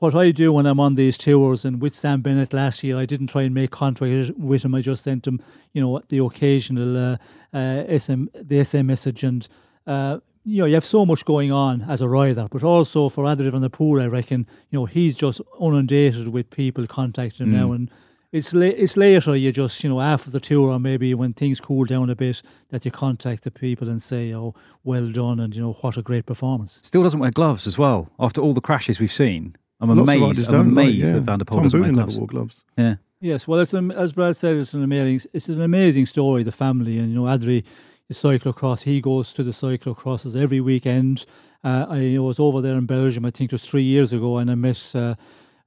what 0.00 0.14
I 0.14 0.30
do 0.32 0.52
when 0.52 0.66
I'm 0.66 0.80
on 0.80 0.94
these 0.96 1.16
tours 1.16 1.64
and 1.64 1.80
with 1.80 1.94
Sam 1.94 2.20
Bennett 2.22 2.52
last 2.52 2.82
year, 2.82 2.98
I 2.98 3.04
didn't 3.06 3.28
try 3.28 3.42
and 3.42 3.54
make 3.54 3.70
contact 3.70 4.32
with 4.36 4.64
him. 4.64 4.74
I 4.74 4.80
just 4.80 5.02
sent 5.04 5.26
him, 5.26 5.40
you 5.72 5.80
know, 5.80 6.00
the 6.08 6.18
occasional 6.18 6.96
uh, 6.96 7.16
uh, 7.56 7.98
SM, 7.98 8.24
the 8.34 8.64
SM 8.64 8.84
message, 8.86 9.22
and 9.24 9.46
uh, 9.86 10.18
you 10.44 10.58
know, 10.62 10.66
you 10.66 10.74
have 10.74 10.84
so 10.84 11.04
much 11.04 11.24
going 11.24 11.52
on 11.52 11.82
as 11.82 12.00
a 12.00 12.08
rider, 12.08 12.48
but 12.50 12.62
also 12.64 13.08
for 13.10 13.26
Adrian 13.30 13.52
van 13.52 13.60
der 13.60 13.68
Poel, 13.68 14.02
I 14.02 14.06
reckon, 14.06 14.46
you 14.70 14.78
know, 14.78 14.86
he's 14.86 15.16
just 15.16 15.40
inundated 15.60 16.28
with 16.28 16.48
people 16.50 16.86
contacting 16.86 17.46
him 17.46 17.52
Mm. 17.52 17.56
now. 17.58 17.72
And 17.72 17.90
it's, 18.32 18.54
la- 18.54 18.62
it's 18.84 18.96
later, 18.96 19.36
you 19.36 19.52
just, 19.52 19.84
you 19.84 19.90
know, 19.90 20.00
after 20.00 20.30
the 20.30 20.40
tour 20.40 20.70
or 20.70 20.80
maybe 20.80 21.12
when 21.14 21.34
things 21.34 21.60
cool 21.60 21.84
down 21.84 22.08
a 22.08 22.16
bit, 22.16 22.40
that 22.70 22.84
you 22.86 22.90
contact 22.90 23.42
the 23.44 23.50
people 23.50 23.88
and 23.90 24.00
say, 24.02 24.32
oh, 24.32 24.54
well 24.82 25.08
done 25.10 25.40
and, 25.40 25.54
you 25.54 25.60
know, 25.60 25.72
what 25.72 25.98
a 25.98 26.02
great 26.02 26.24
performance. 26.24 26.78
Still 26.82 27.02
doesn't 27.02 27.20
wear 27.20 27.30
gloves 27.32 27.66
as 27.66 27.76
well. 27.76 28.08
After 28.18 28.40
all 28.40 28.54
the 28.54 28.60
crashes 28.62 28.98
we've 28.98 29.12
seen, 29.12 29.56
I'm 29.80 29.88
Lots 29.88 30.00
of 30.00 30.08
amazed. 30.08 30.48
I'm 30.48 30.52
don't, 30.52 30.74
like, 30.74 30.84
amazed 30.84 30.98
yeah. 31.06 31.12
that 31.12 31.20
Van 31.22 31.38
der 31.38 31.44
Poel 31.44 31.54
Tom 31.54 31.62
doesn't 31.62 31.80
wear 31.80 31.90
Boonen 31.90 31.94
gloves. 31.94 32.14
never 32.14 32.20
wore 32.20 32.26
gloves. 32.28 32.64
Yeah. 32.76 32.94
Yes, 33.22 33.46
well, 33.46 33.60
it's 33.60 33.74
an, 33.74 33.90
as 33.90 34.12
Brad 34.14 34.34
said, 34.36 34.56
it's 34.56 34.72
an 34.72 34.82
amazing, 34.82 35.30
it's 35.34 35.48
an 35.48 35.60
amazing 35.60 36.06
story. 36.06 36.42
The 36.42 36.52
family, 36.52 36.98
and 36.98 37.10
you 37.10 37.16
know, 37.16 37.28
Adrie, 37.28 37.64
the 38.08 38.14
cyclocross, 38.14 38.84
he 38.84 39.00
goes 39.00 39.32
to 39.34 39.42
the 39.42 39.50
cyclocrosses 39.50 40.34
every 40.40 40.60
weekend. 40.60 41.26
Uh, 41.62 41.86
I 41.88 42.18
was 42.18 42.40
over 42.40 42.62
there 42.62 42.76
in 42.76 42.86
Belgium, 42.86 43.26
I 43.26 43.30
think 43.30 43.52
it 43.52 43.54
was 43.54 43.66
three 43.66 43.82
years 43.82 44.14
ago, 44.14 44.38
and 44.38 44.50
I 44.50 44.54
met 44.54 44.92
uh, 44.94 45.14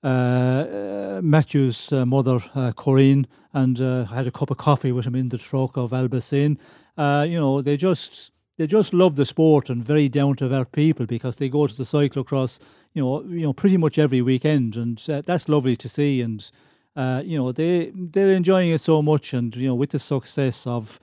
uh, 0.04 0.08
uh, 0.08 1.22
Mathieu's 1.22 1.92
uh, 1.92 2.06
mother, 2.08 2.40
uh, 2.56 2.72
Corinne, 2.72 3.28
and 3.54 3.80
uh, 3.80 4.06
had 4.06 4.26
a 4.26 4.32
cup 4.32 4.50
of 4.50 4.58
coffee 4.58 4.92
with 4.92 5.06
him 5.06 5.14
in 5.16 5.30
the 5.30 5.38
truck 5.38 5.78
of 5.78 5.92
Alpecin. 5.92 6.58
Uh, 6.98 7.24
you 7.30 7.40
know, 7.40 7.62
they 7.62 7.78
just 7.78 8.32
they 8.58 8.68
just 8.68 8.94
love 8.94 9.16
the 9.16 9.26
sport 9.26 9.70
and 9.70 9.84
very 9.84 10.08
down 10.08 10.36
to 10.38 10.54
earth 10.54 10.72
people 10.72 11.06
because 11.06 11.38
they 11.38 11.50
go 11.50 11.68
to 11.68 11.76
the 11.76 11.84
cyclocross, 11.84 12.60
you 12.94 13.04
know, 13.04 13.24
you 13.24 13.42
know, 13.42 13.54
pretty 13.54 13.78
much 13.78 13.98
every 13.98 14.22
weekend, 14.22 14.76
and 14.76 15.04
uh, 15.10 15.22
that's 15.26 15.50
lovely 15.50 15.76
to 15.76 15.90
see. 15.90 16.22
And 16.22 16.50
uh, 16.96 17.22
you 17.26 17.38
know, 17.38 17.52
they 17.52 17.92
they're 17.96 18.32
enjoying 18.32 18.70
it 18.70 18.82
so 18.82 19.02
much, 19.02 19.34
and 19.34 19.56
you 19.56 19.68
know, 19.68 19.76
with 19.76 19.92
the 19.92 20.00
success 20.00 20.68
of 20.68 21.00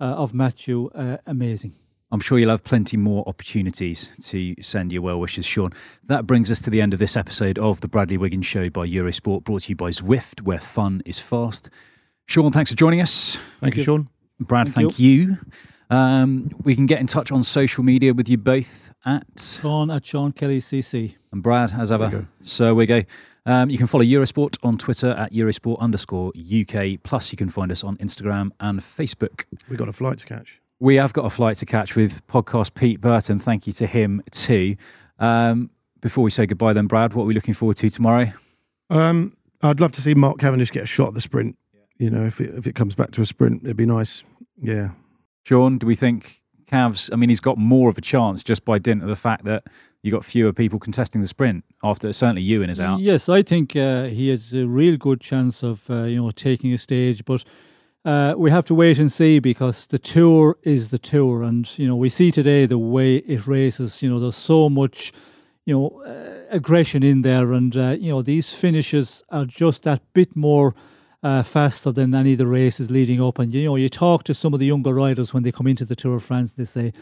uh, 0.00 0.04
of 0.04 0.32
Mathieu, 0.32 0.90
uh, 0.94 1.18
amazing. 1.26 1.74
I'm 2.10 2.20
sure 2.20 2.38
you'll 2.38 2.50
have 2.50 2.62
plenty 2.62 2.96
more 2.96 3.24
opportunities 3.26 4.08
to 4.28 4.54
send 4.62 4.92
your 4.92 5.02
well 5.02 5.18
wishes, 5.18 5.44
Sean. 5.44 5.72
That 6.04 6.26
brings 6.26 6.50
us 6.50 6.60
to 6.62 6.70
the 6.70 6.80
end 6.80 6.92
of 6.92 7.00
this 7.00 7.16
episode 7.16 7.58
of 7.58 7.80
the 7.80 7.88
Bradley 7.88 8.16
Wiggins 8.16 8.46
Show 8.46 8.70
by 8.70 8.86
Eurosport, 8.86 9.42
brought 9.42 9.62
to 9.62 9.70
you 9.70 9.76
by 9.76 9.90
Zwift, 9.90 10.42
where 10.42 10.60
fun 10.60 11.02
is 11.04 11.18
fast. 11.18 11.70
Sean, 12.26 12.52
thanks 12.52 12.70
for 12.70 12.76
joining 12.76 13.00
us. 13.00 13.38
Thank, 13.60 13.76
you, 13.76 13.82
Sean. 13.82 14.08
Brad, 14.38 14.68
Thank 14.68 14.92
thank, 14.92 14.98
you. 15.00 15.38
Um, 15.94 16.50
we 16.64 16.74
can 16.74 16.86
get 16.86 17.00
in 17.00 17.06
touch 17.06 17.30
on 17.30 17.44
social 17.44 17.84
media 17.84 18.12
with 18.12 18.28
you 18.28 18.36
both 18.36 18.92
at 19.04 19.24
Sean 19.38 19.90
at 19.90 20.04
Sean 20.04 20.32
Kelly 20.32 20.58
CC. 20.58 21.14
and 21.30 21.42
Brad 21.42 21.72
as 21.74 21.92
ever. 21.92 22.08
There. 22.08 22.28
So 22.40 22.74
we 22.74 22.86
go. 22.86 23.02
Um, 23.46 23.70
you 23.70 23.78
can 23.78 23.86
follow 23.86 24.02
Eurosport 24.04 24.56
on 24.62 24.76
Twitter 24.78 25.10
at 25.10 25.32
Eurosport 25.32 25.78
underscore 25.78 26.32
UK. 26.36 26.98
Plus, 27.02 27.30
you 27.30 27.36
can 27.36 27.48
find 27.50 27.70
us 27.70 27.84
on 27.84 27.96
Instagram 27.98 28.50
and 28.58 28.80
Facebook. 28.80 29.44
We 29.68 29.76
got 29.76 29.88
a 29.88 29.92
flight 29.92 30.18
to 30.18 30.26
catch. 30.26 30.60
We 30.80 30.96
have 30.96 31.12
got 31.12 31.26
a 31.26 31.30
flight 31.30 31.58
to 31.58 31.66
catch 31.66 31.94
with 31.94 32.26
podcast 32.26 32.74
Pete 32.74 33.00
Burton. 33.00 33.38
Thank 33.38 33.66
you 33.66 33.72
to 33.74 33.86
him 33.86 34.22
too. 34.30 34.76
Um, 35.18 35.70
before 36.00 36.24
we 36.24 36.30
say 36.30 36.46
goodbye, 36.46 36.72
then, 36.72 36.86
Brad, 36.86 37.14
what 37.14 37.24
are 37.24 37.26
we 37.26 37.34
looking 37.34 37.54
forward 37.54 37.76
to 37.76 37.88
tomorrow? 37.90 38.32
Um, 38.90 39.36
I'd 39.62 39.80
love 39.80 39.92
to 39.92 40.02
see 40.02 40.14
Mark 40.14 40.38
Cavendish 40.38 40.72
get 40.72 40.82
a 40.82 40.86
shot 40.86 41.08
at 41.08 41.14
the 41.14 41.20
sprint. 41.20 41.56
You 41.98 42.10
know, 42.10 42.24
if 42.24 42.40
it, 42.40 42.54
if 42.54 42.66
it 42.66 42.74
comes 42.74 42.94
back 42.94 43.12
to 43.12 43.22
a 43.22 43.26
sprint, 43.26 43.62
it'd 43.62 43.76
be 43.76 43.86
nice. 43.86 44.24
Yeah. 44.60 44.90
Sean, 45.44 45.78
do 45.78 45.86
we 45.86 45.94
think 45.94 46.42
Cavs? 46.66 47.10
I 47.12 47.16
mean, 47.16 47.28
he's 47.28 47.40
got 47.40 47.58
more 47.58 47.90
of 47.90 47.98
a 47.98 48.00
chance 48.00 48.42
just 48.42 48.64
by 48.64 48.78
dint 48.78 49.02
of 49.02 49.08
the 49.08 49.16
fact 49.16 49.44
that 49.44 49.64
you 50.02 50.10
got 50.10 50.24
fewer 50.24 50.52
people 50.52 50.78
contesting 50.78 51.20
the 51.20 51.28
sprint 51.28 51.64
after 51.82 52.12
certainly 52.12 52.42
Ewan 52.42 52.70
is 52.70 52.80
out. 52.80 53.00
Yes, 53.00 53.28
I 53.28 53.42
think 53.42 53.76
uh, 53.76 54.04
he 54.04 54.28
has 54.28 54.52
a 54.52 54.66
real 54.66 54.96
good 54.96 55.20
chance 55.20 55.62
of 55.62 55.88
uh, 55.90 56.04
you 56.04 56.22
know 56.22 56.30
taking 56.30 56.72
a 56.72 56.78
stage, 56.78 57.24
but 57.24 57.44
uh, 58.04 58.34
we 58.36 58.50
have 58.50 58.66
to 58.66 58.74
wait 58.74 58.98
and 58.98 59.10
see 59.10 59.38
because 59.38 59.86
the 59.86 59.98
tour 59.98 60.58
is 60.62 60.90
the 60.90 60.98
tour, 60.98 61.42
and 61.42 61.78
you 61.78 61.86
know 61.86 61.96
we 61.96 62.08
see 62.08 62.30
today 62.30 62.66
the 62.66 62.78
way 62.78 63.16
it 63.16 63.46
races. 63.46 64.02
You 64.02 64.10
know, 64.10 64.20
there's 64.20 64.36
so 64.36 64.68
much 64.68 65.12
you 65.66 65.74
know 65.74 66.02
uh, 66.06 66.46
aggression 66.50 67.02
in 67.02 67.22
there, 67.22 67.52
and 67.52 67.76
uh, 67.76 67.96
you 67.98 68.10
know 68.10 68.22
these 68.22 68.54
finishes 68.54 69.22
are 69.30 69.44
just 69.44 69.82
that 69.82 70.00
bit 70.14 70.34
more. 70.34 70.74
Uh, 71.24 71.42
faster 71.42 71.90
than 71.90 72.14
any 72.14 72.32
of 72.32 72.38
the 72.38 72.46
races 72.46 72.90
leading 72.90 73.18
up, 73.18 73.38
and 73.38 73.54
you 73.54 73.64
know, 73.64 73.76
you 73.76 73.88
talk 73.88 74.24
to 74.24 74.34
some 74.34 74.52
of 74.52 74.60
the 74.60 74.66
younger 74.66 74.92
riders 74.92 75.32
when 75.32 75.42
they 75.42 75.50
come 75.50 75.66
into 75.66 75.86
the 75.86 75.96
Tour 75.96 76.16
of 76.16 76.22
France, 76.22 76.52
they 76.52 76.64
say, 76.64 76.92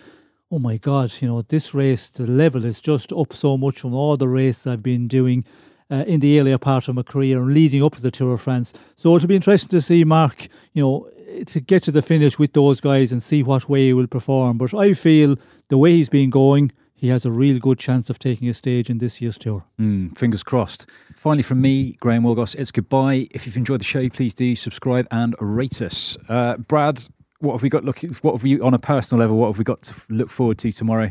oh 0.49 0.61
my 0.61 0.77
God, 0.77 1.13
you 1.21 1.27
know, 1.27 1.43
this 1.43 1.75
race, 1.75 2.09
the 2.09 2.25
level 2.25 2.65
is 2.65 2.81
just 2.81 3.13
up 3.13 3.33
so 3.33 3.57
much 3.57 3.81
from 3.81 3.95
all 3.95 4.17
the 4.17 4.29
races 4.29 4.67
I've 4.67 4.83
been 4.83 5.09
doing 5.09 5.45
uh, 5.91 6.05
in 6.07 6.21
the 6.21 6.39
earlier 6.39 6.59
part 6.59 6.87
of 6.87 6.95
my 6.95 7.03
career 7.03 7.43
and 7.43 7.53
leading 7.53 7.83
up 7.83 7.97
to 7.97 8.03
the 8.03 8.13
Tour 8.13 8.35
of 8.35 8.43
France. 8.43 8.73
So 8.95 9.17
it'll 9.17 9.27
be 9.27 9.35
interesting 9.35 9.71
to 9.71 9.81
see 9.81 10.05
Mark, 10.05 10.47
you 10.73 10.83
know, 10.85 11.11
to 11.47 11.61
get 11.61 11.83
to 11.83 11.91
the 11.91 12.03
finish 12.03 12.39
with 12.39 12.53
those 12.53 12.81
guys 12.81 13.11
and 13.11 13.23
see 13.23 13.43
what 13.43 13.69
way 13.69 13.87
he 13.87 13.93
will 13.93 14.07
perform. 14.07 14.57
But 14.57 14.73
I 14.73 14.93
feel 14.93 15.37
the 15.69 15.79
way 15.79 15.95
he's 15.95 16.09
been 16.09 16.31
going, 16.31 16.71
he 17.03 17.09
has 17.09 17.27
a 17.27 17.33
real 17.33 17.59
good 17.59 17.81
chance 17.81 18.09
of 18.11 18.21
taking 18.21 18.49
a 18.49 18.55
stage 18.55 18.89
in 18.89 18.99
this 18.99 19.21
year's 19.21 19.37
tour. 19.37 19.65
Mm, 19.77 20.17
fingers 20.17 20.45
crossed. 20.45 20.89
Finally, 21.17 21.43
from 21.43 21.61
me, 21.61 21.97
Graham 21.99 22.23
Willgoss, 22.23 22.55
it's 22.55 22.71
goodbye. 22.71 23.27
If 23.33 23.45
you've 23.45 23.57
enjoyed 23.57 23.81
the 23.81 23.85
show, 23.85 24.09
please 24.09 24.37
do 24.37 24.55
subscribe 24.55 25.09
and 25.11 25.35
rate 25.41 25.83
us. 25.83 26.17
Uh, 26.29 26.59
Brad, 26.59 27.03
what 27.41 27.55
have 27.55 27.63
we 27.63 27.69
got 27.69 27.83
looking? 27.83 28.11
What 28.23 28.35
have 28.35 28.45
we 28.45 28.61
on 28.61 28.73
a 28.73 28.79
personal 28.79 29.19
level? 29.19 29.37
What 29.37 29.49
have 29.49 29.59
we 29.59 29.65
got 29.65 29.83
to 29.83 29.95
look 30.11 30.31
forward 30.31 30.59
to 30.59 30.71
tomorrow? 30.71 31.11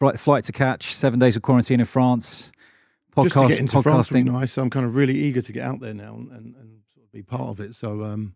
Flight, 0.00 0.18
flight 0.18 0.42
to 0.44 0.52
catch, 0.52 0.92
seven 0.92 1.20
days 1.20 1.36
of 1.36 1.42
quarantine 1.42 1.78
in 1.78 1.86
France, 1.86 2.50
podcast, 3.16 3.22
Just 3.22 3.34
to 3.36 3.48
get 3.50 3.58
into 3.60 3.82
France 3.82 4.10
would 4.10 4.18
podcasting. 4.20 4.24
be 4.24 4.30
nice. 4.32 4.58
I'm 4.58 4.68
kind 4.68 4.84
of 4.84 4.96
really 4.96 5.14
eager 5.16 5.40
to 5.40 5.52
get 5.52 5.62
out 5.62 5.78
there 5.78 5.94
now 5.94 6.14
and, 6.16 6.28
and, 6.32 6.56
and 6.56 6.80
sort 6.92 7.06
of 7.06 7.12
be 7.12 7.22
part 7.22 7.50
of 7.50 7.60
it. 7.60 7.76
So 7.76 8.02
um, 8.02 8.34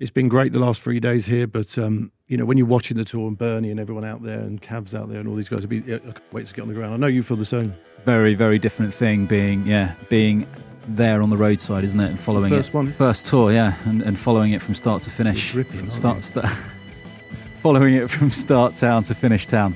it's 0.00 0.10
been 0.10 0.28
great 0.28 0.52
the 0.52 0.58
last 0.58 0.82
three 0.82 0.98
days 0.98 1.26
here. 1.26 1.46
But 1.46 1.78
um, 1.78 2.10
you 2.26 2.36
know, 2.36 2.44
when 2.44 2.58
you're 2.58 2.66
watching 2.66 2.96
the 2.96 3.04
tour 3.04 3.28
and 3.28 3.38
Bernie 3.38 3.70
and 3.70 3.78
everyone 3.78 4.04
out 4.04 4.22
there 4.22 4.40
and 4.40 4.60
Cavs 4.60 4.98
out 4.98 5.08
there 5.08 5.20
and 5.20 5.28
all 5.28 5.36
these 5.36 5.48
guys, 5.48 5.64
be, 5.66 5.78
I 5.78 5.98
can't 5.98 6.32
wait 6.32 6.46
to 6.46 6.54
get 6.54 6.62
on 6.62 6.68
the 6.68 6.74
ground. 6.74 6.94
I 6.94 6.96
know 6.96 7.06
you 7.06 7.22
feel 7.22 7.36
the 7.36 7.44
same. 7.44 7.74
Very, 8.04 8.34
very 8.34 8.58
different 8.58 8.94
thing 8.94 9.26
being, 9.26 9.66
yeah, 9.66 9.94
being 10.08 10.46
there 10.88 11.22
on 11.22 11.28
the 11.28 11.36
roadside, 11.36 11.84
isn't 11.84 12.00
it? 12.00 12.08
And 12.08 12.18
following 12.18 12.50
first 12.50 12.70
it. 12.70 12.74
one. 12.74 12.90
First 12.92 13.26
tour, 13.26 13.52
yeah, 13.52 13.74
and, 13.84 14.02
and 14.02 14.18
following 14.18 14.52
it 14.52 14.62
from 14.62 14.74
start 14.74 15.02
to 15.02 15.10
finish. 15.10 15.50
From 15.50 15.90
start, 15.90 16.24
start, 16.24 16.48
following 17.60 17.94
it 17.94 18.10
from 18.10 18.30
start 18.30 18.74
town 18.74 19.02
to 19.04 19.14
finish 19.14 19.46
town. 19.46 19.74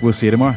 We'll 0.00 0.14
see 0.14 0.26
you 0.26 0.30
tomorrow. 0.30 0.56